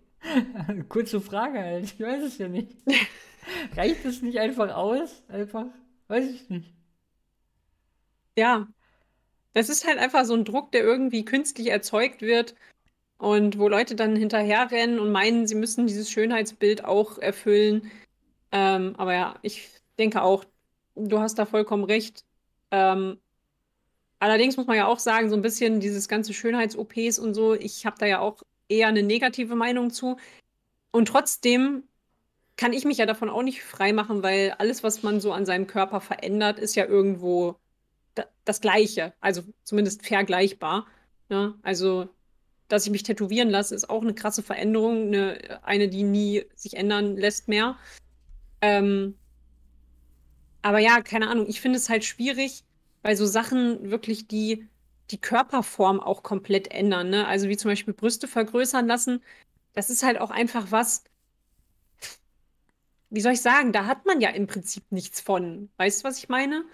Kurze 0.88 1.20
Frage 1.20 1.60
halt. 1.60 1.84
Ich 1.84 2.00
weiß 2.00 2.22
es 2.22 2.38
ja 2.38 2.48
nicht. 2.48 2.72
Reicht 3.76 4.04
es 4.04 4.22
nicht 4.22 4.38
einfach 4.38 4.74
aus? 4.74 5.22
Einfach? 5.28 5.66
Weiß 6.08 6.28
ich 6.28 6.48
nicht. 6.48 6.75
Ja. 8.36 8.68
Das 9.54 9.68
ist 9.70 9.86
halt 9.86 9.98
einfach 9.98 10.24
so 10.26 10.34
ein 10.34 10.44
Druck, 10.44 10.72
der 10.72 10.82
irgendwie 10.84 11.24
künstlich 11.24 11.68
erzeugt 11.68 12.22
wird 12.22 12.54
und 13.18 13.58
wo 13.58 13.68
Leute 13.68 13.96
dann 13.96 14.16
hinterherrennen 14.16 15.00
und 15.00 15.12
meinen, 15.12 15.46
sie 15.46 15.54
müssen 15.56 15.86
dieses 15.86 16.10
Schönheitsbild 16.10 16.84
auch 16.84 17.18
erfüllen. 17.18 17.90
Ähm, 18.52 18.94
aber 18.98 19.14
ja, 19.14 19.38
ich 19.42 19.70
denke 19.98 20.22
auch, 20.22 20.44
du 20.96 21.20
hast 21.20 21.36
da 21.38 21.46
vollkommen 21.46 21.84
recht. 21.84 22.24
Ähm, 22.72 23.20
allerdings 24.20 24.56
muss 24.56 24.66
man 24.66 24.76
ja 24.76 24.86
auch 24.86 24.98
sagen, 24.98 25.30
so 25.30 25.36
ein 25.36 25.42
bisschen 25.42 25.80
dieses 25.80 26.08
ganze 26.08 26.34
Schönheits-OPs 26.34 27.18
und 27.18 27.34
so, 27.34 27.54
ich 27.54 27.86
habe 27.86 27.96
da 27.98 28.06
ja 28.06 28.20
auch 28.20 28.42
eher 28.68 28.88
eine 28.88 29.02
negative 29.02 29.56
Meinung 29.56 29.90
zu. 29.90 30.18
Und 30.92 31.08
trotzdem 31.08 31.84
kann 32.56 32.72
ich 32.72 32.84
mich 32.84 32.98
ja 32.98 33.06
davon 33.06 33.30
auch 33.30 33.42
nicht 33.42 33.62
freimachen, 33.64 34.22
weil 34.22 34.52
alles, 34.58 34.82
was 34.82 35.02
man 35.02 35.20
so 35.20 35.32
an 35.32 35.46
seinem 35.46 35.66
Körper 35.66 36.00
verändert, 36.00 36.58
ist 36.58 36.76
ja 36.76 36.86
irgendwo 36.86 37.56
das 38.44 38.60
Gleiche, 38.60 39.12
also 39.20 39.42
zumindest 39.64 40.06
vergleichbar. 40.06 40.86
Ne? 41.28 41.54
Also, 41.62 42.08
dass 42.68 42.86
ich 42.86 42.92
mich 42.92 43.02
tätowieren 43.02 43.50
lasse, 43.50 43.74
ist 43.74 43.90
auch 43.90 44.02
eine 44.02 44.14
krasse 44.14 44.42
Veränderung, 44.42 45.08
eine, 45.08 45.60
eine 45.64 45.88
die 45.88 46.02
nie 46.02 46.44
sich 46.54 46.74
ändern 46.74 47.16
lässt 47.16 47.48
mehr. 47.48 47.76
Ähm, 48.60 49.16
aber 50.62 50.78
ja, 50.78 51.00
keine 51.00 51.28
Ahnung, 51.28 51.46
ich 51.48 51.60
finde 51.60 51.78
es 51.78 51.88
halt 51.88 52.04
schwierig, 52.04 52.64
weil 53.02 53.16
so 53.16 53.26
Sachen 53.26 53.90
wirklich 53.90 54.26
die, 54.26 54.66
die 55.10 55.20
Körperform 55.20 56.00
auch 56.00 56.22
komplett 56.22 56.72
ändern. 56.72 57.10
Ne? 57.10 57.26
Also 57.26 57.48
wie 57.48 57.56
zum 57.56 57.70
Beispiel 57.70 57.94
Brüste 57.94 58.26
vergrößern 58.26 58.86
lassen, 58.86 59.22
das 59.74 59.90
ist 59.90 60.02
halt 60.02 60.18
auch 60.20 60.30
einfach 60.30 60.72
was, 60.72 61.04
wie 63.10 63.20
soll 63.20 63.32
ich 63.32 63.42
sagen, 63.42 63.72
da 63.72 63.86
hat 63.86 64.06
man 64.06 64.20
ja 64.20 64.30
im 64.30 64.46
Prinzip 64.46 64.90
nichts 64.90 65.20
von. 65.20 65.70
Weißt 65.76 66.02
du, 66.02 66.08
was 66.08 66.18
ich 66.18 66.28
meine? 66.28 66.64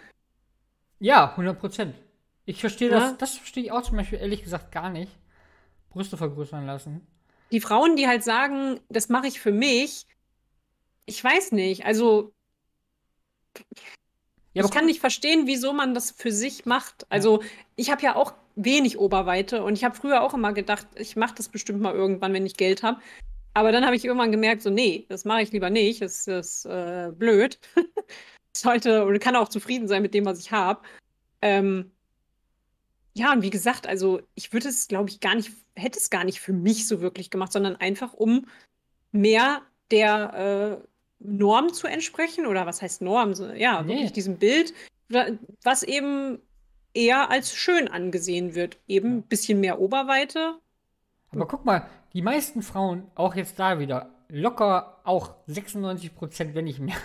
Ja, 1.03 1.31
100 1.33 1.59
Prozent. 1.59 1.97
Ich 2.45 2.61
verstehe 2.61 2.89
ja? 2.89 3.01
das, 3.01 3.19
das 3.19 3.37
verstehe 3.37 3.65
ich 3.65 3.73
auch 3.73 3.83
zum 3.83 3.97
Beispiel 3.97 4.21
ehrlich 4.21 4.45
gesagt 4.45 4.71
gar 4.71 4.89
nicht. 4.89 5.11
Brüste 5.91 6.17
vergrößern 6.17 6.65
lassen. 6.65 7.05
Die 7.51 7.61
Frauen, 7.61 7.97
die 7.97 8.07
halt 8.07 8.23
sagen, 8.23 8.79
das 8.89 9.09
mache 9.09 9.27
ich 9.27 9.41
für 9.41 9.51
mich, 9.51 10.07
ich 11.05 11.23
weiß 11.23 11.53
nicht, 11.53 11.85
also 11.85 12.33
ja, 14.55 14.65
ich 14.65 14.71
kann 14.71 14.87
nicht 14.87 15.01
verstehen, 15.01 15.47
wieso 15.47 15.73
man 15.73 15.93
das 15.93 16.13
für 16.13 16.31
sich 16.31 16.67
macht. 16.67 17.07
Also, 17.11 17.43
ich 17.75 17.91
habe 17.91 18.03
ja 18.03 18.15
auch 18.15 18.35
wenig 18.55 18.99
Oberweite 18.99 19.65
und 19.65 19.75
ich 19.75 19.83
habe 19.83 19.97
früher 19.97 20.23
auch 20.23 20.35
immer 20.35 20.53
gedacht, 20.53 20.87
ich 20.95 21.17
mache 21.17 21.35
das 21.35 21.49
bestimmt 21.49 21.81
mal 21.81 21.95
irgendwann, 21.95 22.33
wenn 22.33 22.47
ich 22.47 22.57
Geld 22.57 22.83
habe. 22.83 23.01
Aber 23.55 23.73
dann 23.73 23.85
habe 23.85 23.97
ich 23.97 24.05
irgendwann 24.05 24.31
gemerkt, 24.31 24.63
so, 24.63 24.71
nee, 24.71 25.07
das 25.09 25.25
mache 25.25 25.43
ich 25.43 25.53
lieber 25.53 25.69
nicht. 25.69 26.01
Das 26.01 26.27
ist 26.27 26.65
äh, 26.67 27.11
blöd. 27.13 27.59
Sollte 28.57 29.05
und 29.05 29.19
kann 29.21 29.37
auch 29.37 29.49
zufrieden 29.49 29.89
sein 29.89 30.03
mit 30.03 30.15
dem, 30.15 30.25
was 30.25 30.39
ich 30.39 30.53
habe. 30.53 30.83
Ähm, 31.41 31.91
ja, 33.15 33.33
und 33.33 33.43
wie 33.43 33.51
gesagt, 33.51 33.87
also 33.87 34.21
ich 34.35 34.53
würde 34.53 34.69
es, 34.69 34.89
glaube 34.89 35.11
ich, 35.11 35.21
gar 35.21 35.35
nicht, 35.35 35.53
hätte 35.75 35.99
es 35.99 36.11
gar 36.11 36.25
nicht 36.25 36.41
für 36.41 36.53
mich 36.53 36.87
so 36.87 37.01
wirklich 37.01 37.31
gemacht, 37.31 37.53
sondern 37.53 37.77
einfach 37.77 38.13
um 38.15 38.47
mehr 39.11 39.63
der 39.91 40.81
äh, 40.83 40.87
Norm 41.19 41.73
zu 41.73 41.87
entsprechen. 41.87 42.47
Oder 42.47 42.67
was 42.67 42.81
heißt 42.81 43.03
Norm? 43.03 43.35
So, 43.35 43.49
ja, 43.53 43.83
nee. 43.83 43.95
wirklich 43.95 44.13
diesem 44.13 44.39
Bild, 44.39 44.73
was 45.63 45.83
eben 45.83 46.39
eher 46.95 47.31
als 47.31 47.55
schön 47.55 47.89
angesehen 47.89 48.55
wird. 48.55 48.79
Eben 48.87 49.19
ein 49.19 49.23
bisschen 49.23 49.61
mehr 49.61 49.79
Oberweite. 49.79 50.59
Aber 51.31 51.47
guck 51.47 51.65
mal, 51.65 51.87
die 52.13 52.23
meisten 52.23 52.63
Frauen, 52.63 53.11
auch 53.15 53.35
jetzt 53.35 53.59
da 53.59 53.79
wieder, 53.79 54.11
locker 54.29 55.01
auch 55.05 55.35
96 55.47 56.15
Prozent, 56.15 56.55
wenn 56.55 56.65
nicht 56.65 56.81
mehr, 56.81 56.97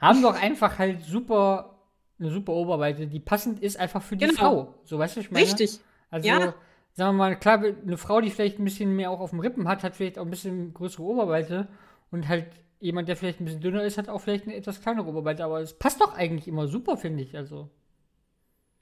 haben 0.00 0.22
doch 0.22 0.40
einfach 0.40 0.78
halt 0.78 1.02
super, 1.02 1.78
eine 2.18 2.30
super 2.30 2.52
Oberweite, 2.52 3.06
die 3.06 3.20
passend 3.20 3.60
ist 3.60 3.78
einfach 3.78 4.02
für 4.02 4.16
die 4.16 4.26
genau. 4.26 4.38
Frau. 4.38 4.74
So, 4.84 4.98
weißt 4.98 5.16
du, 5.16 5.20
ich 5.20 5.30
meine? 5.30 5.44
Richtig. 5.44 5.80
Also, 6.10 6.28
ja. 6.28 6.54
sagen 6.92 7.10
wir 7.10 7.12
mal, 7.12 7.36
klar, 7.36 7.62
eine 7.62 7.96
Frau, 7.96 8.20
die 8.20 8.30
vielleicht 8.30 8.58
ein 8.58 8.64
bisschen 8.64 8.94
mehr 8.94 9.10
auch 9.10 9.20
auf 9.20 9.30
dem 9.30 9.40
Rippen 9.40 9.68
hat, 9.68 9.82
hat 9.82 9.96
vielleicht 9.96 10.18
auch 10.18 10.24
ein 10.24 10.30
bisschen 10.30 10.74
größere 10.74 11.02
Oberweite 11.02 11.68
und 12.10 12.28
halt 12.28 12.46
jemand, 12.80 13.08
der 13.08 13.16
vielleicht 13.16 13.40
ein 13.40 13.46
bisschen 13.46 13.60
dünner 13.60 13.82
ist, 13.82 13.98
hat 13.98 14.08
auch 14.08 14.20
vielleicht 14.20 14.44
eine 14.44 14.54
etwas 14.54 14.80
kleinere 14.80 15.06
Oberweite, 15.06 15.44
aber 15.44 15.60
es 15.60 15.74
passt 15.74 16.00
doch 16.00 16.14
eigentlich 16.14 16.46
immer 16.46 16.68
super, 16.68 16.96
finde 16.96 17.22
ich. 17.22 17.36
Also. 17.36 17.70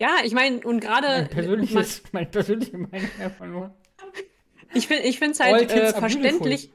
Ja, 0.00 0.16
ich 0.24 0.32
meine, 0.32 0.60
und 0.60 0.80
gerade. 0.80 1.06
Mein 1.06 1.28
persönliches, 1.28 2.02
meine 2.12 2.26
persönliche 2.26 2.76
Meinung 2.76 3.10
einfach 3.20 3.46
nur. 3.46 3.74
Ich 4.74 4.88
finde 4.88 5.04
es 5.04 5.40
halt 5.40 5.70
äh, 5.70 5.92
verständlich. 5.92 6.72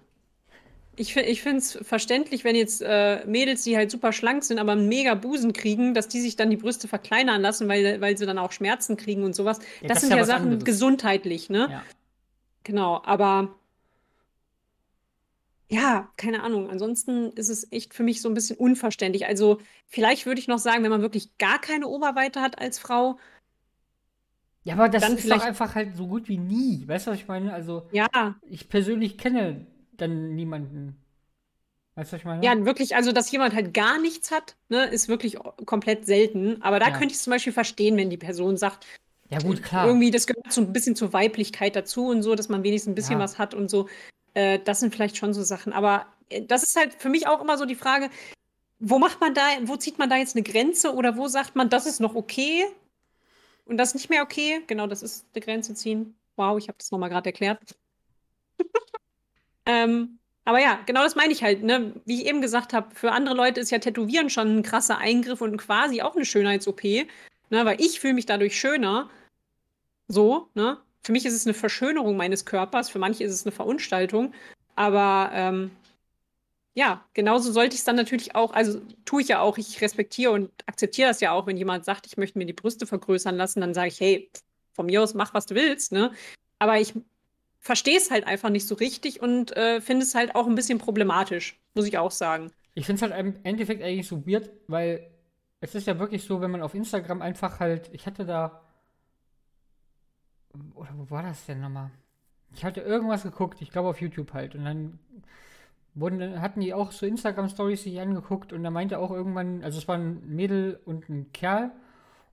Ich, 1.00 1.16
ich 1.16 1.44
finde 1.44 1.60
es 1.60 1.78
verständlich, 1.84 2.44
wenn 2.44 2.56
jetzt 2.56 2.82
äh, 2.82 3.24
Mädels, 3.28 3.64
die 3.64 3.78
halt 3.78 3.92
super 3.92 4.12
schlank 4.12 4.44
sind, 4.44 4.58
aber 4.58 4.72
einen 4.72 4.90
mega 4.90 5.14
Busen 5.14 5.54
kriegen, 5.54 5.94
dass 5.94 6.08
die 6.08 6.20
sich 6.20 6.36
dann 6.36 6.50
die 6.50 6.58
Brüste 6.58 6.88
verkleinern 6.88 7.40
lassen, 7.40 7.68
weil, 7.68 8.02
weil 8.02 8.18
sie 8.18 8.26
dann 8.26 8.40
auch 8.40 8.52
Schmerzen 8.52 8.98
kriegen 8.98 9.24
und 9.24 9.36
sowas. 9.36 9.60
Ja, 9.82 9.90
das, 9.90 9.96
das, 9.96 10.02
sind 10.02 10.10
ja, 10.10 10.18
ja 10.18 10.26
Sachen 10.26 10.46
anderes. 10.46 10.66
gesundheitlich, 10.66 11.50
ne? 11.52 11.68
Ja. 11.72 11.84
Genau, 12.64 13.02
aber 13.06 13.56
ja, 15.70 16.10
keine 16.18 16.42
Ahnung. 16.42 16.70
Ansonsten 16.70 17.32
ist 17.34 17.50
es 17.50 17.72
echt 17.72 17.94
für 17.94 18.04
mich 18.04 18.22
so 18.22 18.30
ein 18.30 18.34
bisschen 18.34 18.58
unverständlich. 18.58 19.28
Also, 19.28 19.60
vielleicht 19.86 20.26
würde 20.26 20.40
ich 20.40 20.48
noch 20.48 20.60
sagen, 20.60 20.84
wenn 20.84 20.90
man 20.90 21.02
wirklich 21.02 21.38
gar 21.38 21.62
keine 21.62 21.88
Oberweite 21.88 22.42
hat 22.42 22.60
als 22.60 22.80
Frau, 22.80 23.20
ja, 24.64 24.74
aber 24.74 24.90
das 24.90 25.08
ist 25.08 25.32
doch 25.32 25.46
einfach 25.46 25.76
halt 25.76 25.96
so 25.96 26.08
gut 26.08 26.28
wie 26.28 26.38
nie. 26.38 26.86
Weißt 26.86 27.08
du, 27.08 27.12
was 27.12 27.20
ich 27.20 27.28
meine? 27.30 27.54
Also, 27.54 27.88
ja. 27.94 28.10
ich 28.50 28.68
persönlich 28.68 29.18
kenne 29.18 29.66
dann 29.98 30.36
niemanden. 30.36 30.98
Weißt 31.96 32.12
du, 32.12 32.14
was 32.14 32.22
ich 32.22 32.26
meine? 32.26 32.46
Ja, 32.46 32.66
wirklich, 32.66 32.96
also, 32.96 33.12
dass 33.12 33.32
jemand 33.32 33.56
halt 33.56 33.74
gar 33.74 34.00
nichts 34.00 34.32
hat, 34.32 34.56
ne, 34.70 34.86
ist 34.86 35.08
wirklich 35.08 35.38
komplett 35.66 36.06
selten. 36.06 36.62
Aber 36.62 36.80
da 36.80 36.90
ja. 36.90 36.98
könnte 36.98 37.14
ich 37.14 37.20
zum 37.20 37.32
Beispiel 37.32 37.54
verstehen, 37.54 37.98
wenn 37.98 38.10
die 38.10 38.18
Person 38.18 38.58
sagt, 38.58 38.86
ja, 39.30 39.40
gut, 39.40 39.62
klar. 39.62 39.88
Irgendwie, 39.88 40.12
das 40.12 40.26
gehört 40.26 40.52
so 40.52 40.62
ein 40.62 40.72
bisschen 40.72 40.96
zur 40.96 41.12
Weiblichkeit 41.12 41.76
dazu 41.76 42.08
und 42.08 42.24
so, 42.24 42.36
dass 42.36 42.50
man 42.50 42.64
wenigstens 42.64 42.92
ein 42.92 42.96
bisschen 42.96 43.14
ja. 43.14 43.20
was 43.20 43.38
hat 43.38 43.54
und 43.54 43.70
so. 43.70 43.90
Äh, 44.34 44.60
das 44.64 44.80
sind 44.80 44.94
vielleicht 44.94 45.18
schon 45.18 45.34
so 45.34 45.44
Sachen. 45.44 45.74
Aber 45.74 46.06
äh, 46.30 46.44
das 46.44 46.64
ist 46.64 46.76
halt 46.76 46.94
für 46.94 47.10
mich 47.10 47.28
auch 47.28 47.42
immer 47.42 47.58
so 47.58 47.66
die 47.66 47.76
Frage, 47.76 48.10
wo 48.80 49.00
macht 49.00 49.20
man 49.20 49.34
da, 49.34 49.42
wo 49.64 49.76
zieht 49.76 49.98
man 49.98 50.10
da 50.10 50.18
jetzt 50.18 50.36
eine 50.36 50.44
Grenze 50.44 50.94
oder 50.94 51.18
wo 51.18 51.28
sagt 51.28 51.56
man, 51.56 51.70
das 51.70 51.86
ist 51.86 52.00
noch 52.00 52.16
okay 52.16 52.66
und 53.66 53.78
das 53.78 53.90
ist 53.90 53.96
nicht 53.96 54.10
mehr 54.10 54.24
okay. 54.24 54.62
Genau, 54.68 54.88
das 54.88 55.02
ist 55.02 55.26
die 55.36 55.40
Grenze 55.40 55.74
ziehen. 55.74 56.16
Wow, 56.36 56.58
ich 56.58 56.68
habe 56.68 56.78
das 56.78 56.92
nochmal 56.92 57.10
gerade 57.10 57.30
erklärt. 57.30 57.60
Ähm, 59.68 60.18
aber 60.46 60.60
ja, 60.60 60.80
genau 60.86 61.04
das 61.04 61.16
meine 61.16 61.34
ich 61.34 61.44
halt. 61.44 61.62
Ne? 61.62 61.94
Wie 62.06 62.22
ich 62.22 62.28
eben 62.28 62.42
gesagt 62.42 62.72
habe, 62.72 62.96
für 62.96 63.12
andere 63.12 63.36
Leute 63.36 63.60
ist 63.60 63.70
ja 63.70 63.80
Tätowieren 63.80 64.30
schon 64.30 64.60
ein 64.60 64.64
krasser 64.64 64.98
Eingriff 64.98 65.42
und 65.42 65.58
quasi 65.58 66.02
auch 66.02 66.16
eine 66.16 66.24
Schönheits-OP. 66.24 66.84
Ne? 66.84 67.08
Weil 67.50 67.82
ich 67.82 68.00
fühle 68.00 68.14
mich 68.14 68.26
dadurch 68.26 68.58
schöner. 68.58 69.10
So, 70.08 70.48
ne? 70.54 70.78
Für 71.04 71.12
mich 71.12 71.26
ist 71.26 71.34
es 71.34 71.46
eine 71.46 71.54
Verschönerung 71.54 72.18
meines 72.18 72.46
Körpers, 72.46 72.90
für 72.90 73.00
manche 73.00 73.24
ist 73.24 73.34
es 73.34 73.46
eine 73.46 73.52
Verunstaltung. 73.52 74.34
Aber 74.76 75.32
ähm, 75.34 75.72
ja, 76.76 77.04
genauso 77.14 77.52
sollte 77.52 77.74
ich 77.74 77.80
es 77.80 77.86
dann 77.86 77.96
natürlich 77.96 78.36
auch, 78.36 78.54
also 78.54 78.80
tue 79.04 79.22
ich 79.22 79.28
ja 79.28 79.42
auch, 79.42 79.58
ich 79.58 79.82
respektiere 79.82 80.32
und 80.32 80.52
akzeptiere 80.66 81.10
das 81.10 81.20
ja 81.20 81.32
auch, 81.32 81.48
wenn 81.48 81.58
jemand 81.58 81.86
sagt, 81.86 82.06
ich 82.06 82.18
möchte 82.18 82.38
mir 82.38 82.46
die 82.46 82.54
Brüste 82.54 82.86
vergrößern 82.86 83.36
lassen, 83.36 83.62
dann 83.62 83.74
sage 83.74 83.90
ich, 83.90 84.00
hey, 84.00 84.30
von 84.74 84.86
mir 84.86 85.02
aus 85.02 85.14
mach, 85.14 85.34
was 85.34 85.46
du 85.46 85.56
willst, 85.56 85.92
ne? 85.92 86.14
Aber 86.60 86.80
ich 86.80 86.94
verstehe 87.68 87.98
es 87.98 88.10
halt 88.10 88.26
einfach 88.26 88.50
nicht 88.50 88.66
so 88.66 88.76
richtig 88.76 89.22
und 89.22 89.56
äh, 89.58 89.82
finde 89.82 90.04
es 90.04 90.16
halt 90.16 90.36
auch 90.36 90.48
ein 90.48 90.56
bisschen 90.56 90.78
problematisch, 90.78 91.60
muss 91.76 91.86
ich 91.86 91.98
auch 91.98 92.12
sagen. 92.12 92.50
Ich 92.76 92.86
finde 92.86 93.06
es 93.06 93.12
halt 93.12 93.20
im 93.20 93.36
Endeffekt 93.44 93.84
eigentlich 93.84 94.08
so 94.08 94.26
weird, 94.26 94.50
weil 94.68 95.12
es 95.60 95.76
ist 95.76 95.86
ja 95.86 96.00
wirklich 96.00 96.24
so, 96.24 96.40
wenn 96.40 96.50
man 96.50 96.62
auf 96.62 96.74
Instagram 96.74 97.22
einfach 97.22 97.60
halt, 97.60 97.90
ich 97.92 98.08
hatte 98.08 98.26
da, 98.26 98.62
oder 100.76 100.92
wo 100.96 101.10
war 101.10 101.24
das 101.24 101.46
denn 101.46 101.60
nochmal? 101.60 101.92
Ich 102.54 102.64
hatte 102.64 102.80
irgendwas 102.80 103.24
geguckt, 103.24 103.62
ich 103.62 103.70
glaube 103.70 103.90
auf 103.90 104.00
YouTube 104.00 104.34
halt, 104.34 104.56
und 104.56 104.64
dann 104.64 105.00
wurden, 105.94 106.42
hatten 106.42 106.62
die 106.62 106.74
auch 106.74 106.94
so 106.94 107.06
Instagram-Stories 107.06 107.84
sich 107.84 108.00
angeguckt 108.00 108.54
und 108.54 108.64
da 108.64 108.70
meinte 108.70 108.98
auch 108.98 109.12
irgendwann, 109.12 109.62
also 109.62 109.78
es 109.78 109.90
war 109.90 109.98
ein 109.98 110.26
Mädel 110.26 110.80
und 110.86 111.10
ein 111.10 111.34
Kerl 111.34 111.74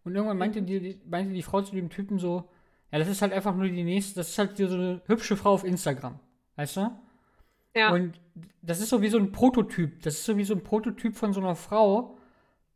und 0.05 0.15
irgendwann 0.15 0.39
meinte 0.39 0.63
die, 0.63 1.01
meinte 1.11 1.33
die 1.33 1.43
Frau 1.43 1.61
zu 1.61 1.75
dem 1.75 1.91
Typen 1.91 2.21
so, 2.21 2.49
ja, 2.95 3.01
das 3.01 3.09
ist 3.09 3.23
halt 3.23 3.33
einfach 3.33 3.57
nur 3.57 3.67
die 3.67 3.83
nächste, 3.83 4.15
das 4.15 4.29
ist 4.29 4.39
halt 4.39 4.57
so 4.57 4.67
eine 4.67 5.03
hübsche 5.07 5.37
Frau 5.37 5.51
auf 5.55 5.65
Instagram, 5.65 6.21
weißt 6.55 6.77
du? 6.77 6.91
Ja. 7.75 7.91
Und 7.91 8.21
das 8.63 8.79
ist 8.79 8.91
so 8.91 9.03
wie 9.03 9.09
so 9.09 9.19
ein 9.19 9.33
Prototyp, 9.33 10.01
das 10.03 10.15
ist 10.15 10.25
so 10.27 10.37
wie 10.37 10.45
so 10.45 10.55
ein 10.55 10.63
Prototyp 10.63 11.17
von 11.17 11.33
so 11.33 11.41
einer 11.41 11.57
Frau, 11.57 12.17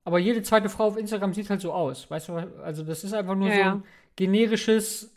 aber 0.02 0.18
jede 0.18 0.42
zweite 0.42 0.68
Frau 0.70 0.86
auf 0.86 0.96
Instagram 0.96 1.34
sieht 1.34 1.48
halt 1.48 1.60
so 1.60 1.72
aus, 1.72 2.10
weißt 2.10 2.30
du? 2.30 2.32
Also 2.64 2.82
das 2.82 3.04
ist 3.04 3.12
einfach 3.12 3.36
nur 3.36 3.48
ja, 3.48 3.54
so 3.54 3.62
ein 3.76 3.84
generisches 4.16 5.14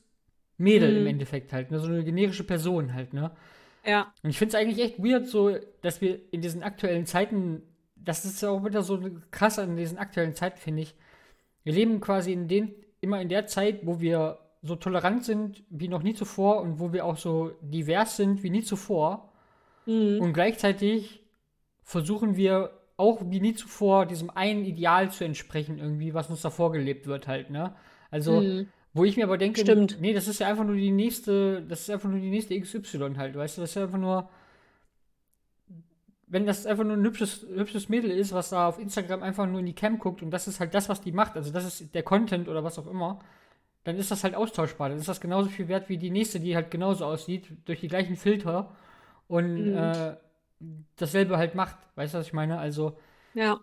Mädel 0.60 0.92
mhm. 0.92 0.98
im 0.98 1.08
Endeffekt 1.08 1.52
halt, 1.52 1.72
ne? 1.72 1.80
so 1.80 1.88
eine 1.88 2.04
generische 2.04 2.44
Person 2.44 2.94
halt, 2.94 3.12
ne? 3.16 3.32
Ja. 3.84 4.14
Und 4.22 4.30
ich 4.30 4.38
finde 4.38 4.56
es 4.56 4.62
eigentlich 4.62 4.86
echt 4.86 5.04
weird, 5.04 5.26
so, 5.26 5.58
dass 5.82 6.00
wir 6.02 6.20
in 6.32 6.42
diesen 6.42 6.62
aktuellen 6.62 7.08
Zeiten, 7.08 7.64
das 7.96 8.24
ist 8.24 8.40
ja 8.44 8.52
auch 8.52 8.64
wieder 8.64 8.84
so 8.84 9.02
krass 9.32 9.58
an 9.58 9.78
diesen 9.78 9.98
aktuellen 9.98 10.36
Zeiten, 10.36 10.60
finde 10.60 10.84
ich. 10.84 10.94
Wir 11.64 11.74
leben 11.74 12.02
quasi 12.02 12.34
in 12.34 12.48
den, 12.48 12.76
immer 13.00 13.20
in 13.20 13.30
der 13.30 13.48
Zeit, 13.48 13.80
wo 13.82 14.00
wir 14.00 14.38
so 14.62 14.76
tolerant 14.76 15.26
sind 15.26 15.64
wie 15.70 15.88
noch 15.88 16.04
nie 16.04 16.14
zuvor 16.14 16.62
und 16.62 16.80
wo 16.80 16.94
wir 16.94 17.06
auch 17.06 17.18
so 17.18 17.52
divers 17.62 18.18
sind 18.18 18.44
wie 18.44 18.50
nie 18.50 18.64
zuvor. 18.64 19.32
Mhm. 19.86 20.20
Und 20.22 20.34
gleichzeitig 20.34 21.24
versuchen 21.84 22.36
wir 22.36 22.72
auch 22.98 23.22
wie 23.26 23.40
nie 23.40 23.56
zuvor 23.56 24.06
diesem 24.06 24.30
einen 24.30 24.64
Ideal 24.64 25.12
zu 25.12 25.24
entsprechen, 25.24 25.80
irgendwie, 25.80 26.14
was 26.14 26.30
uns 26.30 26.42
da 26.42 26.52
vorgelebt 26.52 27.08
wird, 27.08 27.28
halt, 27.28 27.50
ne? 27.50 27.74
Also, 28.12 28.42
mhm. 28.42 28.68
Wo 28.94 29.06
ich 29.06 29.16
mir 29.16 29.24
aber 29.24 29.38
denke, 29.38 29.62
Stimmt. 29.62 30.02
nee, 30.02 30.14
das 30.14 30.28
ist 30.28 30.40
ja 30.40 30.48
einfach 30.48 30.66
nur 30.66 30.76
die 30.76 30.92
nächste, 30.92 31.62
das 31.62 31.82
ist 31.82 31.90
einfach 31.90 32.10
nur 32.10 32.20
die 32.20 32.30
nächste 32.30 32.60
XY 32.60 33.14
halt, 33.16 33.36
weißt 33.36 33.58
du, 33.58 33.62
das 33.62 33.72
ist 33.72 33.76
ja 33.76 33.84
einfach 33.84 33.98
nur, 33.98 34.30
wenn 36.28 36.46
das 36.46 36.66
einfach 36.66 36.84
nur 36.84 36.98
ein 36.98 37.04
hübsches, 37.04 37.46
hübsches 37.56 37.88
Mädel 37.88 38.12
ist, 38.12 38.34
was 38.34 38.50
da 38.50 38.68
auf 38.68 38.80
Instagram 38.80 39.24
einfach 39.24 39.48
nur 39.48 39.62
in 39.62 39.66
die 39.66 39.76
Cam 39.76 39.98
guckt 39.98 40.22
und 40.22 40.32
das 40.32 40.48
ist 40.48 40.60
halt 40.60 40.74
das, 40.74 40.90
was 40.90 41.00
die 41.00 41.14
macht, 41.14 41.38
also 41.38 41.54
das 41.54 41.66
ist 41.66 41.96
der 41.96 42.04
Content 42.04 42.50
oder 42.50 42.66
was 42.66 42.78
auch 42.80 42.88
immer, 42.88 43.20
dann 43.84 43.98
ist 43.98 44.12
das 44.12 44.24
halt 44.24 44.36
austauschbar. 44.36 44.90
Dann 44.90 45.00
ist 45.00 45.08
das 45.08 45.22
genauso 45.22 45.50
viel 45.50 45.68
wert 45.68 45.90
wie 45.90 45.98
die 45.98 46.12
nächste, 46.12 46.40
die 46.40 46.56
halt 46.56 46.72
genauso 46.72 47.06
aussieht, 47.06 47.48
durch 47.66 47.80
die 47.82 47.88
gleichen 47.88 48.16
Filter 48.18 48.76
und 49.28 49.58
mhm. 49.58 49.74
äh, 49.74 50.16
dasselbe 50.98 51.38
halt 51.38 51.56
macht. 51.56 51.78
Weißt 51.96 52.14
du, 52.14 52.20
was 52.20 52.28
ich 52.28 52.34
meine? 52.34 52.60
Also, 52.60 52.98
ja. 53.34 53.62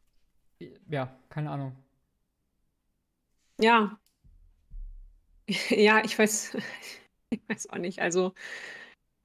Ja, 0.89 1.09
keine 1.29 1.51
Ahnung. 1.51 1.77
Ja, 3.59 3.99
Ja, 5.71 6.05
ich 6.05 6.19
weiß, 6.19 6.57
ich 7.31 7.41
weiß 7.49 7.71
auch 7.71 7.79
nicht. 7.79 8.01
Also, 8.01 8.35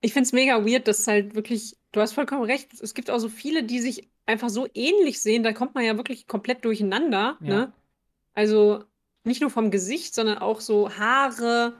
ich 0.02 0.14
finde 0.14 0.28
es 0.28 0.34
mega 0.34 0.66
weird, 0.66 0.88
dass 0.88 1.08
halt 1.08 1.36
wirklich, 1.36 1.78
du 1.92 2.02
hast 2.02 2.14
vollkommen 2.14 2.44
recht, 2.44 2.74
es 2.82 2.94
gibt 2.94 3.10
auch 3.12 3.20
so 3.20 3.30
viele, 3.30 3.64
die 3.64 3.82
sich 3.82 4.10
einfach 4.28 4.50
so 4.50 4.68
ähnlich 4.74 5.22
sehen, 5.22 5.44
da 5.44 5.54
kommt 5.54 5.76
man 5.76 5.86
ja 5.86 5.98
wirklich 5.98 6.28
komplett 6.28 6.66
durcheinander, 6.66 7.40
Ja. 7.40 7.46
ne? 7.46 7.74
Also, 8.36 8.86
nicht 9.24 9.42
nur 9.42 9.50
vom 9.50 9.72
Gesicht, 9.72 10.14
sondern 10.16 10.38
auch 10.38 10.62
so 10.62 10.90
Haare, 10.98 11.74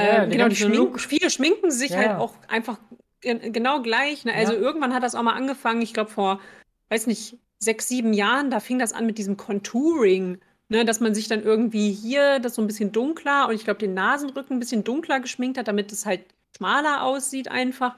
Ja, 0.00 0.24
äh, 0.24 0.28
genau, 0.28 0.48
die 0.48 0.62
Look. 0.64 1.00
viele 1.00 1.30
schminken 1.30 1.70
sich 1.70 1.90
Ja, 1.90 1.96
halt 1.98 2.08
ja. 2.10 2.18
auch 2.18 2.34
einfach 2.48 2.78
gen 3.20 3.52
genau 3.52 3.82
gleich, 3.82 4.24
ne? 4.24 4.34
Also, 4.34 4.52
Ja. 4.54 4.58
irgendwann 4.58 4.92
hat 4.94 5.02
das 5.02 5.14
auch 5.14 5.22
mal 5.22 5.34
angefangen, 5.34 5.80
ich 5.82 5.94
glaube 5.94 6.10
vor, 6.10 6.40
weiß 6.88 7.06
nicht, 7.06 7.38
6, 7.60 7.88
7 7.88 8.12
Jahren, 8.12 8.50
da 8.50 8.58
fing 8.58 8.78
das 8.80 8.92
an 8.92 9.06
mit 9.06 9.16
diesem 9.18 9.36
Contouring, 9.36 10.38
ne? 10.68 10.84
Dass 10.84 10.98
man 11.00 11.14
sich 11.14 11.28
dann 11.28 11.42
irgendwie 11.42 11.92
hier 11.92 12.40
das 12.40 12.56
so 12.56 12.62
ein 12.62 12.66
bisschen 12.66 12.90
dunkler 12.90 13.46
und 13.48 13.54
ich 13.54 13.64
glaube 13.64 13.78
den 13.78 13.94
Nasenrücken 13.94 14.56
ein 14.56 14.60
bisschen 14.60 14.82
dunkler 14.82 15.20
geschminkt 15.20 15.58
hat, 15.58 15.68
damit 15.68 15.92
es 15.92 16.04
halt 16.04 16.22
schmaler 16.56 17.04
aussieht 17.04 17.48
einfach. 17.48 17.96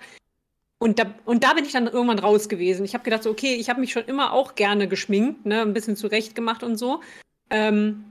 Und 0.78 0.98
da, 0.98 1.06
und 1.24 1.42
da 1.44 1.54
bin 1.54 1.64
ich 1.64 1.72
dann 1.72 1.86
irgendwann 1.86 2.18
raus 2.18 2.48
gewesen. 2.50 2.84
Ich 2.84 2.92
habe 2.92 3.04
gedacht, 3.04 3.22
so, 3.22 3.30
okay, 3.30 3.54
ich 3.54 3.70
habe 3.70 3.80
mich 3.80 3.92
schon 3.92 4.04
immer 4.04 4.32
auch 4.34 4.54
gerne 4.54 4.86
geschminkt, 4.88 5.46
ne, 5.46 5.62
ein 5.62 5.72
bisschen 5.72 5.96
zurecht 5.96 6.34
gemacht 6.34 6.62
und 6.62 6.76
so. 6.76 7.00
Ähm, 7.48 8.04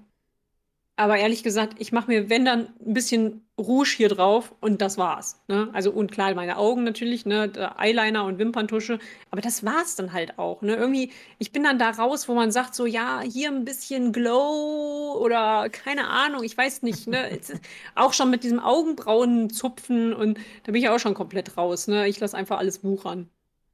aber 1.04 1.18
ehrlich 1.18 1.44
gesagt, 1.44 1.76
ich 1.80 1.92
mache 1.92 2.08
mir, 2.08 2.30
wenn 2.30 2.46
dann, 2.46 2.70
ein 2.86 2.94
bisschen 2.94 3.42
Rouge 3.58 3.94
hier 3.98 4.08
drauf 4.08 4.56
und 4.62 4.82
das 4.82 4.98
war's. 4.98 5.44
Ne? 5.50 5.70
Also, 5.74 5.92
und 5.92 6.14
klar, 6.14 6.34
meine 6.34 6.56
Augen 6.56 6.86
natürlich, 6.86 7.26
ne, 7.26 7.52
Eyeliner 7.78 8.24
und 8.24 8.40
Wimperntusche, 8.40 9.00
aber 9.30 9.42
das 9.42 9.66
war's 9.66 9.98
dann 9.98 10.14
halt 10.14 10.40
auch. 10.40 10.62
Ne? 10.62 10.76
Irgendwie, 10.76 11.12
ich 11.40 11.52
bin 11.52 11.64
dann 11.64 11.78
da 11.78 11.90
raus, 11.90 12.30
wo 12.30 12.36
man 12.36 12.54
sagt, 12.54 12.74
so, 12.74 12.86
ja, 12.86 13.20
hier 13.20 13.50
ein 13.50 13.66
bisschen 13.66 14.14
Glow 14.14 15.20
oder 15.22 15.68
keine 15.70 16.08
Ahnung, 16.08 16.42
ich 16.44 16.58
weiß 16.58 16.84
nicht, 16.84 17.08
ne? 17.08 17.38
Auch 17.96 18.14
schon 18.14 18.30
mit 18.30 18.46
diesem 18.46 18.62
Augenbrauenzupfen 18.62 20.14
und 20.14 20.38
da 20.64 20.72
bin 20.72 20.82
ich 20.82 20.88
auch 20.88 21.00
schon 21.00 21.14
komplett 21.14 21.58
raus. 21.58 21.88
Ne? 21.88 22.08
Ich 22.08 22.20
lasse 22.22 22.38
einfach 22.38 22.60
alles 22.60 22.82
wuchern. 22.82 23.30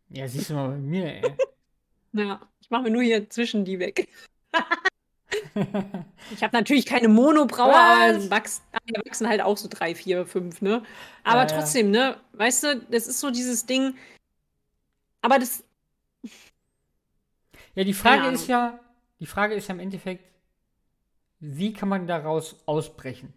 Ja, 0.10 0.28
siehst 0.28 0.50
du 0.50 0.56
mal 0.56 0.70
bei 0.70 0.78
mir, 0.78 1.06
ey. 1.06 1.22
Ja, 2.12 2.42
ich 2.60 2.72
mache 2.72 2.82
mir 2.82 2.90
nur 2.90 3.04
hier 3.04 3.30
zwischen 3.30 3.66
die 3.66 3.78
weg. 3.78 4.08
Ich 6.32 6.44
habe 6.44 6.56
natürlich 6.56 6.86
keine 6.86 7.08
Monobraue, 7.08 7.74
aber 7.74 8.14
Was? 8.16 8.24
es 8.26 8.30
wachs- 8.32 8.62
die 8.88 8.94
wachsen 8.94 9.28
halt 9.28 9.42
auch 9.42 9.58
so 9.58 9.68
drei, 9.68 9.96
vier, 9.96 10.26
fünf, 10.28 10.62
ne? 10.62 10.84
Aber 11.24 11.44
Ja, 11.44 11.48
ja. 11.48 11.56
trotzdem, 11.56 11.90
ne? 11.92 12.18
Weißt 12.34 12.64
du, 12.64 12.80
das 12.92 13.08
ist 13.08 13.20
so 13.20 13.32
dieses 13.32 13.66
Ding. 13.66 13.96
Aber 15.22 15.40
das, 15.40 15.64
Ja, 17.76 17.84
die 17.84 17.94
Frage 17.94 18.28
ist 18.28 18.48
ja, 18.48 18.80
die 19.20 19.26
Frage 19.26 19.56
ist 19.56 19.68
ja 19.68 19.74
im 19.74 19.80
Endeffekt, 19.80 20.24
wie 21.40 21.74
kann 21.74 21.90
man 21.90 22.08
daraus 22.08 22.58
ausbrechen? 22.68 23.34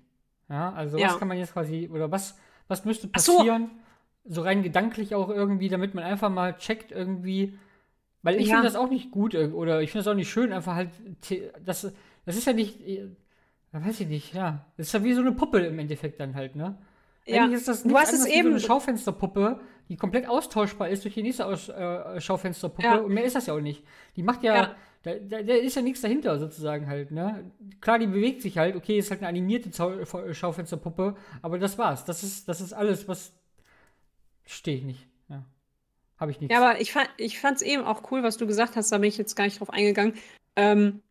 Ja, 0.48 0.72
also 0.72 0.98
Ja. 0.98 1.08
was 1.08 1.18
kann 1.18 1.28
man 1.28 1.38
jetzt 1.38 1.52
quasi, 1.52 1.88
oder 1.90 2.10
was, 2.10 2.36
was 2.68 2.84
müsste 2.84 3.08
Ach 3.12 3.20
so. 3.20 3.36
passieren, 3.36 3.70
so. 4.24 4.42
rein 4.42 4.62
gedanklich 4.62 5.14
auch 5.14 5.28
irgendwie, 5.28 5.68
damit 5.68 5.94
man 5.94 6.04
einfach 6.04 6.30
mal 6.30 6.56
checkt 6.58 6.90
irgendwie, 6.92 7.58
weil 8.22 8.40
ich 8.40 8.48
Ja. 8.48 8.54
finde 8.54 8.68
das 8.68 8.76
auch 8.76 8.88
nicht 8.88 9.10
gut 9.10 9.34
äh, 9.34 9.46
oder 9.46 9.82
ich 9.82 9.90
finde 9.90 10.04
das 10.04 10.12
auch 10.12 10.16
nicht 10.16 10.30
schön, 10.30 10.52
einfach 10.52 10.74
halt, 10.74 10.90
das, 11.64 11.92
das 12.24 12.36
ist 12.36 12.46
ja 12.46 12.52
nicht, 12.52 12.80
äh, 12.86 13.08
weiß 13.72 14.00
ich 14.00 14.08
nicht, 14.08 14.34
ja, 14.34 14.66
das 14.76 14.88
ist 14.88 14.92
ja 14.92 15.04
wie 15.04 15.12
so 15.14 15.20
eine 15.20 15.32
Puppe 15.32 15.60
im 15.60 15.78
Endeffekt 15.78 16.20
dann 16.20 16.34
halt, 16.34 16.56
ne? 16.56 16.78
ja, 17.26 17.44
Eigentlich 17.44 17.60
ist 17.60 17.68
das 17.68 17.82
du 17.82 17.96
hast 17.96 18.12
es 18.12 18.26
wie 18.26 18.30
so 18.30 18.36
eben, 18.38 18.48
eine 18.50 18.60
Schaufensterpuppe, 18.60 19.60
die 19.88 19.96
komplett 19.96 20.28
austauschbar 20.28 20.88
ist 20.88 21.04
durch 21.04 21.14
die 21.14 21.22
nächste 21.22 21.46
Aus 21.46 21.68
äh, 21.68 22.20
Schaufensterpuppe. 22.20 22.82
Ja. 22.86 22.96
Und 22.98 23.12
mehr 23.12 23.24
ist 23.24 23.36
das 23.36 23.46
ja 23.46 23.54
auch 23.54 23.60
nicht. 23.60 23.84
Die 24.16 24.22
macht 24.22 24.42
ja, 24.42 24.54
Ja. 24.54 24.76
Da, 25.04 25.14
da, 25.16 25.42
da 25.42 25.54
ist 25.54 25.74
ja 25.74 25.82
nichts 25.82 26.00
dahinter 26.00 26.38
sozusagen 26.38 26.86
halt, 26.86 27.10
ne? 27.10 27.50
Klar, 27.80 27.98
die 27.98 28.06
bewegt 28.06 28.40
sich 28.40 28.56
halt, 28.56 28.76
okay, 28.76 28.98
ist 28.98 29.10
halt 29.10 29.20
eine 29.20 29.28
animierte 29.28 29.72
Zau 29.72 30.04
Schaufensterpuppe, 30.32 31.16
aber 31.42 31.58
das 31.58 31.76
war's. 31.76 32.04
Das 32.04 32.22
ist, 32.22 32.48
das 32.48 32.60
ist 32.60 32.72
alles, 32.72 33.08
was 33.08 33.32
stehe 34.46 34.76
ich 34.78 34.84
nicht. 34.84 35.08
Habe 36.22 36.30
ich 36.30 36.40
nichts. 36.40 36.54
ja, 36.54 36.62
aber 36.64 36.80
ich 36.80 36.92
fand, 36.92 37.08
ich 37.16 37.38
fand's 37.40 37.62
eben 37.62 37.82
auch 37.84 38.10
cool, 38.12 38.22
was 38.22 38.36
du 38.36 38.46
gesagt 38.46 38.76
hast, 38.76 38.92
da 38.92 38.98
bin 38.98 39.08
ich 39.08 39.18
jetzt 39.18 39.34
gar 39.34 39.44
nicht 39.44 39.58
drauf 39.60 39.70
eingegangen, 39.70 40.14
ähm, 40.56 41.02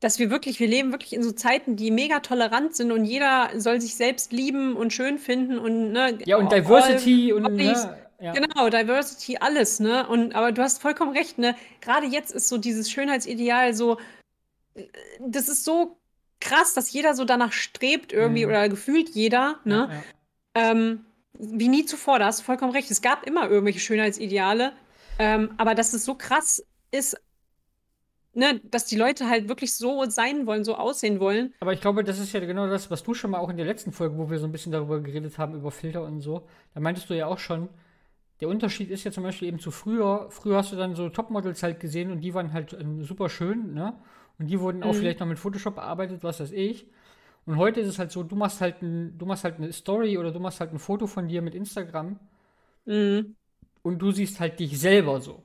dass 0.00 0.18
wir 0.18 0.28
wirklich, 0.30 0.58
wir 0.60 0.66
leben 0.66 0.90
wirklich 0.92 1.12
in 1.12 1.22
so 1.22 1.30
Zeiten, 1.30 1.76
die 1.76 1.90
mega 1.90 2.20
tolerant 2.20 2.74
sind 2.74 2.90
und 2.90 3.04
jeder 3.04 3.50
soll 3.54 3.80
sich 3.80 3.94
selbst 3.94 4.32
lieben 4.32 4.74
und 4.74 4.92
schön 4.92 5.18
finden 5.18 5.58
und, 5.58 5.92
ne, 5.92 6.18
ja, 6.26 6.36
und 6.36 6.52
all- 6.52 6.60
Diversity 6.62 7.32
und, 7.32 7.44
bodies, 7.44 7.84
ne, 7.84 7.98
ja. 8.20 8.32
Genau, 8.32 8.68
Diversity, 8.68 9.36
alles, 9.38 9.78
ne? 9.80 10.06
Und 10.08 10.34
aber 10.34 10.52
du 10.52 10.62
hast 10.62 10.82
vollkommen 10.82 11.16
recht, 11.16 11.38
ne? 11.38 11.54
Gerade 11.80 12.06
jetzt 12.06 12.32
ist 12.32 12.48
so 12.48 12.58
dieses 12.58 12.90
Schönheitsideal 12.90 13.72
so, 13.72 13.98
äh, 14.74 14.84
das 15.20 15.48
ist 15.48 15.64
so 15.64 15.96
krass, 16.40 16.74
dass 16.74 16.90
jeder 16.92 17.14
so 17.14 17.24
danach 17.24 17.52
strebt 17.52 18.12
irgendwie 18.12 18.44
Mhm. 18.44 18.50
oder 18.50 18.68
gefühlt 18.68 19.10
jeder, 19.10 19.60
ne? 19.64 19.88
Ja, 20.56 20.62
ja. 20.64 20.70
Ähm, 20.72 21.04
wie 21.40 21.68
nie 21.68 21.84
zuvor, 21.86 22.18
da 22.18 22.26
hast 22.26 22.40
du 22.40 22.44
vollkommen 22.44 22.72
recht. 22.72 22.90
Es 22.90 23.02
gab 23.02 23.26
immer 23.26 23.48
irgendwelche 23.48 23.80
Schönheitsideale, 23.80 24.72
ähm, 25.18 25.52
aber 25.56 25.74
dass 25.74 25.92
es 25.92 26.04
so 26.04 26.14
krass 26.14 26.64
ist, 26.90 27.16
ne, 28.34 28.60
dass 28.64 28.86
die 28.86 28.96
Leute 28.96 29.28
halt 29.28 29.48
wirklich 29.48 29.74
so 29.74 30.04
sein 30.08 30.46
wollen, 30.46 30.64
so 30.64 30.74
aussehen 30.76 31.20
wollen. 31.20 31.52
Aber 31.60 31.72
ich 31.72 31.80
glaube, 31.80 32.04
das 32.04 32.18
ist 32.18 32.32
ja 32.32 32.40
genau 32.40 32.66
das, 32.68 32.90
was 32.90 33.02
du 33.02 33.14
schon 33.14 33.30
mal 33.32 33.38
auch 33.38 33.48
in 33.50 33.56
der 33.56 33.66
letzten 33.66 33.92
Folge, 33.92 34.16
wo 34.18 34.30
wir 34.30 34.38
so 34.38 34.46
ein 34.46 34.52
bisschen 34.52 34.72
darüber 34.72 35.00
geredet 35.00 35.38
haben, 35.38 35.54
über 35.54 35.70
Filter 35.70 36.04
und 36.04 36.20
so, 36.20 36.46
da 36.74 36.80
meintest 36.80 37.10
du 37.10 37.14
ja 37.14 37.26
auch 37.26 37.38
schon, 37.38 37.68
der 38.40 38.48
Unterschied 38.48 38.90
ist 38.90 39.04
ja 39.04 39.10
zum 39.12 39.24
Beispiel 39.24 39.48
eben 39.48 39.58
zu 39.58 39.70
früher. 39.70 40.28
Früher 40.30 40.56
hast 40.58 40.72
du 40.72 40.76
dann 40.76 40.94
so 40.94 41.08
Topmodels 41.10 41.62
halt 41.62 41.78
gesehen 41.80 42.10
und 42.10 42.20
die 42.22 42.32
waren 42.34 42.52
halt 42.52 42.72
ähm, 42.72 43.04
super 43.04 43.28
schön, 43.28 43.74
ne? 43.74 43.94
Und 44.38 44.46
die 44.46 44.58
wurden 44.60 44.82
auch 44.82 44.94
Mhm. 44.94 44.98
vielleicht 44.98 45.20
noch 45.20 45.26
mit 45.26 45.38
Photoshop 45.38 45.74
bearbeitet, 45.74 46.22
was 46.24 46.40
weiß 46.40 46.52
ich. 46.52 46.86
Und 47.50 47.56
heute 47.56 47.80
ist 47.80 47.88
es 47.88 47.98
halt 47.98 48.12
so, 48.12 48.22
du 48.22 48.36
machst 48.36 48.60
halt 48.60 48.82
ein, 48.82 49.18
du 49.18 49.26
machst 49.26 49.44
halt 49.44 49.56
eine 49.58 49.72
Story 49.72 50.18
oder 50.18 50.30
du 50.32 50.40
machst 50.40 50.60
halt 50.60 50.72
ein 50.72 50.78
Foto 50.78 51.06
von 51.06 51.28
dir 51.28 51.42
mit 51.42 51.54
Instagram 51.54 52.18
Mhm. 52.86 53.34
und 53.82 53.98
du 53.98 54.10
siehst 54.10 54.40
halt 54.40 54.58
dich 54.58 54.78
selber 54.80 55.20
so. 55.20 55.42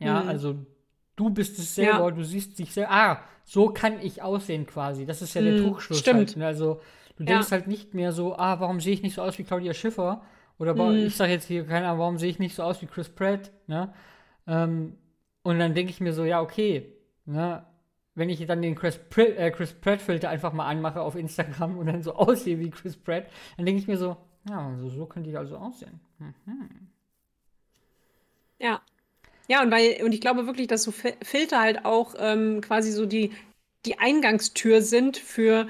Ja, 0.00 0.22
Mhm. 0.22 0.28
also 0.28 0.66
du 1.16 1.30
bist 1.30 1.58
es 1.58 1.74
selber, 1.74 2.08
Ja. 2.08 2.10
du 2.10 2.24
siehst 2.24 2.58
dich 2.58 2.72
selber. 2.72 2.90
Ah, 2.92 3.20
so 3.44 3.68
kann 3.70 4.00
ich 4.00 4.22
aussehen 4.22 4.66
quasi. 4.66 5.06
Das 5.06 5.22
ist 5.22 5.34
ja 5.34 5.42
der 5.42 5.52
Mhm, 5.52 5.56
Trugschluss. 5.56 6.00
stimmt. 6.00 6.18
Halt, 6.30 6.36
ne? 6.36 6.46
Also 6.46 6.80
du 7.16 7.24
Ja. 7.24 7.28
denkst 7.36 7.50
halt 7.52 7.66
nicht 7.68 7.94
mehr 7.94 8.12
so, 8.12 8.36
ah, 8.36 8.60
warum 8.60 8.80
sehe 8.80 8.92
ich 8.94 9.02
nicht 9.02 9.14
so 9.14 9.22
aus 9.22 9.38
wie 9.38 9.44
Claudia 9.44 9.74
Schiffer? 9.74 10.22
Oder 10.58 10.74
Mhm. 10.74 11.06
ich 11.06 11.16
sage 11.16 11.32
jetzt 11.32 11.46
hier, 11.46 11.66
keine 11.66 11.86
Ahnung, 11.88 12.00
warum 12.00 12.18
sehe 12.18 12.30
ich 12.30 12.38
nicht 12.38 12.54
so 12.54 12.62
aus 12.62 12.80
wie 12.82 12.86
Chris 12.86 13.08
Pratt? 13.08 13.52
Ne? 13.66 13.92
Ähm, 14.46 14.96
und 15.42 15.58
dann 15.58 15.74
denke 15.74 15.90
ich 15.90 16.00
mir 16.00 16.12
so, 16.12 16.24
ja, 16.24 16.40
okay, 16.40 16.92
ne? 17.26 17.64
Wenn 18.14 18.28
ich 18.28 18.44
dann 18.46 18.62
den 18.62 18.74
Chris, 18.74 18.98
Pratt, 19.10 19.28
äh, 19.36 19.50
Chris 19.50 19.72
Pratt-Filter 19.72 20.28
einfach 20.28 20.52
mal 20.52 20.66
anmache 20.66 21.00
auf 21.00 21.16
Instagram 21.16 21.78
und 21.78 21.86
dann 21.86 22.02
so 22.02 22.14
aussehe 22.16 22.58
wie 22.58 22.70
Chris 22.70 22.96
Pratt, 22.96 23.26
dann 23.56 23.66
denke 23.66 23.80
ich 23.80 23.88
mir 23.88 23.96
so, 23.96 24.16
ja, 24.48 24.76
so, 24.78 24.88
so 24.90 25.06
könnte 25.06 25.30
ich 25.30 25.38
also 25.38 25.56
aussehen. 25.56 26.00
Mhm. 26.18 26.88
Ja. 28.58 28.82
Ja, 29.48 29.62
und 29.62 29.70
weil, 29.70 30.02
und 30.02 30.12
ich 30.12 30.20
glaube 30.20 30.46
wirklich, 30.46 30.68
dass 30.68 30.84
so 30.84 30.90
Fi- 30.90 31.16
Filter 31.22 31.60
halt 31.60 31.84
auch 31.84 32.14
ähm, 32.18 32.60
quasi 32.62 32.92
so 32.92 33.04
die, 33.04 33.32
die 33.84 33.98
Eingangstür 33.98 34.80
sind 34.80 35.18
für, 35.18 35.68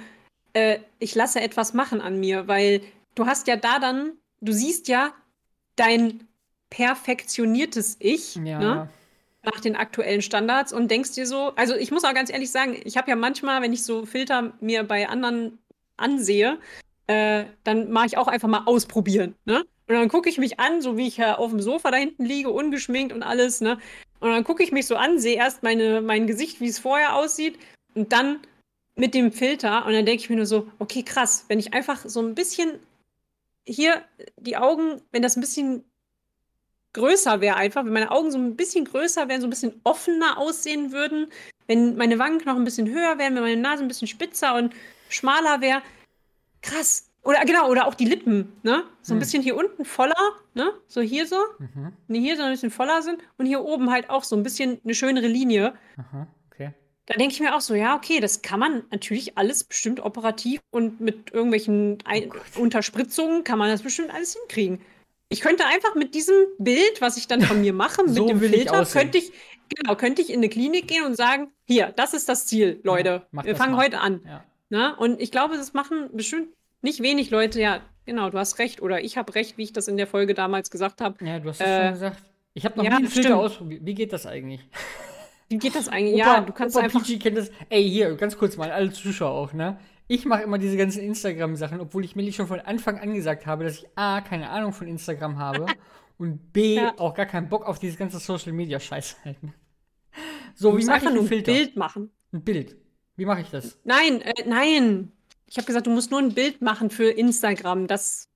äh, 0.52 0.78
ich 1.00 1.14
lasse 1.16 1.40
etwas 1.40 1.74
machen 1.74 2.00
an 2.00 2.20
mir, 2.20 2.46
weil 2.46 2.83
du 3.16 3.26
hast 3.26 3.48
ja 3.48 3.57
da 3.57 3.80
dann, 3.80 4.12
du 4.40 4.52
siehst 4.52 4.87
ja 4.87 5.12
dein 5.74 6.28
perfektioniertes 6.70 7.96
Ich, 7.98 8.37
Ja, 8.37 8.59
ne? 8.61 8.88
Nach 9.44 9.61
den 9.61 9.76
aktuellen 9.76 10.22
Standards 10.22 10.72
und 10.72 10.90
denkst 10.90 11.12
dir 11.12 11.26
so, 11.26 11.52
also 11.57 11.74
ich 11.74 11.90
muss 11.90 12.04
auch 12.04 12.14
ganz 12.14 12.30
ehrlich 12.30 12.50
sagen, 12.50 12.80
ich 12.85 12.96
habe 12.96 13.11
ja 13.11 13.16
manchmal, 13.16 13.62
wenn 13.62 13.72
ich 13.72 13.85
so 13.85 14.07
Filter 14.07 14.52
mir 14.61 14.85
bei 14.85 15.09
anderen 15.09 15.59
ansehe, 15.96 16.59
äh, 17.07 17.44
dann 17.64 17.90
mache 17.90 18.07
ich 18.07 18.16
auch 18.16 18.28
einfach 18.28 18.48
mal 18.48 18.62
ausprobieren, 18.66 19.35
ne? 19.44 19.64
Und 19.87 19.96
dann 19.96 20.09
gucke 20.09 20.30
ich 20.30 20.38
mich 20.38 20.59
an, 20.61 20.80
so 20.80 20.96
wie 20.96 21.07
ich 21.07 21.18
ja 21.18 21.37
auf 21.37 21.50
dem 21.50 21.61
Sofa 21.61 21.90
da 21.90 21.98
hinten 21.98 22.24
liege, 22.24 22.50
ungeschminkt 22.50 23.12
und 23.12 23.22
alles, 23.22 23.61
ne? 23.61 23.78
Und 24.20 24.30
dann 24.30 24.44
gucke 24.44 24.62
ich 24.62 24.72
mich 24.72 24.87
so 24.87 24.96
an, 24.96 25.18
sehe 25.18 25.37
erst 25.37 25.62
meine, 25.62 26.00
mein 26.00 26.26
Gesicht, 26.26 26.61
wie 26.61 26.68
es 26.68 26.78
vorher 26.78 27.14
aussieht, 27.14 27.59
und 27.94 28.12
dann 28.12 28.40
mit 28.96 29.12
dem 29.14 29.33
Filter. 29.33 29.85
Und 29.85 29.92
dann 29.92 30.07
denke 30.07 30.22
ich 30.22 30.30
mir 30.30 30.37
nur 30.37 30.46
so, 30.46 30.68
okay, 30.78 31.02
krass, 31.02 31.44
wenn 31.48 31.59
ich 31.59 31.74
einfach 31.74 32.04
so 32.07 32.20
ein 32.20 32.35
bisschen 32.35 32.78
hier 33.66 34.02
die 34.38 34.57
Augen, 34.57 35.02
wenn 35.11 35.22
das 35.22 35.37
ein 35.37 35.40
bisschen 35.40 35.85
größer 36.94 37.40
wäre 37.40 37.57
einfach, 37.57 37.85
wenn 37.85 37.92
meine 37.92 38.11
Augen 38.11 38.30
so 38.30 38.38
ein 38.38 38.57
bisschen 38.57 38.87
größer 38.87 39.28
wären, 39.28 39.40
so 39.40 39.46
ein 39.46 39.50
bisschen 39.50 39.80
offener 39.85 40.38
aussehen 40.38 40.90
würden, 40.92 41.26
wenn 41.66 41.96
meine 41.96 42.18
Wangen 42.18 42.40
noch 42.44 42.57
ein 42.57 42.64
bisschen 42.64 42.88
höher 42.88 43.18
wären, 43.18 43.35
wenn 43.35 43.42
meine 43.42 43.61
Nase 43.61 43.83
ein 43.83 43.88
bisschen 43.88 44.09
spitzer 44.09 44.54
und 44.54 44.72
schmaler 45.09 45.61
wäre. 45.61 45.83
Krass. 46.62 47.11
Oder 47.22 47.44
genau, 47.44 47.70
oder 47.70 47.87
auch 47.87 47.94
die 47.94 48.04
Lippen, 48.04 48.52
ne? 48.62 48.85
So 49.02 49.14
ein 49.14 49.16
Hm. 49.16 49.18
bisschen 49.20 49.42
hier 49.42 49.57
unten 49.57 49.85
voller, 49.87 50.14
ne? 50.54 50.72
So 50.88 51.00
hier 51.00 51.26
so. 51.26 51.37
Mhm. 51.59 51.92
Nee, 52.07 52.20
hier 52.20 52.37
so 52.37 52.42
ein 52.42 52.50
bisschen 52.52 52.70
voller 52.70 53.00
sind 53.02 53.22
und 53.38 53.46
hier 53.46 53.62
oben 53.64 53.90
halt 53.90 54.11
auch 54.11 54.24
so 54.24 54.37
ein 54.37 54.42
bisschen 54.42 54.78
eine 54.85 54.94
schönere 54.94 55.26
Linie. 55.26 55.72
Aha, 55.96 56.26
okay. 56.50 56.72
Da 57.07 57.14
denke 57.14 57.33
ich 57.33 57.40
mir 57.40 57.54
auch 57.54 57.62
so, 57.62 57.74
ja, 57.74 57.96
okay, 57.96 58.20
das 58.20 58.42
kann 58.42 58.61
man 58.61 58.85
natürlich 58.90 59.38
alles 59.38 59.64
bestimmt 59.64 60.00
operativ 60.00 60.61
und 60.70 61.00
mit 61.00 61.33
irgendwelchen 61.33 61.98
Ein 62.04 62.30
Unterspritzungen 62.57 63.42
kann 63.42 63.59
man 63.59 63.70
das 63.70 63.83
bestimmt 63.83 64.12
alles 64.12 64.37
hinkriegen. 64.37 64.80
Ich 65.35 65.40
könnte 65.40 65.66
einfach 65.66 65.94
mit 65.97 66.14
diesem 66.14 66.37
Bild, 66.59 67.01
was 67.01 67.16
ich 67.16 67.27
dann 67.27 67.42
von 67.42 67.61
mir 67.61 67.73
mache, 67.73 68.03
mit 68.07 68.14
So 68.14 68.27
dem 68.29 68.40
ich 68.42 68.51
Filter, 68.51 68.81
aussehen. 68.81 69.03
könnte 69.03 69.18
ich, 69.18 69.33
genau, 69.68 69.97
könnte 69.97 70.23
ich 70.23 70.31
in 70.31 70.37
eine 70.38 70.49
Klinik 70.49 70.87
gehen 70.87 71.05
und 71.05 71.16
sagen, 71.16 71.51
hier, 71.64 71.92
das 71.97 72.14
ist 72.14 72.29
das 72.29 72.47
Ziel, 72.47 72.81
Leute. 72.85 73.27
mach 73.33 73.44
Wir 73.44 73.57
fangen 73.57 73.73
mal. 73.73 73.85
heute 73.85 73.99
an. 74.01 74.20
Ja. 74.25 74.44
Ne? 74.70 74.97
Und 74.97 75.20
ich 75.20 75.31
glaube, 75.33 75.57
das 75.57 75.73
machen 75.75 76.09
bestimmt 76.12 76.49
nicht 76.83 77.03
wenig 77.03 77.31
Leute. 77.31 77.61
Ja, 77.61 77.81
genau, 78.07 78.31
du 78.31 78.38
hast 78.38 78.59
recht. 78.61 78.81
Oder 78.81 79.03
ich 79.03 79.16
habe 79.16 79.35
recht, 79.35 79.59
wie 79.59 79.64
ich 79.64 79.73
das 79.73 79.88
in 79.88 79.97
der 79.97 80.07
Folge 80.07 80.35
damals 80.35 80.70
gesagt 80.70 81.01
habe. 81.01 81.25
Ja, 81.25 81.38
du 81.40 81.49
hast 81.49 81.61
es 81.61 81.66
Äh, 81.66 81.83
schon 81.83 81.92
gesagt. 81.94 82.23
Ich 82.55 82.64
habe 82.64 82.77
noch 82.77 82.85
ja, 82.85 82.90
nie 82.90 82.97
einen 82.97 83.07
Filter 83.09 83.29
stimmt. 83.31 83.40
ausprobiert. 83.40 83.81
Wie 83.85 83.94
geht 83.94 84.12
das 84.12 84.27
eigentlich? 84.27 84.61
Wie 85.49 85.59
geht 85.59 85.75
das 85.75 85.88
eigentlich? 85.88 86.16
ja, 86.18 86.40
du 86.40 86.53
kannst 86.53 86.77
Opa 86.77 86.85
einfach. 86.85 87.03
PG 87.05 87.18
kennt 87.18 87.37
das. 87.38 87.51
Ey, 87.68 87.88
hier, 87.88 88.14
ganz 88.14 88.38
kurz 88.38 88.57
mal, 88.57 88.70
alle 88.70 88.92
Zuschauer 88.92 89.33
auch, 89.33 89.53
ne? 89.53 89.79
Ich 90.06 90.24
mache 90.26 90.42
immer 90.42 90.58
diese 90.58 90.76
ganzen 90.76 91.02
Instagram-Sachen, 91.02 91.80
obwohl 91.80 92.04
ich 92.04 92.14
Millie 92.14 92.32
schon 92.32 92.46
von 92.46 92.60
Anfang 92.60 92.98
an 92.98 93.14
gesagt 93.14 93.46
habe, 93.46 93.64
dass 93.64 93.78
ich 93.78 93.86
A, 93.96 94.20
keine 94.20 94.50
Ahnung 94.50 94.72
von 94.72 94.86
Instagram 94.86 95.38
habe 95.38 95.66
und 96.18 96.52
B, 96.52 96.76
Ja. 96.76 96.94
auch 96.98 97.14
gar 97.14 97.26
keinen 97.26 97.48
Bock 97.48 97.64
auf 97.66 97.78
dieses 97.78 97.96
ganze 97.96 98.18
Social-Media-Scheiß 98.18 99.24
halten. 99.24 99.54
So, 100.54 100.72
Du 100.72 100.78
wie 100.78 100.84
mache 100.84 100.98
ich 100.98 101.02
einfach 101.02 101.08
ein 101.08 101.14
nur 101.14 101.24
ein 101.24 101.28
Filter? 101.28 101.52
Bild 101.52 101.76
machen. 101.76 102.10
Ein 102.32 102.42
Bild. 102.42 102.76
Wie 103.16 103.24
mache 103.24 103.40
ich 103.40 103.50
das? 103.50 103.78
Nein, 103.84 104.20
äh, 104.20 104.32
nein. 104.46 105.10
Ich 105.46 105.56
habe 105.56 105.66
gesagt, 105.66 105.86
du 105.86 105.90
musst 105.90 106.10
nur 106.10 106.20
ein 106.20 106.34
Bild 106.34 106.60
machen 106.62 106.90
für 106.90 107.10
Instagram. 107.10 107.86
Das. 107.86 108.28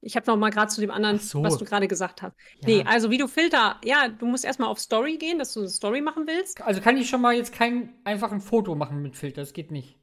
Ich 0.00 0.16
habe 0.16 0.26
noch 0.26 0.36
mal 0.36 0.50
gerade 0.50 0.68
zu 0.70 0.82
dem 0.82 0.90
anderen, 0.90 1.18
so. 1.18 1.42
was 1.42 1.56
du 1.56 1.64
gerade 1.64 1.88
gesagt 1.88 2.20
hast. 2.20 2.36
Ja. 2.60 2.68
Nee, 2.68 2.84
also 2.84 3.10
wie 3.10 3.16
du 3.16 3.26
Filter, 3.26 3.80
ja, 3.82 4.08
du 4.08 4.26
musst 4.26 4.44
erstmal 4.44 4.68
auf 4.68 4.78
Story 4.78 5.16
gehen, 5.16 5.38
dass 5.38 5.54
du 5.54 5.60
eine 5.60 5.68
Story 5.70 6.02
machen 6.02 6.26
willst. 6.26 6.60
Also 6.60 6.82
kann 6.82 6.98
ich 6.98 7.08
schon 7.08 7.22
mal 7.22 7.34
jetzt 7.34 7.54
kein 7.54 7.94
einfach 8.04 8.30
ein 8.30 8.42
Foto 8.42 8.74
machen 8.74 9.00
mit 9.00 9.16
Filter, 9.16 9.40
das 9.40 9.54
geht 9.54 9.70
nicht. 9.70 9.96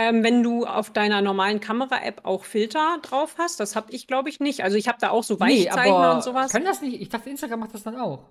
Ähm, 0.00 0.22
wenn 0.22 0.44
du 0.44 0.64
auf 0.64 0.92
deiner 0.92 1.20
normalen 1.22 1.58
Kamera-App 1.58 2.24
auch 2.24 2.44
Filter 2.44 2.98
drauf 3.02 3.34
hast, 3.36 3.58
das 3.58 3.74
habe 3.74 3.90
ich, 3.90 4.06
glaube 4.06 4.28
ich, 4.28 4.38
nicht. 4.38 4.62
Also 4.62 4.76
ich 4.76 4.86
habe 4.86 4.98
da 5.00 5.10
auch 5.10 5.24
so 5.24 5.34
Nee, 5.34 5.40
Weichzeichner 5.66 5.96
aber 5.96 6.14
und 6.14 6.22
sowas. 6.22 6.52
kann 6.52 6.64
das 6.64 6.80
nicht? 6.80 7.00
Ich 7.00 7.08
dachte, 7.08 7.28
Instagram 7.28 7.58
macht 7.58 7.74
das 7.74 7.82
dann 7.82 7.96
auch. 7.96 8.28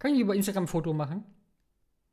Kann 0.00 0.14
ich 0.14 0.20
über 0.20 0.34
Instagram 0.34 0.64
ein 0.64 0.66
Foto 0.68 0.92
machen? 0.92 1.24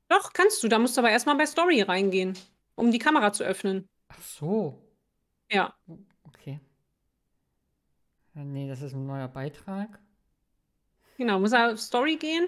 Doch, 0.10 0.32
kannst 0.32 0.62
du. 0.62 0.68
Da 0.68 0.78
musst 0.78 0.96
du 0.96 1.02
aber 1.02 1.10
erstmal 1.10 1.36
bei 1.38 1.48
Story 1.48 1.82
reingehen, 1.82 2.38
um 2.76 2.92
die 2.92 3.00
Kamera 3.00 3.34
zu 3.34 3.44
öffnen. 3.44 3.90
Ach 4.10 4.22
so. 4.22 4.80
Ja. 5.52 5.74
Okay. 6.28 6.60
Ja, 8.36 8.44
nee, 8.44 8.68
das 8.70 8.84
ist 8.84 8.94
ein 8.94 9.08
neuer 9.08 9.28
Beitrag. 9.28 10.00
Genau, 11.18 11.40
muss 11.40 11.52
er 11.52 11.72
auf 11.74 11.80
Story 11.80 12.18
gehen 12.18 12.48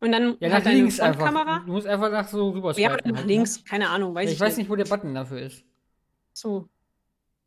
und 0.00 0.12
dann 0.12 0.36
Ja, 0.40 0.48
nach 0.48 0.64
links 0.64 1.00
einfach. 1.00 1.64
Du 1.64 1.72
musst 1.72 1.86
einfach 1.86 2.10
nach 2.10 2.28
so 2.28 2.50
rüber 2.50 2.78
Ja, 2.78 2.92
oder 2.92 2.96
nach 3.08 3.16
halt, 3.16 3.26
ne? 3.26 3.32
links, 3.34 3.64
keine 3.64 3.88
Ahnung, 3.88 4.14
weiß 4.14 4.24
Ja, 4.24 4.30
ich, 4.30 4.34
ich 4.36 4.40
weiß 4.40 4.56
nicht, 4.58 4.68
wo 4.70 4.76
der 4.76 4.84
Button 4.84 5.14
dafür 5.14 5.40
ist. 5.40 5.64
So. 6.32 6.68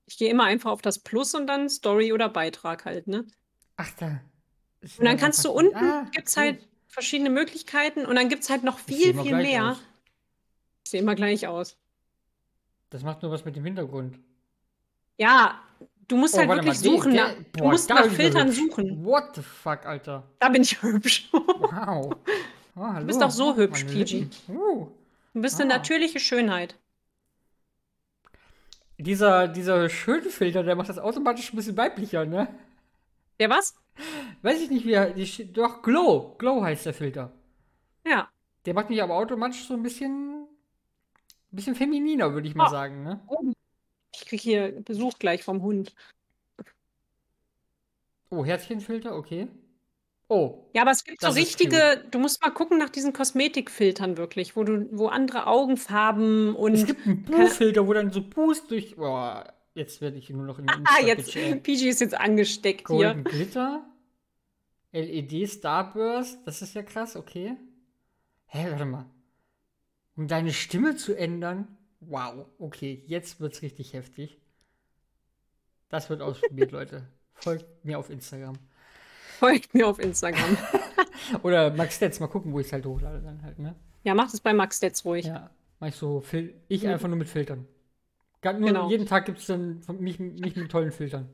Ich 0.05 0.17
gehe 0.17 0.29
immer 0.31 0.45
einfach 0.45 0.71
auf 0.71 0.81
das 0.81 0.97
Plus 0.99 1.35
und 1.35 1.45
dann 1.47 1.69
Story 1.69 2.11
oder 2.13 2.29
Beitrag 2.29 2.85
halt, 2.85 3.05
ne? 3.07 3.25
Ach, 3.77 3.91
da. 3.99 4.21
Und 4.97 5.05
dann 5.05 5.17
kannst 5.17 5.45
du 5.45 5.51
unten, 5.51 5.75
Ah, 5.75 6.07
gibt's 6.11 6.35
okay. 6.35 6.47
halt 6.53 6.67
verschiedene 6.87 7.29
Möglichkeiten 7.29 8.05
und 8.05 8.15
dann 8.15 8.29
gibt's 8.29 8.49
halt 8.49 8.63
noch 8.63 8.79
viel, 8.79 9.13
sieht 9.13 9.21
viel 9.21 9.35
mehr. 9.35 9.71
aus. 9.71 9.77
Ich 10.85 10.91
sehe 10.91 11.01
immer 11.01 11.13
gleich 11.15 11.45
aus. 11.47 11.77
Das 12.89 13.03
macht 13.03 13.21
nur 13.21 13.31
was 13.31 13.45
mit 13.45 13.55
dem 13.55 13.63
Hintergrund. 13.65 14.17
Ja, 15.17 15.59
du 16.07 16.17
musst 16.17 16.33
Oh, 16.33 16.39
halt 16.39 16.49
wirklich 16.49 16.65
mal, 16.65 16.73
suchen. 16.75 17.13
der- 17.13 17.27
der- 17.27 17.35
du 17.35 17.59
boah, 17.59 17.71
musst 17.71 17.89
da 17.89 17.93
nach 17.95 18.05
Filtern 18.07 18.47
hübsch. 18.47 18.57
suchen. 18.57 19.05
What 19.05 19.35
the 19.35 19.41
fuck, 19.43 19.85
Alter. 19.85 20.23
Da 20.39 20.49
bin 20.49 20.63
ich 20.63 20.71
hübsch. 20.81 21.29
Wow. 21.31 22.15
Oh, 22.79 22.83
hallo. 22.93 23.05
bist 23.07 23.21
auch 23.21 23.29
so 23.31 23.57
hübsch, 23.57 23.83
Meine 23.83 23.95
Peachy. 23.97 24.29
Uh. 24.47 24.87
Du 25.33 25.41
bist 25.41 25.59
eine 25.59 25.73
Ah. 25.73 25.77
natürliche 25.77 26.19
Schönheit. 26.19 26.77
Dieser, 28.97 29.47
dieser 29.49 29.89
schöne 29.89 30.29
Filter, 30.29 30.63
der 30.63 30.75
macht 30.75 30.87
das 30.89 30.97
automatisch 30.97 31.51
ein 31.51 31.57
bisschen 31.57 31.75
weiblicher, 31.77 32.25
ne? 32.25 32.47
Der 33.39 33.49
was? 33.49 33.75
Weiß 34.41 34.61
ich 34.61 34.69
nicht, 34.69 34.85
wie 34.85 34.93
er. 34.93 35.11
Die, 35.11 35.51
doch, 35.53 35.81
Glow. 35.81 36.35
Glow 36.37 36.61
heißt 36.63 36.85
der 36.85 36.93
Filter. 36.93 37.31
Ja. 38.05 38.29
Der 38.65 38.73
macht 38.73 38.89
mich 38.89 39.01
aber 39.03 39.15
automatisch 39.15 39.65
so 39.67 39.73
ein 39.73 39.83
bisschen. 39.83 40.47
Ein 41.51 41.55
bisschen 41.55 41.75
femininer, 41.75 42.33
würde 42.33 42.47
ich 42.47 42.55
mal 42.55 42.67
Oh. 42.67 42.71
sagen, 42.71 43.03
ne? 43.03 43.19
Ich 44.15 44.25
krieg 44.25 44.39
hier 44.39 44.71
Besuch 44.83 45.17
gleich 45.19 45.43
vom 45.43 45.61
Hund. 45.63 45.93
Oh, 48.29 48.45
Herzchenfilter, 48.45 49.15
okay. 49.15 49.47
Oh, 50.31 50.69
Ja, 50.75 50.83
aber 50.83 50.91
es 50.91 51.03
gibt 51.03 51.21
so 51.21 51.29
richtige, 51.29 52.05
du 52.11 52.19
musst 52.19 52.39
mal 52.43 52.51
gucken 52.51 52.77
nach 52.77 52.89
diesen 52.89 53.13
Kosmetikfiltern 53.13 54.15
wirklich, 54.15 54.55
wo 54.55 54.63
du, 54.63 54.87
wo 54.91 55.07
andere 55.07 55.47
Augenfarben 55.47 56.55
und. 56.55 56.75
es 56.75 56.85
gibt 56.85 57.05
einen 57.07 57.23
Buhfilter, 57.23 57.87
wo 57.87 57.93
dann 57.93 58.11
so 58.11 58.21
Boost 58.21 58.69
durch. 58.69 58.95
Boah, 58.95 59.51
jetzt 59.73 60.01
werde 60.01 60.19
ich 60.19 60.29
nur 60.29 60.45
noch 60.45 60.59
in 60.59 60.67
den 60.67 60.85
ah, 60.85 61.01
jetzt, 61.03 61.33
PG 61.33 61.89
ist 61.89 61.99
jetzt 62.01 62.13
angesteckt 62.13 62.87
hier. 62.87 63.07
Golden 63.07 63.23
Glitter. 63.23 63.83
LED 64.91 65.49
Starburst, 65.49 66.39
das 66.45 66.61
ist 66.61 66.75
ja 66.75 66.83
krass, 66.83 67.15
okay. 67.15 67.57
Hä, 68.45 68.67
warte 68.69 68.85
mal. 68.85 69.05
Um 70.15 70.27
deine 70.27 70.53
Stimme 70.53 70.95
zu 70.95 71.15
ändern? 71.15 71.77
Wow, 72.01 72.45
okay, 72.59 73.03
jetzt 73.07 73.39
wird's 73.39 73.63
richtig 73.63 73.93
heftig. 73.93 74.39
Das 75.89 76.09
wird 76.11 76.21
ausprobiert, 76.21 76.71
Leute. 76.73 77.07
Folgt 77.33 77.65
mir 77.83 77.97
auf 77.97 78.11
Instagram. 78.11 78.57
Folgt 79.39 79.73
mir 79.73 79.87
auf 79.87 79.99
Instagram. 79.99 80.57
Oder 81.43 81.71
Max 81.73 81.95
Stetz, 81.95 82.19
mal 82.19 82.27
gucken, 82.27 82.51
wo 82.51 82.59
ich 82.59 82.67
es 82.67 82.73
halt 82.73 82.85
hochlade 82.85 83.21
dann 83.21 83.41
halt, 83.43 83.57
ne? 83.59 83.75
ja, 84.03 84.13
mach 84.13 84.29
das 84.31 84.41
bei 84.41 84.53
Max 84.53 84.77
Stetz 84.77 85.05
ruhig. 85.05 85.25
Ja, 85.25 85.49
mach 85.79 85.87
ich 85.87 85.95
so, 85.95 86.19
Fil 86.21 86.55
ich 86.67 86.83
Mhm. 86.83 86.89
einfach 86.89 87.07
nur 87.07 87.17
mit 87.17 87.29
Filtern. 87.29 87.65
Nur, 88.43 88.53
Genau. 88.53 88.89
Jeden 88.89 89.05
Tag 89.05 89.25
gibt 89.25 89.39
es 89.39 89.45
dann 89.47 89.81
von 89.81 89.99
mich, 89.99 90.19
mich 90.19 90.55
mit 90.55 90.69
tollen 90.71 90.91
Filtern. 90.91 91.29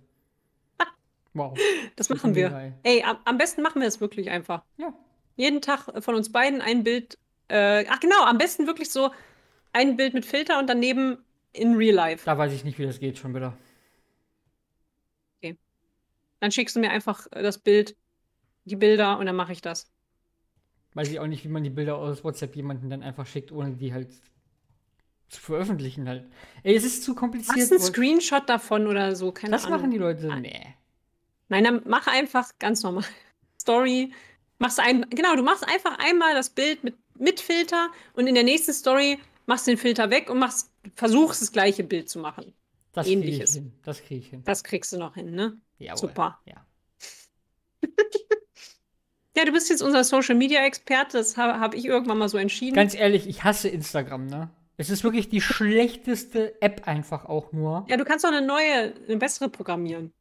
Wow. 1.34 1.58
Das 1.98 2.08
machen 2.10 2.34
wir. 2.34 2.74
Ey, 2.84 3.04
am, 3.04 3.18
am 3.26 3.38
besten 3.38 3.62
machen 3.62 3.82
wir 3.82 3.88
es 3.89 4.00
wirklich 4.00 4.30
einfach. 4.30 4.63
Ja. 4.78 4.94
Jeden 5.36 5.62
Tag 5.62 5.88
äh, 5.89 6.02
von 6.02 6.15
uns 6.15 6.32
beiden 6.32 6.62
ein 6.62 6.84
Bild. 6.86 7.18
Äh, 7.50 7.86
ach 7.89 8.00
genau, 8.00 8.24
am 8.24 8.38
besten 8.38 8.68
wirklich 8.68 8.89
so 8.89 9.12
ein 9.74 9.98
Bild 9.98 10.13
mit 10.13 10.26
Filter 10.26 10.60
und 10.60 10.68
daneben 10.70 11.18
in 11.52 11.76
Real 11.76 11.94
Life. 11.94 12.24
Da 12.26 12.38
weiß 12.38 12.54
ich 12.54 12.63
nicht, 12.63 12.80
wie 12.80 12.86
das 12.86 13.00
geht 13.00 13.18
schon 13.18 13.36
wieder. 13.36 13.54
Dann 16.45 16.51
schickst 16.51 16.75
du 16.75 16.79
mir 16.79 16.91
einfach 16.91 17.25
äh, 17.31 17.41
das 17.41 17.58
Bild, 17.58 17.95
die 18.65 18.75
Bilder 18.75 19.17
und 19.17 19.25
dann 19.25 19.36
mache 19.36 19.51
ich 19.51 19.63
das. 19.63 19.89
Weiß 20.93 21.10
ich 21.10 21.19
auch 21.19 21.25
nicht, 21.25 21.43
wie 21.43 21.47
man 21.47 21.63
die 21.63 21.71
Bilder 21.71 21.95
aus 21.97 22.23
WhatsApp 22.23 22.55
jemanden 22.55 22.88
dann 22.91 23.01
einfach 23.01 23.25
schickt, 23.25 23.51
ohne 23.51 23.71
die 23.71 23.93
halt 23.93 24.13
zu 25.27 25.41
veröffentlichen 25.41 26.08
halt. 26.08 26.29
Ey, 26.62 26.75
es 26.75 26.84
ist 26.84 27.03
zu 27.03 27.15
kompliziert. 27.15 27.58
Machst 27.58 27.71
einen 27.71 27.81
Screenshot 27.81 28.47
davon 28.47 28.86
oder 28.86 29.15
so, 29.15 29.31
keine 29.31 29.53
Das 29.53 29.65
Ahnung. 29.65 29.79
machen 29.79 29.89
die 29.89 29.97
Leute. 29.97 30.27
Nein. 30.27 30.43
Nee. 30.43 30.75
Nein, 31.49 31.63
dann 31.63 31.81
mach 31.88 32.05
einfach 32.05 32.51
ganz 32.60 32.84
normal. 32.84 33.05
Story. 33.60 34.13
Machst 34.60 34.79
ein, 34.79 35.10
genau, 35.10 35.36
du 35.36 35.41
machst 35.41 35.67
einfach 35.67 35.97
einmal 35.97 36.36
das 36.36 36.51
Bild 36.51 36.84
mit, 36.84 36.93
mit 37.17 37.39
Filter 37.39 37.89
und 38.13 38.27
in 38.27 38.36
der 38.36 38.43
nächsten 38.43 38.71
Story 38.71 39.17
machst 39.47 39.65
den 39.65 39.77
Filter 39.77 40.12
weg 40.12 40.29
und 40.29 40.38
machst, 40.38 40.71
versuchst 40.93 41.41
das 41.41 41.51
gleiche 41.51 41.84
Bild 41.84 42.08
zu 42.08 42.19
machen. 42.19 42.53
Das 42.93 43.08
kriege 43.08 43.21
ich 43.21 43.25
Ähnliches. 43.25 43.53
hin. 43.55 43.71
Das 43.84 44.03
kriege 44.03 44.19
ich 44.19 44.29
hin. 44.29 44.43
Das 44.45 44.63
kriegst 44.63 44.93
du 44.93 44.99
noch 44.99 45.15
hin, 45.15 45.31
ne? 45.31 45.58
Jawohl. 45.77 45.97
Super. 45.97 46.39
Ja. 46.45 46.65
Ja, 49.38 49.43
du 49.43 49.51
bist 49.51 49.69
jetzt 49.69 49.81
unser 49.81 50.03
Social 50.05 50.35
Media 50.35 50.63
Experte, 50.65 51.17
das 51.17 51.35
habe 51.35 51.59
hab 51.59 51.73
ich 51.73 51.85
irgendwann 51.85 52.17
mal 52.17 52.29
so 52.29 52.38
entschieden. 52.38 52.73
Ganz 52.73 52.95
ehrlich, 52.95 53.27
ich 53.27 53.43
hasse 53.43 53.67
Instagram, 53.67 54.27
ne? 54.27 54.49
Es 54.77 54.89
ist 54.89 55.03
wirklich 55.03 55.27
die 55.29 55.41
schlechteste 55.41 56.61
App 56.61 56.88
einfach 56.88 57.25
auch 57.25 57.51
nur. 57.51 57.85
ja, 57.89 57.97
du 57.97 58.05
kannst 58.05 58.23
doch 58.23 58.31
eine 58.31 58.45
neue, 58.45 58.93
eine 59.07 59.17
bessere 59.17 59.49
programmieren. 59.49 60.13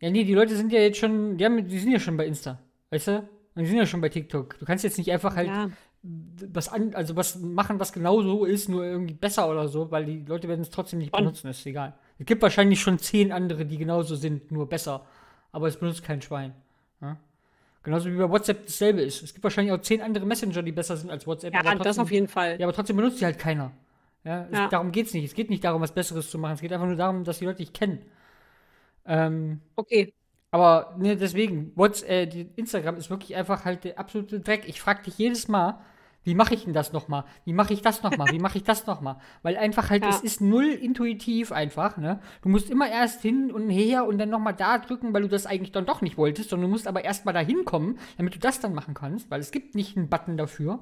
Ja, 0.00 0.10
nee, 0.10 0.24
die 0.24 0.34
Leute 0.34 0.56
sind 0.56 0.72
ja 0.72 0.80
jetzt 0.80 0.98
schon, 0.98 1.36
die, 1.36 1.44
haben, 1.44 1.66
die 1.66 1.78
sind 1.78 1.90
ja 1.90 1.98
schon 1.98 2.16
bei 2.16 2.26
Insta, 2.26 2.60
weißt 2.90 3.08
du? 3.08 3.28
Und 3.54 3.62
die 3.62 3.66
sind 3.66 3.76
ja 3.76 3.86
schon 3.86 4.00
bei 4.00 4.08
TikTok. 4.08 4.58
Du 4.58 4.64
kannst 4.64 4.84
jetzt 4.84 4.98
nicht 4.98 5.10
einfach 5.10 5.34
halt 5.34 5.48
Ja, 5.48 5.68
was 6.02 6.68
an, 6.68 6.94
also 6.94 7.16
was 7.16 7.38
machen, 7.40 7.78
was 7.78 7.92
genau 7.92 8.22
so 8.22 8.44
ist, 8.44 8.68
nur 8.68 8.84
irgendwie 8.84 9.14
besser 9.14 9.50
oder 9.50 9.68
so, 9.68 9.90
weil 9.90 10.06
die 10.06 10.24
Leute 10.26 10.48
werden 10.48 10.62
es 10.62 10.70
trotzdem 10.70 11.00
nicht 11.00 11.14
Schon. 11.14 11.24
benutzen, 11.24 11.48
ist 11.48 11.66
egal. 11.66 11.94
Es 12.20 12.26
gibt 12.26 12.42
wahrscheinlich 12.42 12.80
schon 12.80 12.98
zehn 12.98 13.32
andere, 13.32 13.64
die 13.64 13.78
genauso 13.78 14.14
sind, 14.14 14.52
nur 14.52 14.68
besser. 14.68 15.04
Aber 15.52 15.66
es 15.68 15.76
benutzt 15.78 16.04
kein 16.04 16.20
Schwein. 16.22 16.54
Ja? 17.00 17.16
Genauso 17.82 18.10
wie 18.12 18.16
bei 18.16 18.28
WhatsApp 18.30 18.66
dasselbe 18.66 19.00
ist. 19.00 19.22
Es 19.22 19.32
gibt 19.32 19.42
wahrscheinlich 19.42 19.72
auch 19.72 19.80
zehn 19.80 20.02
andere 20.02 20.26
Messenger, 20.26 20.62
die 20.62 20.70
besser 20.70 20.96
sind 20.98 21.10
als 21.10 21.26
WhatsApp. 21.26 21.54
ja 21.54 21.60
aber 21.60 21.70
das 21.76 21.82
trotzdem, 21.96 22.02
auf 22.02 22.10
jeden 22.12 22.28
Fall. 22.28 22.60
Ja, 22.60 22.66
aber 22.66 22.74
trotzdem 22.74 22.96
benutzt 22.96 23.20
die 23.20 23.24
halt 23.24 23.38
keiner. 23.38 23.72
Ja, 24.22 24.44
es, 24.50 24.58
Ja. 24.58 24.68
darum 24.68 24.92
geht's 24.92 25.14
nicht. 25.14 25.24
Es 25.24 25.34
geht 25.34 25.48
nicht 25.48 25.64
darum, 25.64 25.80
was 25.80 25.92
Besseres 25.92 26.30
zu 26.30 26.38
machen. 26.38 26.52
Es 26.52 26.60
geht 26.60 26.72
einfach 26.74 26.86
nur 26.86 26.96
darum, 26.96 27.24
dass 27.24 27.38
die 27.38 27.46
Leute 27.46 27.58
dich 27.58 27.72
kennen. 27.72 28.02
Ähm, 29.06 29.60
Okay. 29.76 30.12
aber 30.50 30.94
ne, 30.98 31.16
deswegen, 31.16 31.72
What's, 31.74 32.02
äh, 32.02 32.24
Instagram 32.56 32.96
ist 32.96 33.08
wirklich 33.08 33.34
einfach 33.34 33.64
halt 33.64 33.84
der 33.84 33.98
absolute 33.98 34.40
Dreck. 34.40 34.64
Ich 34.66 34.80
frage 34.80 35.04
dich 35.04 35.16
jedes 35.16 35.48
Mal, 35.48 35.80
wie 36.22 36.34
mache 36.34 36.54
ich 36.54 36.64
denn 36.64 36.74
das 36.74 36.92
nochmal? 36.92 37.24
Wie 37.44 37.52
mache 37.54 37.72
ich 37.72 37.80
das 37.80 38.02
nochmal? 38.02 38.30
Wie 38.32 38.38
mache 38.38 38.58
ich 38.58 38.64
das 38.64 38.86
nochmal? 38.86 39.16
Weil 39.42 39.56
einfach 39.56 39.88
halt, 39.88 40.02
Ja. 40.04 40.10
es 40.10 40.20
ist 40.20 40.40
null 40.40 40.66
intuitiv 40.66 41.50
einfach, 41.50 41.96
ne? 41.96 42.20
Du 42.42 42.48
musst 42.50 42.68
immer 42.70 42.88
erst 42.90 43.22
hin 43.22 43.50
und 43.50 43.70
her 43.70 44.06
und 44.06 44.18
dann 44.18 44.28
nochmal 44.28 44.54
da 44.54 44.78
drücken, 44.78 45.14
weil 45.14 45.22
du 45.22 45.28
das 45.28 45.46
eigentlich 45.46 45.72
dann 45.72 45.86
doch 45.86 46.02
nicht 46.02 46.18
wolltest, 46.18 46.50
sondern 46.50 46.68
du 46.68 46.72
musst 46.72 46.86
aber 46.86 47.04
erst 47.04 47.24
mal 47.24 47.32
da 47.32 47.40
hinkommen, 47.40 47.98
damit 48.18 48.34
du 48.34 48.38
das 48.38 48.60
dann 48.60 48.74
machen 48.74 48.92
kannst, 48.94 49.30
weil 49.30 49.40
es 49.40 49.50
gibt 49.50 49.74
nicht 49.74 49.96
einen 49.96 50.08
Button 50.10 50.36
dafür. 50.36 50.80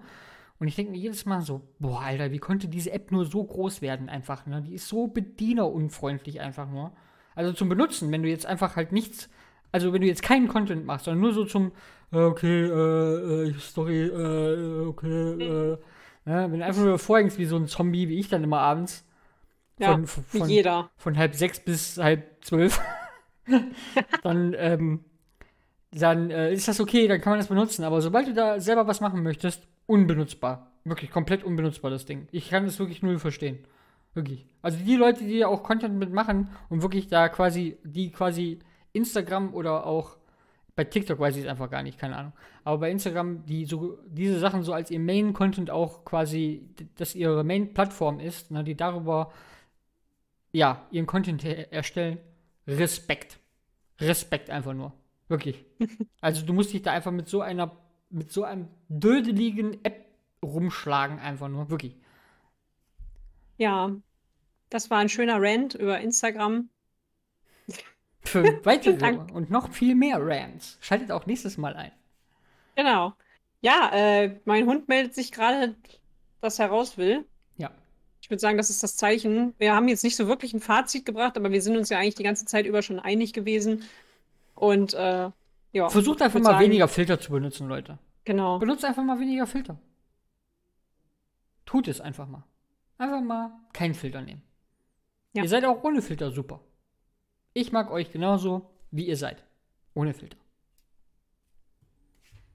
Und 0.61 0.67
ich 0.67 0.75
denke 0.75 0.91
mir 0.91 0.99
jedes 0.99 1.25
Mal 1.25 1.41
so, 1.43 1.63
boah, 1.79 2.01
Alter, 2.01 2.33
wie 2.33 2.39
konnte 2.39 2.67
diese 2.67 2.91
App 2.91 3.13
nur 3.13 3.25
so 3.25 3.45
groß 3.45 3.81
werden 3.81 4.09
einfach, 4.09 4.45
ne? 4.47 4.61
Die 4.61 4.75
ist 4.75 4.89
so 4.89 5.07
bedienerunfreundlich 5.07 6.41
einfach 6.41 6.69
nur. 6.69 6.93
Also 7.35 7.53
zum 7.53 7.69
Benutzen, 7.69 8.11
wenn 8.11 8.23
du 8.23 8.29
jetzt 8.29 8.47
einfach 8.47 8.75
halt 8.77 8.91
nichts, 8.91 9.29
also 9.71 9.93
wenn 9.93 10.01
du 10.01 10.07
jetzt 10.09 10.23
keinen 10.23 10.49
Content 10.49 10.85
machst, 10.85 11.05
sondern 11.05 11.21
nur 11.21 11.33
so 11.33 11.45
zum, 11.45 11.73
okay, 12.11 12.65
äh, 12.65 13.49
äh, 13.49 13.55
Story, 13.59 14.03
äh, 14.07 14.87
okay, 14.87 15.33
äh, 15.33 15.79
ne? 16.25 16.49
wenn 16.51 16.59
du 16.59 16.65
einfach 16.65 16.83
nur 16.83 16.99
vorhängst 16.99 17.39
wie 17.39 17.45
so 17.45 17.57
ein 17.57 17.67
Zombie, 17.67 18.09
wie 18.09 18.19
ich 18.19 18.29
dann 18.29 18.45
immer 18.45 18.61
abends, 18.61 19.07
Ja, 19.79 19.93
von, 19.93 20.07
von, 20.07 20.25
wie 20.33 20.39
von, 20.39 20.49
jeder. 20.49 20.91
von 20.97 21.17
halb 21.19 21.35
sechs 21.35 21.61
bis 21.61 21.99
halb 21.99 22.45
zwölf, 22.45 22.81
dann, 24.23 24.55
ähm, 24.59 25.05
dann 25.93 26.31
äh, 26.31 26.53
ist 26.53 26.69
das 26.69 26.81
okay, 26.81 27.09
dann 27.09 27.21
kann 27.21 27.33
man 27.33 27.41
das 27.41 27.49
benutzen. 27.49 27.85
Aber 27.85 28.01
sobald 28.01 28.29
du 28.29 28.35
da 28.35 28.61
selber 28.61 28.87
was 28.87 29.01
machen 29.01 29.23
möchtest, 29.23 29.67
unbenutzbar. 29.87 30.73
Wirklich 30.85 31.11
komplett 31.11 31.45
unbenutzbar, 31.45 31.91
das 31.91 32.07
Ding. 32.07 32.29
Ich 32.31 32.51
kann 32.51 32.65
das 32.65 32.79
wirklich 32.79 33.03
null 33.03 33.19
verstehen. 33.19 33.59
Wirklich. 34.15 34.47
Also 34.63 34.79
die 34.79 34.97
Leute, 34.97 35.25
die 35.25 35.45
auch 35.45 35.63
Content 35.63 35.99
mitmachen 35.99 36.51
und 36.69 36.83
wirklich 36.83 37.09
da 37.09 37.29
quasi, 37.29 37.79
die 37.85 38.11
quasi 38.11 38.59
Instagram 38.93 39.55
oder 39.55 39.87
auch 39.87 40.17
bei 40.79 40.85
TikTok 40.85 41.19
weiß 41.19 41.35
ich 41.35 41.43
es 41.43 41.49
einfach 41.49 41.69
gar 41.69 41.83
nicht, 41.83 41.99
keine 41.99 42.17
Ahnung. 42.17 42.33
Aber 42.63 42.79
bei 42.79 42.91
Instagram, 42.93 43.45
die 43.47 43.65
so 43.65 43.99
diese 44.07 44.39
Sachen 44.39 44.63
so 44.63 44.73
als 44.73 44.93
ihr 44.93 45.01
Main-Content 45.01 45.73
auch 45.73 46.05
quasi, 46.05 46.73
dass 46.95 47.17
ihre 47.17 47.43
Main-Plattform 47.43 48.21
ist, 48.21 48.53
ne, 48.53 48.63
die 48.63 48.77
darüber 48.77 49.33
ja 50.53 50.87
ihren 50.93 51.07
Content 51.07 51.43
her 51.43 51.73
erstellen, 51.73 52.19
Respekt. 52.69 53.41
Respekt 54.01 54.51
einfach 54.51 54.73
nur. 54.73 54.93
Wirklich. 55.27 55.65
also 56.21 56.47
du 56.47 56.53
musst 56.53 56.73
dich 56.73 56.83
da 56.83 56.93
einfach 56.93 57.11
mit 57.11 57.29
so 57.29 57.41
einer, 57.41 57.77
mit 58.11 58.31
so 58.31 58.45
einem 58.45 58.69
dödeligen 58.89 59.85
App 59.85 60.07
rumschlagen, 60.45 61.19
einfach 61.19 61.49
nur. 61.49 61.71
Wirklich. 61.71 61.97
Ja, 63.57 63.97
das 64.71 64.91
war 64.91 64.99
ein 64.99 65.09
schöner 65.09 65.43
Rant 65.43 65.75
über 65.75 65.99
Instagram. 65.99 66.69
Für 68.29 68.61
weitere 68.65 68.97
Dank. 68.97 69.33
und 69.35 69.51
noch 69.51 69.73
viel 69.73 69.95
mehr 69.95 70.19
Rants. 70.21 70.79
Schaltet 70.81 71.11
auch 71.13 71.27
nächstes 71.27 71.57
Mal 71.59 71.75
ein. 71.77 71.93
Genau. 72.77 73.13
Ja, 73.61 73.91
äh, 73.93 74.39
mein 74.45 74.67
Hund 74.67 74.89
meldet 74.89 75.15
sich 75.15 75.33
gerade, 75.33 75.75
dass 76.41 76.59
er 76.59 76.69
raus 76.69 76.97
will. 76.97 77.25
Ja. 77.57 77.71
Ich 78.21 78.31
würde 78.31 78.41
sagen, 78.41 78.57
das 78.57 78.71
ist 78.71 78.83
das 78.83 78.97
Zeichen. 78.97 79.55
Wir 79.59 79.75
haben 79.75 79.89
jetzt 79.89 80.05
nicht 80.05 80.17
so 80.17 80.29
wirklich 80.29 80.55
ein 80.55 80.61
Fazit 80.61 81.05
gebracht, 81.05 81.37
aber 81.37 81.51
wir 81.51 81.61
sind 81.63 81.77
uns 81.77 81.89
ja 81.89 81.99
eigentlich 81.99 82.15
die 82.15 82.23
ganze 82.23 82.45
Zeit 82.45 82.67
über 82.67 82.83
schon 82.83 83.01
einig 83.01 83.33
gewesen. 83.33 83.83
Und 84.55 84.95
äh, 84.95 85.31
ja, 85.73 85.89
Versucht 85.89 86.23
einfach 86.23 86.39
mal 86.41 86.51
sagen- 86.53 86.65
weniger 86.65 86.89
Filter 86.89 87.19
zu 87.21 87.33
benutzen, 87.33 87.69
Leute. 87.69 87.99
genau. 88.25 88.59
Benutzt 88.59 88.85
einfach 88.85 89.03
mal 89.03 89.19
weniger 89.19 89.47
Filter. 89.47 89.79
Tut 91.67 91.89
es 91.89 92.01
einfach 92.01 92.27
mal. 92.29 92.45
Einfach 92.97 93.21
mal 93.21 93.53
keinen 93.73 93.95
Filter 93.95 94.23
nehmen. 94.23 94.43
Ja. 95.35 95.43
Ihr 95.43 95.49
seid 95.49 95.65
auch 95.65 95.83
ohne 95.85 96.01
Filter 96.03 96.31
super. 96.31 96.61
Ich 97.61 97.73
mag 97.73 97.91
euch 97.91 98.13
genauso, 98.13 98.71
wie 98.93 99.07
ihr 99.09 99.17
seid. 99.17 99.43
Ohne 99.95 100.15
Filter. 100.15 100.37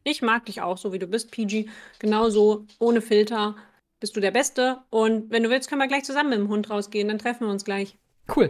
Ich 0.06 0.22
mag 0.22 0.46
dich 0.46 0.62
auch, 0.62 0.78
so 0.78 0.94
wie 0.94 1.00
du 1.00 1.08
bist, 1.08 1.30
PG. 1.32 1.68
Genauso, 2.00 2.66
ohne 2.80 3.02
Filter 3.02 3.56
bist 4.00 4.16
du 4.16 4.22
der 4.22 4.32
Beste. 4.32 4.82
Und 4.90 5.30
wenn 5.30 5.44
du 5.44 5.50
willst, 5.50 5.68
können 5.70 5.82
wir 5.82 5.88
gleich 5.90 6.04
zusammen 6.06 6.30
mit 6.30 6.40
dem 6.40 6.48
Hund 6.48 6.70
rausgehen. 6.70 7.10
Dann 7.10 7.20
treffen 7.20 7.48
wir 7.48 7.52
uns 7.52 7.66
gleich. 7.66 7.98
Cool. 8.34 8.50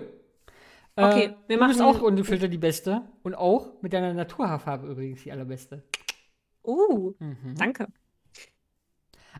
Okay, 0.95 1.23
äh, 1.25 1.33
wir 1.47 1.57
du 1.57 1.67
bist 1.67 1.79
machen- 1.79 1.95
auch 1.97 2.01
ohne 2.03 2.23
Filter 2.23 2.47
die 2.47 2.57
Beste. 2.59 3.01
Und 3.23 3.33
auch 3.33 3.81
mit 3.81 3.93
deiner 3.93 4.13
Naturhaarfarbe 4.13 4.87
übrigens 4.87 5.23
die 5.23 5.31
allerbeste. 5.31 5.81
Uh, 6.63 7.13
Mhm. 7.19 7.55
danke. 7.57 7.87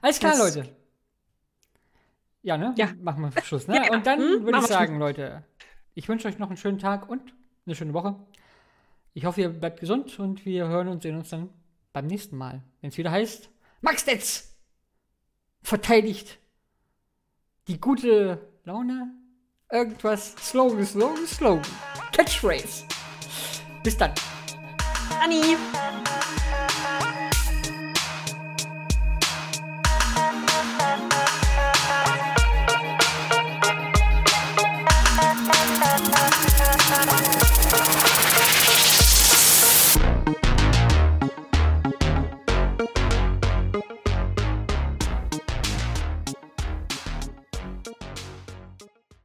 Alles 0.01 0.20
klar, 0.20 0.32
Das- 0.36 0.55
Leute. 0.55 0.70
Ja, 2.41 2.57
ne? 2.57 2.74
Ja. 2.76 2.89
Machen 3.01 3.22
wir 3.34 3.41
Schluss, 3.43 3.68
ne? 3.68 3.76
Ja, 3.86 3.93
und 3.93 4.05
dann 4.05 4.20
hm, 4.20 4.30
würde 4.43 4.51
machen 4.51 4.64
ich 4.66 4.68
sagen, 4.70 4.99
Leute, 4.99 5.43
ich 5.95 6.07
wünsche 6.09 6.27
euch 6.27 6.39
noch 6.39 6.47
einen 6.47 6.57
schönen 6.57 6.79
Tag 6.79 7.09
und 7.09 7.33
eine 7.65 7.75
schöne 7.75 7.93
Woche. 7.93 8.15
Ich 9.13 9.25
hoffe, 9.25 9.41
ihr 9.41 9.49
bleibt 9.49 9.79
gesund 9.79 10.17
und 10.19 10.45
wir 10.45 10.67
hören 10.67 10.87
und 10.87 11.03
sehen 11.03 11.15
uns 11.15 11.29
dann 11.29 11.49
beim 11.93 12.07
nächsten 12.07 12.35
Mal, 12.35 12.63
wenn 12.81 12.89
es 12.89 12.97
wieder 12.97 13.11
heißt, 13.11 13.49
Max 13.81 14.05
Detz 14.05 14.55
verteidigt 15.61 16.39
die 17.67 17.79
gute 17.79 18.49
Laune, 18.63 19.13
irgendwas, 19.71 20.35
Slogan, 20.37 20.85
Slogan, 20.85 21.27
Slogan, 21.27 21.65
Catchphrase. 22.11 22.85
Bis 23.83 23.97
dann. 23.97 24.13
Anni! 25.21 25.57